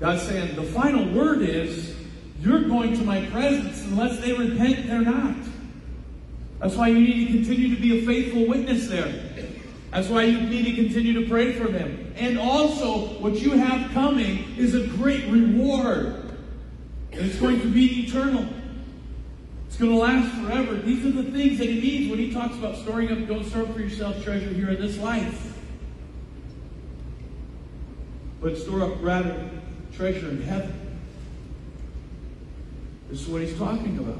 God's 0.00 0.22
saying 0.22 0.54
the 0.54 0.62
final 0.62 1.12
word 1.12 1.42
is 1.42 1.96
you're 2.40 2.62
going 2.62 2.96
to 2.96 3.02
my 3.02 3.24
presence 3.26 3.82
unless 3.84 4.20
they 4.20 4.32
repent, 4.32 4.86
they're 4.86 5.00
not. 5.00 5.34
That's 6.60 6.76
why 6.76 6.88
you 6.88 7.00
need 7.00 7.26
to 7.26 7.32
continue 7.32 7.74
to 7.74 7.80
be 7.80 7.98
a 7.98 8.06
faithful 8.06 8.46
witness 8.46 8.88
there. 8.88 9.12
That's 9.90 10.08
why 10.08 10.24
you 10.24 10.40
need 10.40 10.66
to 10.66 10.74
continue 10.74 11.20
to 11.22 11.28
pray 11.28 11.52
for 11.52 11.68
them. 11.68 12.12
And 12.16 12.38
also, 12.38 13.20
what 13.20 13.40
you 13.40 13.52
have 13.52 13.90
coming 13.92 14.44
is 14.56 14.74
a 14.74 14.86
great 14.86 15.24
reward. 15.26 16.36
And 17.12 17.22
it's 17.26 17.38
going 17.38 17.60
to 17.60 17.68
be 17.68 18.04
eternal. 18.06 18.46
Going 19.78 19.92
to 19.92 19.96
last 19.96 20.34
forever. 20.34 20.74
These 20.74 21.06
are 21.06 21.12
the 21.12 21.30
things 21.30 21.58
that 21.58 21.68
he 21.68 21.80
means 21.80 22.10
when 22.10 22.18
he 22.18 22.32
talks 22.32 22.56
about 22.56 22.76
storing 22.78 23.12
up, 23.12 23.28
don't 23.28 23.44
store 23.44 23.64
for 23.66 23.78
yourself 23.78 24.24
treasure 24.24 24.48
here 24.48 24.70
in 24.70 24.80
this 24.80 24.98
life. 24.98 25.56
But 28.40 28.58
store 28.58 28.82
up 28.82 28.94
rather 29.00 29.48
treasure 29.92 30.30
in 30.30 30.42
heaven. 30.42 30.98
This 33.08 33.20
is 33.20 33.28
what 33.28 33.42
he's 33.42 33.56
talking 33.56 33.98
about. 33.98 34.18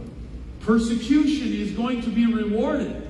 Persecution 0.60 1.52
is 1.52 1.72
going 1.72 2.02
to 2.02 2.10
be 2.10 2.32
rewarded. 2.32 3.08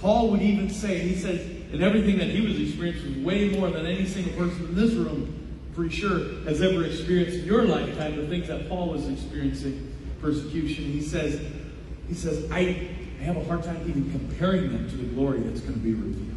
Paul 0.00 0.30
would 0.30 0.42
even 0.42 0.68
say, 0.68 0.98
he 0.98 1.14
says, 1.14 1.40
and 1.72 1.80
everything 1.80 2.18
that 2.18 2.28
he 2.28 2.44
was 2.44 2.60
experiencing 2.60 3.16
was 3.16 3.24
way 3.24 3.50
more 3.50 3.70
than 3.70 3.86
any 3.86 4.04
single 4.04 4.32
person 4.32 4.66
in 4.66 4.74
this 4.74 4.92
room, 4.94 5.35
pretty 5.76 5.94
sure, 5.94 6.18
has 6.44 6.62
ever 6.62 6.84
experienced 6.84 7.40
in 7.40 7.44
your 7.44 7.64
lifetime, 7.64 8.16
the 8.16 8.26
things 8.26 8.48
that 8.48 8.66
Paul 8.66 8.88
was 8.88 9.06
experiencing, 9.08 9.94
persecution. 10.22 10.84
He 10.84 11.02
says, 11.02 11.38
he 12.08 12.14
says, 12.14 12.50
I 12.50 12.88
have 13.20 13.36
a 13.36 13.44
hard 13.44 13.62
time 13.62 13.82
even 13.86 14.10
comparing 14.10 14.72
them 14.72 14.88
to 14.88 14.96
the 14.96 15.04
glory 15.04 15.40
that's 15.40 15.60
going 15.60 15.74
to 15.74 15.78
be 15.78 15.92
revealed. 15.92 16.32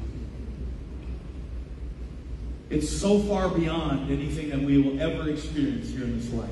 It's 2.69 2.89
so 2.89 3.19
far 3.19 3.49
beyond 3.49 4.11
anything 4.11 4.49
that 4.49 4.59
we 4.59 4.81
will 4.81 5.01
ever 5.01 5.29
experience 5.29 5.89
here 5.89 6.03
in 6.03 6.19
this 6.19 6.31
life. 6.33 6.49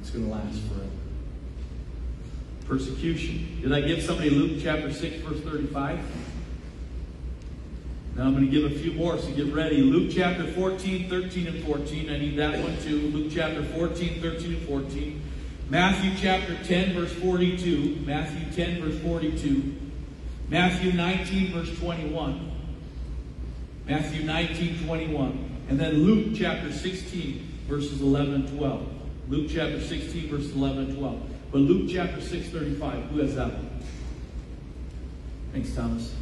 It's 0.00 0.10
going 0.10 0.26
to 0.26 0.30
last 0.30 0.60
forever. 0.62 0.90
Persecution. 2.66 3.60
Did 3.62 3.72
I 3.72 3.80
give 3.80 4.02
somebody 4.02 4.30
Luke 4.30 4.60
chapter 4.60 4.92
6, 4.92 5.22
verse 5.22 5.40
35? 5.40 6.00
Now 8.18 8.24
I'm 8.24 8.32
going 8.34 8.44
to 8.44 8.50
give 8.50 8.70
a 8.70 8.74
few 8.76 8.92
more, 8.94 9.16
so 9.16 9.30
get 9.30 9.52
ready. 9.54 9.76
Luke 9.76 10.10
chapter 10.12 10.44
14, 10.44 11.08
13, 11.08 11.46
and 11.46 11.64
14. 11.64 12.10
I 12.10 12.18
need 12.18 12.36
that 12.36 12.58
one 12.58 12.76
too. 12.82 12.98
Luke 13.12 13.32
chapter 13.32 13.62
14, 13.62 14.20
13, 14.20 14.54
and 14.54 14.68
14. 14.68 15.22
Matthew 15.70 16.10
chapter 16.20 16.56
10, 16.64 16.94
verse 16.94 17.12
42. 17.12 18.02
Matthew 18.04 18.52
10, 18.52 18.82
verse 18.82 18.98
42. 19.02 19.76
Matthew 20.48 20.92
19, 20.92 21.52
verse 21.52 21.78
21. 21.78 22.50
Matthew 23.86 24.24
19, 24.24 24.84
21. 24.84 25.64
And 25.68 25.78
then 25.78 26.02
Luke 26.02 26.34
chapter 26.36 26.72
16, 26.72 27.48
verses 27.68 28.00
11 28.00 28.34
and 28.34 28.58
12. 28.58 28.88
Luke 29.28 29.46
chapter 29.48 29.80
16, 29.80 30.28
verses 30.28 30.54
11 30.56 30.78
and 30.78 30.98
12. 30.98 31.22
But 31.52 31.58
Luke 31.58 31.88
chapter 31.90 32.20
6, 32.20 32.48
35. 32.48 33.04
Who 33.10 33.20
has 33.20 33.36
that 33.36 33.52
one? 33.52 33.70
Thanks, 35.52 35.72
Thomas. 35.74 36.14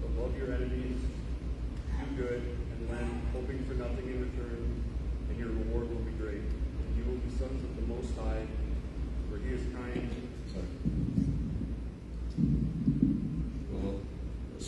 But 0.00 0.22
love 0.22 0.36
your 0.36 0.54
enemies, 0.54 0.96
do 1.98 2.22
good, 2.22 2.42
and 2.42 2.90
lend, 2.90 3.22
hoping 3.32 3.64
for 3.64 3.74
nothing 3.74 4.06
in 4.06 4.20
return, 4.20 4.84
and 5.28 5.38
your 5.38 5.48
reward 5.48 5.88
will 5.88 6.02
be 6.02 6.12
great. 6.12 6.42
And 6.42 6.96
you 6.96 7.04
will 7.04 7.18
be 7.18 7.30
sons 7.36 7.62
of 7.64 7.76
the 7.76 7.82
Most 7.94 8.16
High, 8.16 8.46
for 9.30 9.38
He 9.38 9.54
is 9.54 9.62
kind. 9.74 10.08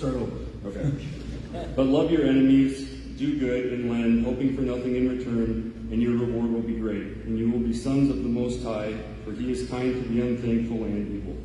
Start 0.01 0.15
over. 0.15 0.37
Okay. 0.65 0.91
but 1.77 1.85
love 1.85 2.11
your 2.11 2.23
enemies, 2.23 2.89
do 3.19 3.39
good, 3.39 3.75
and 3.75 3.91
lend, 3.91 4.25
hoping 4.25 4.57
for 4.57 4.63
nothing 4.63 4.97
in 4.97 5.19
return, 5.19 5.89
and 5.93 6.03
your 6.03 6.13
reward 6.13 6.51
will 6.51 6.63
be 6.63 6.77
great, 6.77 7.03
and 7.27 7.39
you 7.39 7.51
will 7.51 7.59
be 7.59 7.75
sons 7.75 8.09
of 8.09 8.23
the 8.23 8.29
Most 8.31 8.63
High, 8.63 8.95
for 9.27 9.33
he 9.33 9.53
is 9.53 9.69
kind 9.69 9.93
to 9.93 10.09
the 10.09 10.23
unthankful 10.23 10.85
and 10.85 11.17
evil. 11.17 11.37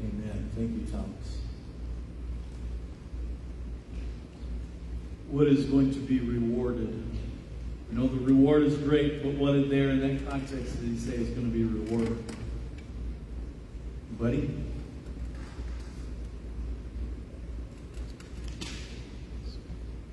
Amen. 0.00 0.50
Thank 0.56 0.70
you, 0.70 0.90
Thomas. 0.90 1.40
What 5.30 5.46
is 5.46 5.66
going 5.66 5.92
to 5.92 5.98
be 5.98 6.20
rewarded? 6.20 6.94
You 7.92 7.98
know, 7.98 8.06
the 8.06 8.24
reward 8.24 8.62
is 8.62 8.78
great, 8.78 9.22
but 9.22 9.34
what 9.34 9.54
is 9.54 9.68
there 9.68 9.90
in 9.90 10.00
that 10.00 10.30
context 10.30 10.80
did 10.80 10.88
he 10.88 10.96
say 10.96 11.16
is 11.16 11.28
going 11.28 11.52
to 11.52 11.54
be 11.54 11.64
rewarded? 11.64 12.24
Buddy? 14.18 14.65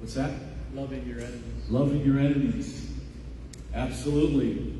What's 0.04 0.16
that? 0.16 0.34
Loving 0.74 1.08
your 1.08 1.20
enemies. 1.20 1.70
Loving 1.70 2.04
your 2.04 2.20
enemies. 2.20 2.91
Absolutely. 3.74 4.74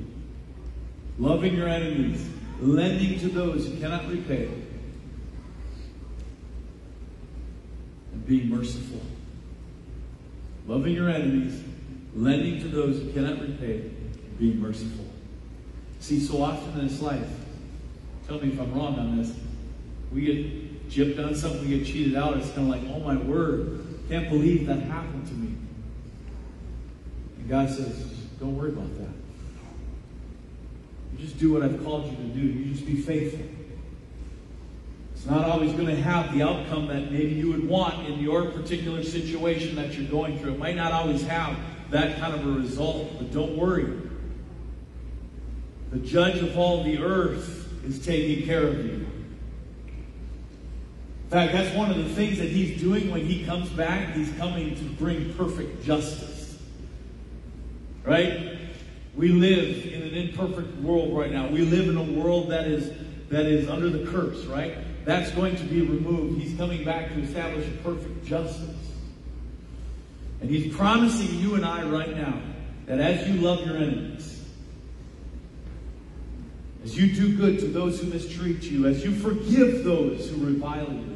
Loving 1.18 1.56
your 1.56 1.70
enemies. 1.70 2.28
Lending 2.60 3.18
to 3.22 3.30
those 3.30 3.66
who 3.66 3.80
cannot 3.80 4.10
repay. 4.10 4.50
And 8.12 8.28
being 8.28 8.50
merciful. 8.50 9.00
Loving 10.68 10.94
your 10.94 11.10
enemies. 11.10 11.64
Lending 12.14 12.60
to 12.60 12.68
those 12.68 13.02
who 13.02 13.14
cannot 13.14 13.40
repay. 13.40 13.80
And 13.80 14.38
being 14.38 14.60
merciful. 14.60 15.06
See, 16.02 16.20
so 16.20 16.44
often 16.44 16.82
in 16.82 16.90
this 16.90 17.02
life, 17.02 17.30
tell 18.28 18.42
me 18.42 18.50
if 18.50 18.60
I'm 18.60 18.74
wrong 18.74 19.00
on 19.00 19.20
this, 19.20 19.34
we 20.12 20.26
get 20.26 20.90
gypped 20.90 21.26
on 21.26 21.34
something, 21.34 21.62
we 21.62 21.78
get 21.78 21.88
cheated 21.88 22.16
out. 22.16 22.36
It's 22.36 22.52
kind 22.52 22.74
of 22.74 22.82
like, 22.82 22.94
oh 22.94 23.00
my 23.00 23.16
word, 23.16 23.83
can't 24.14 24.30
believe 24.30 24.68
that 24.68 24.80
happened 24.84 25.26
to 25.26 25.34
me. 25.34 25.55
And 27.39 27.49
God 27.49 27.68
says, 27.68 27.97
don't 28.39 28.55
worry 28.55 28.70
about 28.70 28.95
that. 28.99 29.09
You 31.14 31.18
just 31.26 31.39
do 31.39 31.51
what 31.51 31.64
I've 31.64 31.84
called 31.84 32.05
you 32.05 32.16
to 32.18 32.24
do. 32.24 32.39
You 32.39 32.72
just 32.72 32.86
be 32.86 32.95
faithful. 32.95 33.43
It's 35.16 35.26
not 35.26 35.49
always 35.49 35.72
going 35.72 35.88
to 35.88 35.95
have 35.95 36.32
the 36.32 36.43
outcome 36.43 36.86
that 36.89 37.11
maybe 37.11 37.32
you 37.32 37.49
would 37.53 37.68
want 37.68 38.07
in 38.07 38.20
your 38.20 38.51
particular 38.51 39.03
situation 39.03 39.76
that 39.78 39.97
you're 39.97 40.07
going 40.11 40.38
through. 40.38 40.53
It 40.53 40.59
might 40.59 40.76
not 40.76 40.91
always 40.91 41.24
have 41.24 41.57
that 41.89 42.20
kind 42.20 42.36
of 42.36 42.45
a 42.45 42.51
result, 42.51 43.18
but 43.18 43.34
don't 43.34 43.57
worry. 43.57 43.99
The 45.91 45.97
judge 45.97 46.38
of 46.43 46.55
all 46.55 46.84
the 46.84 46.99
earth 46.99 47.68
is 47.84 48.05
taking 48.05 48.45
care 48.45 48.68
of 48.68 48.86
you. 48.86 49.07
Fact, 51.34 51.52
that's 51.52 51.76
one 51.76 51.90
of 51.90 51.98
the 51.98 52.10
things 52.14 52.38
that 52.38 52.50
he's 52.50 52.80
doing 52.80 53.10
when 53.10 53.26
he 53.26 53.44
comes 53.44 53.68
back. 53.70 54.14
He's 54.14 54.32
coming 54.34 54.76
to 54.76 54.84
bring 54.84 55.34
perfect 55.34 55.84
justice. 55.84 56.60
Right? 58.04 58.60
We 59.16 59.30
live 59.30 59.84
in 59.88 60.04
an 60.04 60.14
imperfect 60.14 60.78
world 60.78 61.18
right 61.18 61.32
now. 61.32 61.48
We 61.48 61.62
live 61.62 61.90
in 61.90 61.98
a 61.98 62.04
world 62.04 62.52
that 62.52 62.68
is 62.68 62.92
that 63.30 63.48
is 63.48 63.68
under 63.68 63.90
the 63.90 64.12
curse, 64.12 64.46
right? 64.46 64.78
That's 65.06 65.32
going 65.32 65.56
to 65.56 65.64
be 65.64 65.82
removed. 65.82 66.40
He's 66.40 66.56
coming 66.56 66.86
back 66.86 67.12
to 67.14 67.22
establish 67.24 67.66
perfect 67.82 68.28
justice. 68.28 68.92
And 70.40 70.52
he's 70.52 70.76
promising 70.76 71.40
you 71.40 71.56
and 71.56 71.66
I 71.66 71.82
right 71.82 72.16
now 72.16 72.40
that 72.86 73.00
as 73.00 73.28
you 73.28 73.42
love 73.42 73.66
your 73.66 73.78
enemies, 73.78 74.46
as 76.84 76.96
you 76.96 77.12
do 77.12 77.36
good 77.36 77.58
to 77.62 77.66
those 77.70 78.00
who 78.00 78.08
mistreat 78.08 78.62
you, 78.62 78.86
as 78.86 79.04
you 79.04 79.16
forgive 79.16 79.84
those 79.84 80.30
who 80.30 80.46
revile 80.46 80.94
you, 80.94 81.14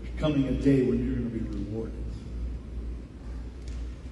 there's 0.00 0.05
coming 0.18 0.46
a 0.48 0.52
day 0.52 0.82
when 0.82 1.04
you're 1.04 1.16
going 1.16 1.30
to 1.30 1.38
be 1.38 1.64
rewarded. 1.64 1.94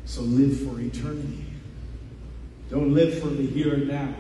So 0.05 0.23
live 0.23 0.61
for 0.61 0.81
eternity. 0.81 1.45
Don't 2.71 2.93
live 2.95 3.19
for 3.21 3.29
the 3.29 3.47
here 3.47 3.75
and 3.75 3.89
now. 3.89 4.15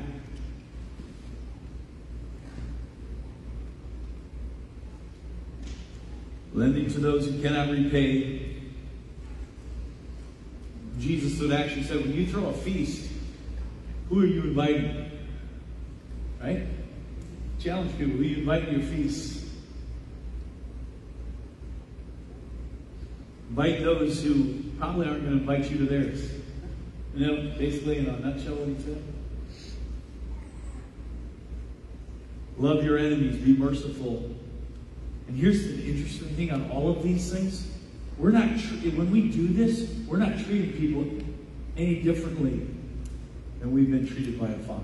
Lending 6.52 6.88
to 6.90 7.00
those 7.00 7.26
who 7.26 7.42
cannot 7.42 7.70
repay. 7.70 8.56
Jesus 11.00 11.40
would 11.40 11.52
actually 11.52 11.82
said, 11.82 12.00
when 12.00 12.14
you 12.14 12.26
throw 12.26 12.46
a 12.46 12.52
feast, 12.52 13.10
who 14.08 14.22
are 14.22 14.26
you 14.26 14.42
inviting? 14.42 15.10
Right? 16.40 16.66
Challenge 17.58 17.90
people. 17.98 18.16
Who 18.16 18.22
you 18.22 18.36
invite 18.38 18.66
to 18.66 18.72
your 18.72 18.82
feast? 18.82 19.43
Invite 23.56 23.84
those 23.84 24.20
who 24.20 24.64
probably 24.80 25.06
aren't 25.06 25.22
going 25.22 25.38
to 25.38 25.38
invite 25.38 25.70
you 25.70 25.78
to 25.78 25.86
theirs. 25.86 26.28
You 27.14 27.24
know, 27.24 27.56
basically, 27.56 27.98
in 27.98 28.06
a 28.06 28.18
nutshell, 28.18 28.56
what 28.56 28.66
he 28.66 28.74
said. 28.82 29.00
Love 32.58 32.82
your 32.84 32.98
enemies, 32.98 33.36
be 33.36 33.56
merciful. 33.56 34.28
And 35.28 35.36
here's 35.36 35.68
the 35.68 35.88
interesting 35.88 36.30
thing 36.30 36.50
on 36.50 36.68
all 36.72 36.90
of 36.90 37.04
these 37.04 37.32
things. 37.32 37.68
We're 38.18 38.32
not, 38.32 38.48
when 38.48 39.12
we 39.12 39.28
do 39.28 39.46
this, 39.46 39.88
we're 40.08 40.16
not 40.16 40.36
treating 40.40 40.72
people 40.72 41.06
any 41.76 42.02
differently 42.02 42.66
than 43.60 43.70
we've 43.70 43.88
been 43.88 44.04
treated 44.04 44.40
by 44.40 44.48
a 44.48 44.58
father. 44.64 44.82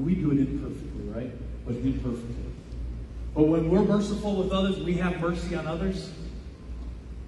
We 0.00 0.16
do 0.16 0.32
it 0.32 0.38
imperfectly, 0.38 1.04
right? 1.04 1.30
But 1.64 1.76
imperfectly. 1.76 2.34
But 3.32 3.44
when 3.44 3.70
we're 3.70 3.84
merciful 3.84 4.42
with 4.42 4.50
others, 4.50 4.80
we 4.80 4.94
have 4.94 5.20
mercy 5.20 5.54
on 5.54 5.68
others. 5.68 6.10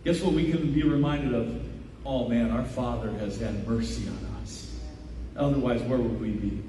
Guess 0.04 0.20
what 0.22 0.34
we 0.34 0.50
can 0.50 0.72
be 0.72 0.82
reminded 0.82 1.34
of? 1.34 1.62
Oh 2.04 2.28
man, 2.28 2.50
our 2.50 2.64
Father 2.64 3.10
has 3.18 3.38
had 3.40 3.66
mercy 3.66 4.08
on 4.08 4.42
us. 4.42 4.74
Otherwise, 5.36 5.82
where 5.82 5.98
would 5.98 6.20
we 6.20 6.30
be? 6.30 6.62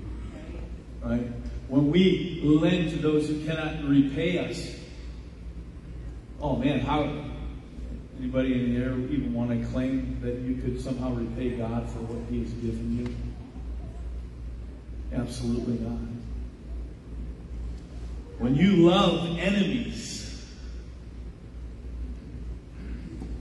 Right? 1.01 1.27
When 1.69 1.91
we 1.91 2.41
lend 2.43 2.89
to 2.91 2.97
those 2.97 3.27
who 3.27 3.45
cannot 3.45 3.83
repay 3.83 4.39
us, 4.39 4.75
oh 6.41 6.55
man, 6.55 6.79
how 6.79 7.03
anybody 8.19 8.53
in 8.53 8.71
here 8.71 8.91
even 9.11 9.33
want 9.33 9.51
to 9.51 9.65
claim 9.71 10.19
that 10.21 10.39
you 10.39 10.55
could 10.61 10.81
somehow 10.81 11.13
repay 11.13 11.51
God 11.51 11.89
for 11.89 11.99
what 11.99 12.29
He 12.29 12.41
has 12.41 12.51
given 12.53 12.97
you? 12.97 13.15
Absolutely 15.17 15.79
not. 15.79 15.99
When 18.39 18.55
you 18.55 18.89
love 18.89 19.37
enemies, 19.37 20.08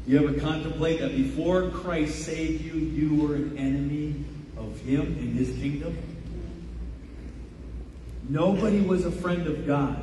you 0.08 0.26
ever 0.26 0.40
contemplate 0.40 1.00
that 1.00 1.14
before 1.14 1.68
Christ 1.68 2.24
saved 2.24 2.64
you, 2.64 2.72
you 2.72 3.14
were 3.14 3.34
an 3.34 3.58
enemy 3.58 4.24
of 4.56 4.80
Him 4.80 5.02
in 5.02 5.34
His 5.34 5.50
kingdom? 5.50 5.96
Nobody 8.26 8.80
was 8.80 9.04
a 9.04 9.10
friend 9.10 9.46
of 9.46 9.66
God 9.66 10.02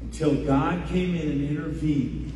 until 0.00 0.44
God 0.46 0.88
came 0.88 1.14
in 1.14 1.30
and 1.30 1.48
intervened. 1.50 2.32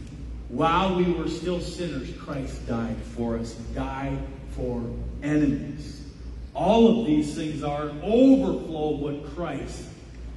While 0.48 0.96
we 0.96 1.10
were 1.12 1.28
still 1.28 1.60
sinners, 1.60 2.14
Christ 2.18 2.66
died 2.66 2.96
for 2.98 3.38
us, 3.38 3.54
died 3.74 4.18
for 4.50 4.82
enemies. 5.22 6.02
All 6.54 7.00
of 7.00 7.06
these 7.06 7.34
things 7.34 7.62
are 7.62 7.88
an 7.88 8.00
overflow 8.02 8.94
of 8.94 9.00
what 9.00 9.34
Christ 9.34 9.82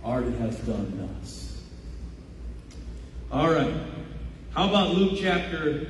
already 0.05 0.35
has 0.37 0.57
done 0.59 0.85
in 0.93 1.21
us. 1.21 1.48
All 3.31 3.51
right. 3.51 3.71
How 4.55 4.69
about 4.69 4.95
Luke 4.95 5.19
chapter 5.21 5.85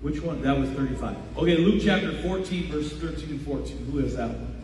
which 0.00 0.22
one? 0.22 0.42
That 0.42 0.56
was 0.56 0.70
35. 0.70 1.16
Okay, 1.38 1.56
Luke 1.56 1.82
chapter 1.84 2.12
14, 2.22 2.70
verse 2.70 2.92
13 2.92 3.30
and 3.30 3.42
14. 3.42 3.86
Who 3.90 3.98
is 3.98 4.16
that 4.16 4.30
one? 4.30 4.62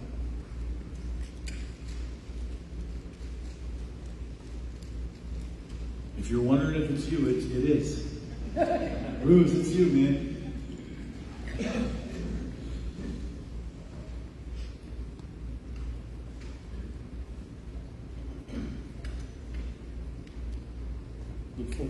If 6.19 6.31
you're 6.31 6.41
wondering 6.41 6.83
if 6.83 6.91
it's 6.91 7.09
you, 7.09 7.29
it's, 7.29 7.47
it 7.47 7.65
is. 7.65 8.05
Bruce, 9.23 9.53
it's 9.53 9.71
you, 9.71 9.87
man. 9.87 11.91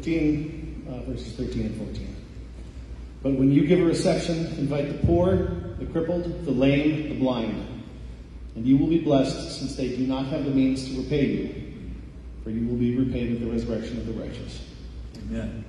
Luke 0.06 0.20
14, 0.20 0.86
uh, 0.88 1.10
verses 1.10 1.32
13 1.34 1.66
and 1.66 1.76
14. 1.76 2.16
But 3.22 3.32
when 3.34 3.50
you 3.50 3.66
give 3.66 3.80
a 3.80 3.84
reception, 3.84 4.46
invite 4.58 4.88
the 4.88 5.06
poor, 5.06 5.36
the 5.78 5.86
crippled, 5.86 6.44
the 6.44 6.50
lame, 6.50 7.08
the 7.08 7.18
blind, 7.18 7.66
and 8.54 8.66
you 8.66 8.76
will 8.76 8.86
be 8.86 9.00
blessed, 9.00 9.58
since 9.58 9.76
they 9.76 9.96
do 9.96 10.06
not 10.06 10.26
have 10.26 10.44
the 10.44 10.50
means 10.50 10.88
to 10.88 11.00
repay 11.00 11.26
you, 11.26 11.84
for 12.42 12.50
you 12.50 12.68
will 12.68 12.76
be 12.76 12.96
repaid 12.96 13.30
with 13.30 13.40
the 13.40 13.50
resurrection 13.50 13.96
of 13.98 14.06
the 14.06 14.12
righteous. 14.12 14.64
Amen. 15.18 15.64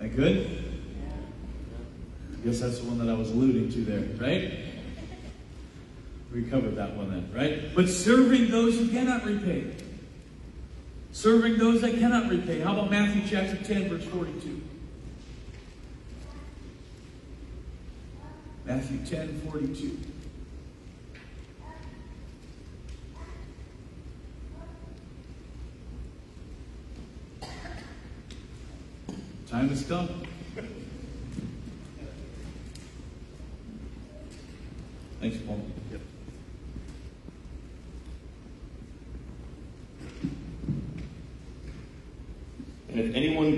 That 0.00 0.14
good? 0.14 0.46
I 2.34 2.46
guess 2.46 2.60
that's 2.60 2.78
the 2.78 2.86
one 2.86 2.98
that 2.98 3.08
I 3.08 3.14
was 3.14 3.30
alluding 3.30 3.70
to 3.72 3.78
there, 3.80 4.00
right? 4.18 4.52
We 6.32 6.42
covered 6.42 6.76
that 6.76 6.94
one 6.94 7.10
then, 7.10 7.30
right? 7.34 7.74
But 7.74 7.88
serving 7.88 8.50
those 8.50 8.78
who 8.78 8.88
cannot 8.88 9.24
repay. 9.24 9.74
Serving 11.12 11.58
those 11.58 11.80
that 11.80 11.98
cannot 11.98 12.30
repay. 12.30 12.60
How 12.60 12.72
about 12.72 12.90
Matthew 12.90 13.22
chapter 13.28 13.56
10, 13.56 13.88
verse 13.88 14.04
42? 14.04 14.62
Matthew 18.64 18.98
10, 19.04 19.40
42. 19.50 19.98
Time 29.48 29.68
has 29.70 29.82
come. 29.84 30.08
Thanks, 35.20 35.38
Paul. 35.46 35.60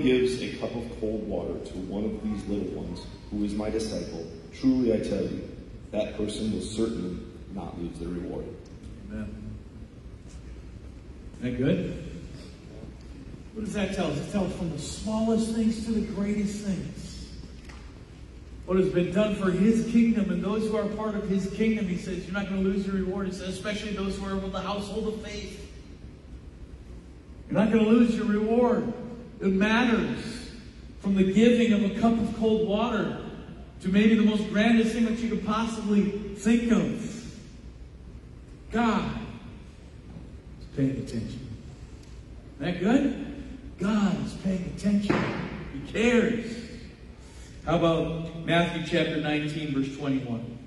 Gives 0.03 0.41
a 0.41 0.55
cup 0.57 0.75
of 0.75 0.99
cold 0.99 1.27
water 1.27 1.59
to 1.59 1.77
one 1.79 2.05
of 2.05 2.23
these 2.23 2.45
little 2.47 2.81
ones, 2.81 3.05
who 3.29 3.43
is 3.43 3.53
my 3.53 3.69
disciple, 3.69 4.29
truly 4.53 4.93
I 4.93 4.97
tell 4.97 5.23
you, 5.23 5.49
that 5.91 6.17
person 6.17 6.51
will 6.51 6.61
certainly 6.61 7.17
not 7.53 7.79
lose 7.79 7.97
their 7.99 8.09
reward. 8.09 8.45
Amen. 9.09 9.55
That 11.41 11.57
good? 11.57 12.07
What 13.53 13.65
does 13.65 13.73
that 13.73 13.95
tell 13.95 14.11
us? 14.11 14.17
It 14.17 14.31
tells 14.31 14.53
from 14.53 14.71
the 14.71 14.79
smallest 14.79 15.53
things 15.53 15.85
to 15.85 15.91
the 15.91 16.01
greatest 16.13 16.63
things. 16.63 17.29
What 18.65 18.77
has 18.77 18.89
been 18.89 19.11
done 19.11 19.35
for 19.35 19.51
his 19.51 19.91
kingdom 19.91 20.29
and 20.29 20.41
those 20.41 20.69
who 20.69 20.77
are 20.77 20.87
part 20.89 21.15
of 21.15 21.27
his 21.27 21.49
kingdom, 21.49 21.87
he 21.87 21.97
says, 21.97 22.25
you're 22.25 22.33
not 22.33 22.47
going 22.47 22.63
to 22.63 22.69
lose 22.69 22.85
your 22.85 22.95
reward. 22.95 23.27
He 23.27 23.33
says, 23.33 23.49
especially 23.49 23.91
those 23.91 24.17
who 24.17 24.25
are 24.25 24.33
of 24.33 24.51
the 24.51 24.61
household 24.61 25.07
of 25.07 25.21
faith. 25.21 25.59
You're 27.49 27.59
not 27.59 27.73
going 27.73 27.83
to 27.83 27.89
lose 27.89 28.15
your 28.15 28.27
reward. 28.27 28.93
It 29.41 29.51
matters. 29.51 30.51
From 31.01 31.15
the 31.15 31.33
giving 31.33 31.73
of 31.73 31.83
a 31.83 31.99
cup 31.99 32.13
of 32.13 32.37
cold 32.37 32.67
water 32.67 33.17
to 33.81 33.89
maybe 33.89 34.13
the 34.13 34.21
most 34.21 34.47
grandest 34.49 34.93
thing 34.93 35.05
that 35.05 35.17
you 35.17 35.29
could 35.29 35.45
possibly 35.45 36.11
think 36.35 36.71
of. 36.71 37.35
God 38.71 39.11
is 40.61 40.67
paying 40.75 40.91
attention. 40.91 41.47
Isn't 42.59 42.59
that 42.59 42.79
good? 42.79 43.43
God 43.79 44.25
is 44.25 44.33
paying 44.43 44.71
attention. 44.77 45.15
He 45.73 45.91
cares. 45.91 46.55
How 47.65 47.77
about 47.77 48.45
Matthew 48.45 48.85
chapter 48.85 49.17
19, 49.17 49.73
verse 49.73 49.97
21? 49.97 50.57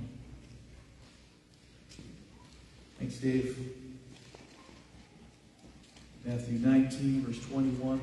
Thanks, 2.98 3.16
Dave. 3.18 3.56
Matthew 6.24 6.58
19, 6.58 7.24
verse 7.24 7.38
21. 7.46 8.00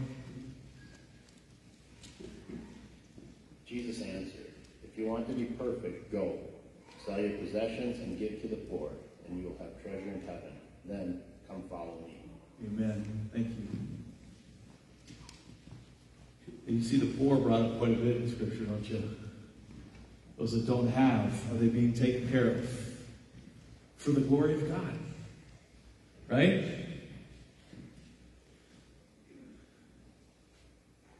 Jesus 3.71 4.01
answered, 4.01 4.51
If 4.83 4.99
you 4.99 5.07
want 5.07 5.29
to 5.29 5.33
be 5.33 5.45
perfect, 5.45 6.11
go. 6.11 6.37
Sell 7.05 7.21
your 7.21 7.37
possessions 7.37 7.99
and 7.99 8.19
give 8.19 8.41
to 8.41 8.49
the 8.49 8.57
poor, 8.57 8.91
and 9.25 9.41
you 9.41 9.47
will 9.47 9.57
have 9.59 9.81
treasure 9.81 10.11
in 10.11 10.21
heaven. 10.25 10.51
Then 10.83 11.21
come 11.47 11.63
follow 11.69 12.03
me. 12.05 12.17
Amen. 12.65 13.29
Thank 13.33 13.47
you. 13.47 13.67
And 16.67 16.77
you 16.77 16.83
see 16.83 16.97
the 16.97 17.17
poor 17.17 17.37
brought 17.37 17.61
up 17.61 17.77
quite 17.77 17.91
a 17.91 17.95
bit 17.95 18.17
in 18.17 18.29
Scripture, 18.29 18.65
don't 18.65 18.87
you? 18.89 19.15
Those 20.37 20.51
that 20.51 20.67
don't 20.67 20.89
have, 20.89 21.33
are 21.51 21.57
they 21.57 21.67
being 21.67 21.93
taken 21.93 22.29
care 22.29 22.51
of? 22.51 22.69
For 23.95 24.11
the 24.11 24.21
glory 24.21 24.55
of 24.55 24.67
God. 24.67 24.99
Right? 26.27 26.65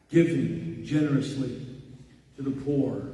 Giving 0.10 0.84
generously 0.84 1.71
to 2.44 2.50
the 2.50 2.62
poor. 2.62 3.08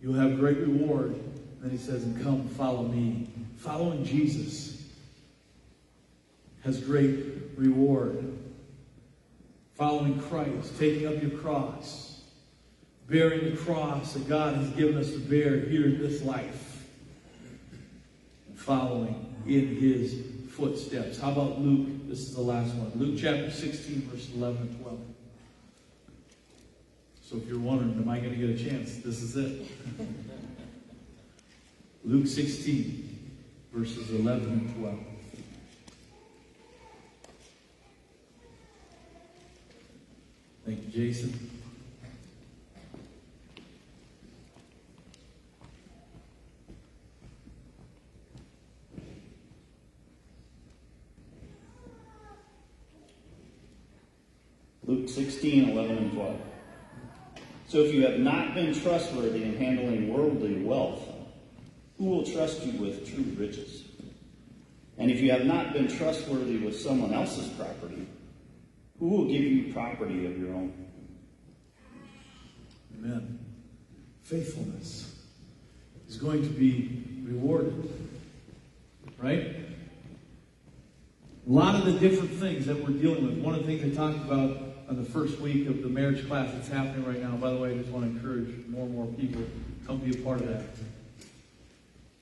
You'll 0.00 0.14
have 0.14 0.38
great 0.38 0.58
reward. 0.58 1.14
Then 1.60 1.70
he 1.70 1.78
says, 1.78 2.04
and 2.04 2.22
come 2.22 2.48
follow 2.48 2.82
me. 2.82 3.28
Following 3.56 4.04
Jesus 4.04 4.86
has 6.62 6.80
great 6.80 7.24
reward. 7.56 8.38
Following 9.74 10.20
Christ, 10.20 10.78
taking 10.78 11.06
up 11.08 11.20
your 11.20 11.38
cross, 11.40 12.22
bearing 13.08 13.50
the 13.50 13.56
cross 13.56 14.12
that 14.12 14.28
God 14.28 14.54
has 14.54 14.68
given 14.70 14.96
us 14.96 15.10
to 15.12 15.18
bear 15.18 15.60
here 15.60 15.86
in 15.86 15.98
this 15.98 16.22
life, 16.22 16.86
and 18.46 18.58
following 18.58 19.34
in 19.46 19.74
his 19.74 20.22
footsteps. 20.50 21.18
How 21.18 21.32
about 21.32 21.60
Luke? 21.60 21.88
This 22.08 22.20
is 22.20 22.34
the 22.36 22.40
last 22.40 22.72
one. 22.74 22.92
Luke 22.94 23.18
chapter 23.20 23.50
16, 23.50 24.02
verse 24.02 24.30
11 24.36 24.56
and 24.58 24.80
12. 24.80 25.00
So 27.34 27.40
if 27.40 27.48
you're 27.48 27.58
wondering, 27.58 27.94
am 27.94 28.08
I 28.08 28.20
going 28.20 28.30
to 28.30 28.46
get 28.46 28.50
a 28.50 28.70
chance? 28.70 28.98
This 28.98 29.20
is 29.20 29.36
it. 29.36 29.66
Luke 32.04 32.28
16, 32.28 33.32
verses 33.72 34.12
11 34.12 34.44
and 34.44 34.76
12. 34.76 34.98
Thank 40.64 40.84
you, 40.84 40.92
Jason. 40.92 41.50
Luke 54.86 55.08
16, 55.08 55.70
11, 55.70 55.98
and 55.98 56.12
12. 56.12 56.53
So 57.74 57.80
if 57.80 57.92
you 57.92 58.06
have 58.06 58.20
not 58.20 58.54
been 58.54 58.72
trustworthy 58.72 59.42
in 59.42 59.56
handling 59.56 60.14
worldly 60.14 60.62
wealth, 60.62 61.08
who 61.98 62.04
will 62.04 62.24
trust 62.24 62.64
you 62.64 62.80
with 62.80 63.12
true 63.12 63.24
riches? 63.36 63.82
And 64.96 65.10
if 65.10 65.20
you 65.20 65.32
have 65.32 65.44
not 65.44 65.72
been 65.72 65.88
trustworthy 65.88 66.58
with 66.58 66.78
someone 66.78 67.12
else's 67.12 67.48
property, 67.48 68.06
who 69.00 69.08
will 69.08 69.24
give 69.24 69.42
you 69.42 69.72
property 69.72 70.24
of 70.24 70.38
your 70.38 70.54
own? 70.54 70.86
Amen. 72.96 73.40
Faithfulness 74.22 75.12
is 76.08 76.16
going 76.16 76.42
to 76.42 76.50
be 76.50 77.02
rewarded. 77.24 77.90
Right? 79.18 79.56
A 81.44 81.50
lot 81.50 81.74
of 81.74 81.86
the 81.86 81.98
different 81.98 82.30
things 82.34 82.66
that 82.66 82.76
we're 82.76 82.96
dealing 82.96 83.26
with. 83.26 83.38
One 83.38 83.56
of 83.56 83.66
the 83.66 83.76
things 83.76 83.98
I 83.98 84.00
talked 84.00 84.24
about 84.24 84.73
on 84.88 84.96
the 84.96 85.04
first 85.04 85.40
week 85.40 85.68
of 85.68 85.82
the 85.82 85.88
marriage 85.88 86.26
class 86.26 86.52
that's 86.52 86.68
happening 86.68 87.04
right 87.04 87.20
now. 87.20 87.36
By 87.36 87.50
the 87.50 87.56
way, 87.56 87.72
I 87.72 87.78
just 87.78 87.90
want 87.90 88.04
to 88.04 88.10
encourage 88.10 88.66
more 88.68 88.84
and 88.86 88.94
more 88.94 89.06
people 89.06 89.42
to 89.42 89.86
come 89.86 89.98
be 89.98 90.18
a 90.18 90.22
part 90.22 90.40
of 90.40 90.48
that. 90.48 90.64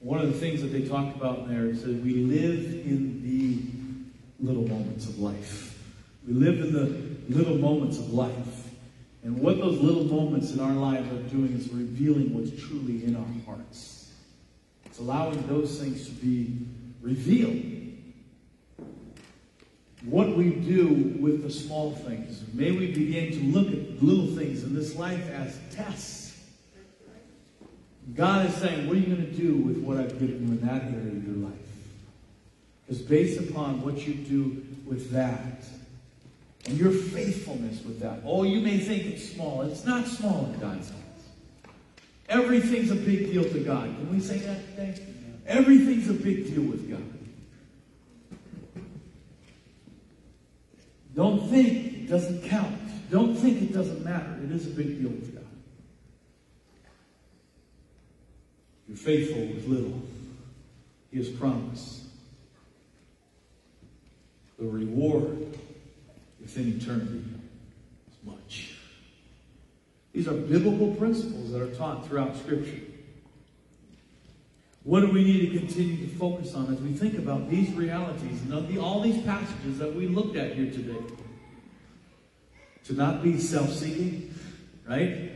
One 0.00 0.20
of 0.20 0.32
the 0.32 0.38
things 0.38 0.60
that 0.62 0.68
they 0.68 0.82
talked 0.86 1.16
about 1.16 1.40
in 1.40 1.48
there 1.48 1.66
is 1.66 1.84
that 1.84 1.94
we 2.02 2.14
live 2.14 2.64
in 2.86 3.22
the 3.22 4.44
little 4.44 4.66
moments 4.66 5.06
of 5.06 5.18
life. 5.18 5.78
We 6.26 6.34
live 6.34 6.60
in 6.60 6.72
the 6.72 7.36
little 7.36 7.56
moments 7.56 7.98
of 7.98 8.12
life. 8.12 8.68
And 9.24 9.38
what 9.38 9.58
those 9.58 9.78
little 9.78 10.04
moments 10.04 10.52
in 10.52 10.60
our 10.60 10.72
lives 10.72 11.06
are 11.12 11.22
doing 11.30 11.52
is 11.52 11.68
revealing 11.70 12.34
what's 12.34 12.50
truly 12.60 13.04
in 13.04 13.14
our 13.14 13.26
hearts. 13.46 14.10
It's 14.84 14.98
allowing 14.98 15.46
those 15.46 15.78
things 15.80 16.06
to 16.06 16.12
be 16.12 16.58
revealed. 17.00 17.71
What 20.04 20.36
we 20.36 20.50
do 20.50 21.16
with 21.20 21.42
the 21.42 21.50
small 21.50 21.92
things. 21.92 22.42
May 22.52 22.72
we 22.72 22.92
begin 22.92 23.32
to 23.32 23.58
look 23.58 23.68
at 23.68 24.02
little 24.02 24.26
things 24.36 24.64
in 24.64 24.74
this 24.74 24.96
life 24.96 25.30
as 25.30 25.58
tests. 25.70 26.36
God 28.14 28.46
is 28.46 28.54
saying, 28.56 28.88
what 28.88 28.96
are 28.96 29.00
you 29.00 29.14
going 29.14 29.26
to 29.26 29.32
do 29.32 29.54
with 29.54 29.78
what 29.78 29.98
I've 29.98 30.18
given 30.18 30.46
you 30.46 30.54
in 30.54 30.66
that 30.66 30.82
area 30.82 31.12
of 31.12 31.24
your 31.24 31.36
life? 31.36 31.54
Because 32.84 33.00
based 33.00 33.38
upon 33.40 33.82
what 33.82 34.06
you 34.06 34.14
do 34.14 34.66
with 34.84 35.12
that, 35.12 35.64
and 36.66 36.78
your 36.78 36.92
faithfulness 36.92 37.82
with 37.84 38.00
that. 38.00 38.20
Oh, 38.24 38.44
you 38.44 38.60
may 38.60 38.78
think 38.78 39.04
it's 39.06 39.30
small. 39.30 39.62
It's 39.62 39.84
not 39.84 40.06
small 40.06 40.46
in 40.46 40.60
God's 40.60 40.90
eyes. 40.90 41.72
Everything's 42.28 42.90
a 42.90 42.96
big 42.96 43.32
deal 43.32 43.44
to 43.44 43.60
God. 43.60 43.84
Can 43.84 44.12
we 44.12 44.20
say 44.20 44.38
that 44.38 44.64
today? 44.70 44.94
Everything's 45.46 46.08
a 46.08 46.14
big 46.14 46.54
deal 46.54 46.62
with 46.62 46.88
God. 46.88 47.02
Don't 51.14 51.48
think 51.48 51.68
it 51.68 52.08
doesn't 52.08 52.44
count. 52.44 52.78
Don't 53.10 53.34
think 53.34 53.62
it 53.62 53.72
doesn't 53.72 54.04
matter. 54.04 54.38
It 54.44 54.50
is 54.50 54.66
a 54.66 54.70
big 54.70 55.00
deal 55.00 55.10
with 55.10 55.34
God. 55.34 55.44
You're 58.88 58.96
faithful 58.96 59.40
with 59.46 59.66
little. 59.66 60.00
He 61.10 61.18
has 61.18 61.28
promised. 61.28 62.00
The 64.58 64.66
reward 64.66 65.58
within 66.40 66.78
eternity 66.80 67.24
is 68.10 68.24
much. 68.24 68.76
These 70.12 70.28
are 70.28 70.34
biblical 70.34 70.94
principles 70.94 71.52
that 71.52 71.60
are 71.60 71.74
taught 71.74 72.06
throughout 72.06 72.36
Scripture. 72.36 72.80
What 74.84 75.00
do 75.00 75.12
we 75.12 75.22
need 75.22 75.52
to 75.52 75.58
continue 75.58 75.96
to 76.08 76.14
focus 76.16 76.54
on 76.54 76.72
as 76.72 76.80
we 76.80 76.92
think 76.92 77.16
about 77.16 77.48
these 77.48 77.72
realities 77.72 78.42
and 78.42 78.78
all 78.78 79.00
these 79.00 79.22
passages 79.22 79.78
that 79.78 79.94
we 79.94 80.08
looked 80.08 80.36
at 80.36 80.54
here 80.54 80.72
today? 80.72 80.98
To 82.86 82.94
not 82.94 83.22
be 83.22 83.38
self 83.38 83.72
seeking, 83.72 84.34
right? 84.88 85.30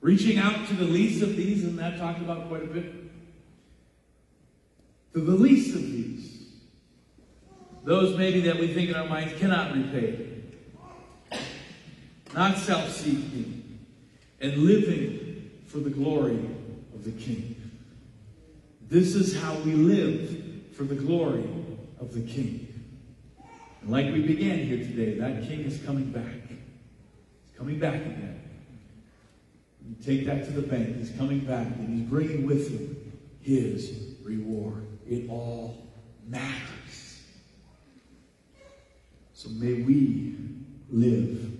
Reaching 0.00 0.38
out 0.38 0.68
to 0.68 0.74
the 0.74 0.84
least 0.84 1.20
of 1.22 1.34
these, 1.36 1.64
and 1.64 1.76
that 1.80 1.98
talked 1.98 2.20
about 2.20 2.48
quite 2.48 2.62
a 2.62 2.68
bit. 2.68 2.94
To 5.14 5.20
the 5.20 5.32
least 5.32 5.74
of 5.74 5.82
these. 5.82 6.46
Those 7.82 8.16
maybe 8.16 8.40
that 8.42 8.56
we 8.56 8.72
think 8.72 8.90
in 8.90 8.94
our 8.94 9.08
minds 9.08 9.32
cannot 9.40 9.74
repay. 9.74 10.28
Not 12.34 12.56
self 12.56 12.88
seeking. 12.92 13.80
And 14.40 14.58
living 14.58 15.50
for 15.66 15.78
the 15.78 15.90
glory 15.90 16.38
of 16.94 17.02
the 17.02 17.10
King. 17.10 17.57
This 18.88 19.14
is 19.14 19.38
how 19.38 19.54
we 19.58 19.72
live 19.72 20.64
for 20.72 20.84
the 20.84 20.94
glory 20.94 21.46
of 22.00 22.14
the 22.14 22.22
King. 22.22 22.66
And 23.82 23.90
like 23.90 24.06
we 24.06 24.22
began 24.22 24.60
here 24.60 24.78
today, 24.78 25.18
that 25.18 25.46
King 25.46 25.60
is 25.60 25.78
coming 25.84 26.10
back. 26.10 26.48
He's 26.48 27.56
coming 27.56 27.78
back 27.78 27.96
again. 27.96 28.40
You 29.86 29.94
take 30.02 30.24
that 30.24 30.46
to 30.46 30.52
the 30.52 30.62
bank. 30.62 30.96
He's 30.96 31.10
coming 31.10 31.40
back, 31.40 31.66
and 31.66 31.98
he's 31.98 32.08
bringing 32.08 32.46
with 32.46 32.70
him 32.70 33.12
his 33.42 34.14
reward. 34.22 34.86
It 35.06 35.28
all 35.28 35.86
matters. 36.26 37.22
So 39.34 39.50
may 39.50 39.82
we 39.82 40.34
live 40.90 41.52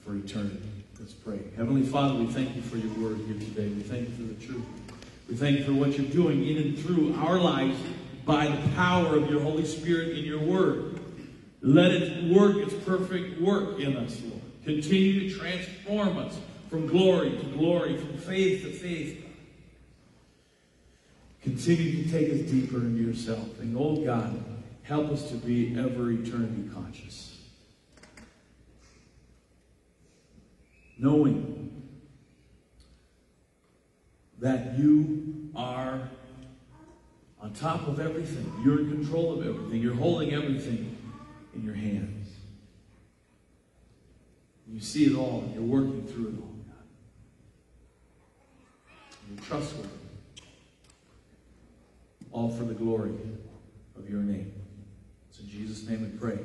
for 0.00 0.16
eternity. 0.16 0.60
Let's 0.98 1.12
pray. 1.12 1.40
Heavenly 1.56 1.82
Father, 1.82 2.14
we 2.14 2.26
thank 2.26 2.56
you 2.56 2.62
for 2.62 2.78
your 2.78 2.92
word 2.94 3.18
here 3.26 3.38
today. 3.38 3.68
We 3.68 3.82
thank 3.82 4.08
you 4.08 4.14
for 4.14 4.22
the 4.22 4.46
truth. 4.46 4.64
We 5.28 5.36
thank 5.36 5.58
you 5.58 5.64
for 5.64 5.72
what 5.72 5.96
you're 5.96 6.06
doing 6.06 6.46
in 6.46 6.56
and 6.58 6.78
through 6.78 7.14
our 7.14 7.38
lives 7.38 7.78
by 8.24 8.48
the 8.48 8.68
power 8.74 9.16
of 9.16 9.30
your 9.30 9.40
Holy 9.40 9.64
Spirit 9.64 10.18
in 10.18 10.24
your 10.24 10.40
word. 10.40 11.00
Let 11.62 11.92
it 11.92 12.24
work 12.24 12.56
its 12.56 12.74
perfect 12.84 13.40
work 13.40 13.80
in 13.80 13.96
us, 13.96 14.20
Lord. 14.22 14.42
Continue 14.64 15.28
to 15.28 15.38
transform 15.38 16.18
us 16.18 16.38
from 16.68 16.86
glory 16.86 17.30
to 17.30 17.44
glory, 17.56 17.96
from 17.96 18.18
faith 18.18 18.62
to 18.64 18.72
faith. 18.72 19.24
Continue 21.42 22.04
to 22.04 22.10
take 22.10 22.32
us 22.32 22.50
deeper 22.50 22.78
into 22.78 23.02
yourself. 23.02 23.60
And, 23.60 23.76
oh 23.78 23.96
God, 23.96 24.42
help 24.82 25.10
us 25.10 25.28
to 25.30 25.36
be 25.36 25.78
ever 25.78 26.10
eternity 26.10 26.68
conscious. 26.72 27.38
Knowing 30.98 31.63
that 34.44 34.78
you 34.78 35.50
are 35.56 36.06
on 37.40 37.54
top 37.54 37.88
of 37.88 37.98
everything. 37.98 38.52
You're 38.62 38.80
in 38.80 38.90
control 38.90 39.40
of 39.40 39.46
everything. 39.46 39.80
You're 39.80 39.94
holding 39.94 40.34
everything 40.34 40.98
in 41.54 41.64
your 41.64 41.74
hands. 41.74 42.28
You 44.68 44.80
see 44.80 45.06
it 45.06 45.16
all. 45.16 45.50
You're 45.54 45.62
working 45.62 46.06
through 46.06 46.28
it 46.28 46.34
all, 46.42 46.56
God. 46.68 46.84
You're 49.30 49.40
trustworthy. 49.44 49.88
All 52.30 52.50
for 52.50 52.64
the 52.64 52.74
glory 52.74 53.14
of 53.96 54.10
your 54.10 54.20
name. 54.20 54.52
It's 55.30 55.40
in 55.40 55.48
Jesus' 55.48 55.88
name 55.88 56.02
we 56.02 56.18
pray. 56.18 56.38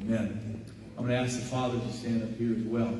Amen. 0.00 0.64
I'm 0.96 1.04
going 1.04 1.18
to 1.18 1.22
ask 1.22 1.38
the 1.38 1.44
fathers 1.44 1.82
to 1.82 1.92
stand 1.92 2.22
up 2.22 2.34
here 2.38 2.56
as 2.56 2.62
well. 2.62 2.96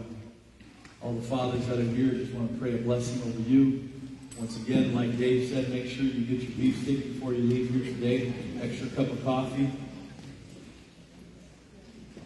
All 1.01 1.15
the 1.15 1.23
fathers 1.23 1.67
that 1.69 1.79
are 1.79 1.83
here, 1.83 2.11
just 2.11 2.33
want 2.33 2.53
to 2.53 2.59
pray 2.61 2.75
a 2.75 2.79
blessing 2.79 3.23
over 3.23 3.41
you. 3.49 3.93
Once 4.39 4.57
again, 4.57 4.95
like 4.95 5.17
Dave 5.17 5.49
said, 5.49 5.71
make 5.71 5.87
sure 5.87 6.05
you 6.05 6.25
get 6.25 6.43
your 6.43 6.57
beef 6.59 6.83
steak 6.83 7.15
before 7.15 7.33
you 7.33 7.43
leave 7.45 7.71
here 7.71 7.85
today. 7.95 8.33
Extra 8.61 8.89
cup 8.89 9.11
of 9.11 9.25
coffee. 9.25 9.71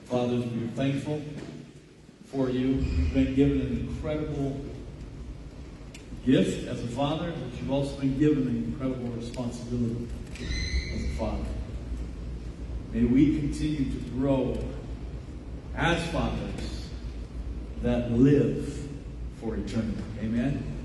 Fathers, 0.06 0.44
we're 0.46 0.68
thankful 0.68 1.22
for 2.26 2.48
you. 2.48 2.68
You've 2.68 3.12
been 3.12 3.34
given 3.34 3.60
an 3.60 3.88
incredible 3.88 4.64
gift 6.24 6.66
as 6.66 6.82
a 6.82 6.86
father, 6.88 7.30
but 7.30 7.58
you've 7.58 7.70
also 7.70 8.00
been 8.00 8.18
given 8.18 8.48
an 8.48 8.64
incredible 8.64 9.08
responsibility 9.10 10.08
as 10.94 11.04
a 11.04 11.08
father. 11.18 11.44
May 12.92 13.04
we 13.04 13.38
continue 13.38 13.84
to 13.84 13.98
grow 14.10 14.58
as 15.76 16.06
fathers 16.08 16.88
that 17.82 18.10
live 18.12 18.88
for 19.40 19.56
eternity. 19.56 20.02
Amen. 20.20 20.77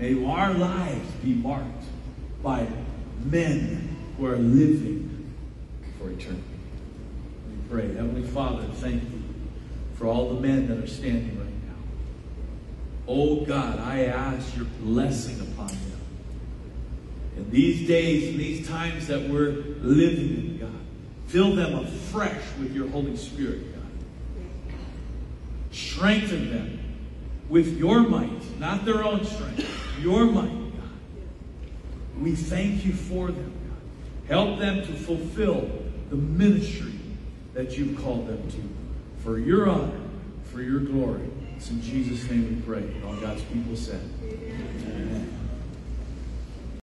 May 0.00 0.24
our 0.24 0.54
lives 0.54 1.10
be 1.22 1.34
marked 1.34 1.84
by 2.42 2.66
men 3.22 3.96
who 4.16 4.24
are 4.24 4.38
living 4.38 5.34
for 5.98 6.08
eternity. 6.08 6.42
We 7.50 7.56
pray. 7.68 7.88
Heavenly 7.88 8.26
Father, 8.26 8.64
thank 8.76 9.02
you 9.02 9.22
for 9.96 10.06
all 10.06 10.32
the 10.32 10.40
men 10.40 10.68
that 10.68 10.78
are 10.78 10.86
standing 10.86 11.38
right 11.38 11.52
now. 11.66 11.74
Oh 13.06 13.44
God, 13.44 13.78
I 13.78 14.06
ask 14.06 14.56
your 14.56 14.64
blessing 14.80 15.38
upon 15.38 15.68
them. 15.68 16.00
In 17.36 17.50
these 17.50 17.86
days, 17.86 18.28
in 18.28 18.38
these 18.38 18.66
times 18.66 19.06
that 19.08 19.28
we're 19.28 19.50
living 19.82 20.28
in, 20.30 20.58
God, 20.60 20.80
fill 21.26 21.54
them 21.54 21.74
afresh 21.74 22.42
with 22.58 22.74
your 22.74 22.88
Holy 22.88 23.18
Spirit, 23.18 23.74
God. 23.74 24.74
Strengthen 25.72 26.50
them 26.50 26.79
with 27.50 27.76
your 27.76 28.00
might, 28.00 28.58
not 28.58 28.84
their 28.84 29.04
own 29.04 29.24
strength, 29.24 29.68
your 30.00 30.24
might, 30.24 30.48
God. 30.48 32.20
We 32.20 32.34
thank 32.34 32.86
you 32.86 32.92
for 32.92 33.26
them, 33.26 33.52
God. 33.68 34.28
Help 34.28 34.58
them 34.60 34.86
to 34.86 34.92
fulfill 34.92 35.68
the 36.08 36.16
ministry 36.16 36.94
that 37.52 37.76
you've 37.76 38.00
called 38.00 38.28
them 38.28 38.50
to. 38.52 39.22
For 39.22 39.38
your 39.38 39.68
honor, 39.68 40.00
for 40.44 40.62
your 40.62 40.80
glory. 40.80 41.28
It's 41.56 41.68
in 41.70 41.82
Jesus' 41.82 42.30
name 42.30 42.48
we 42.48 42.62
pray. 42.62 43.02
All 43.04 43.16
God's 43.16 43.42
people 43.42 43.76
said. 43.76 44.00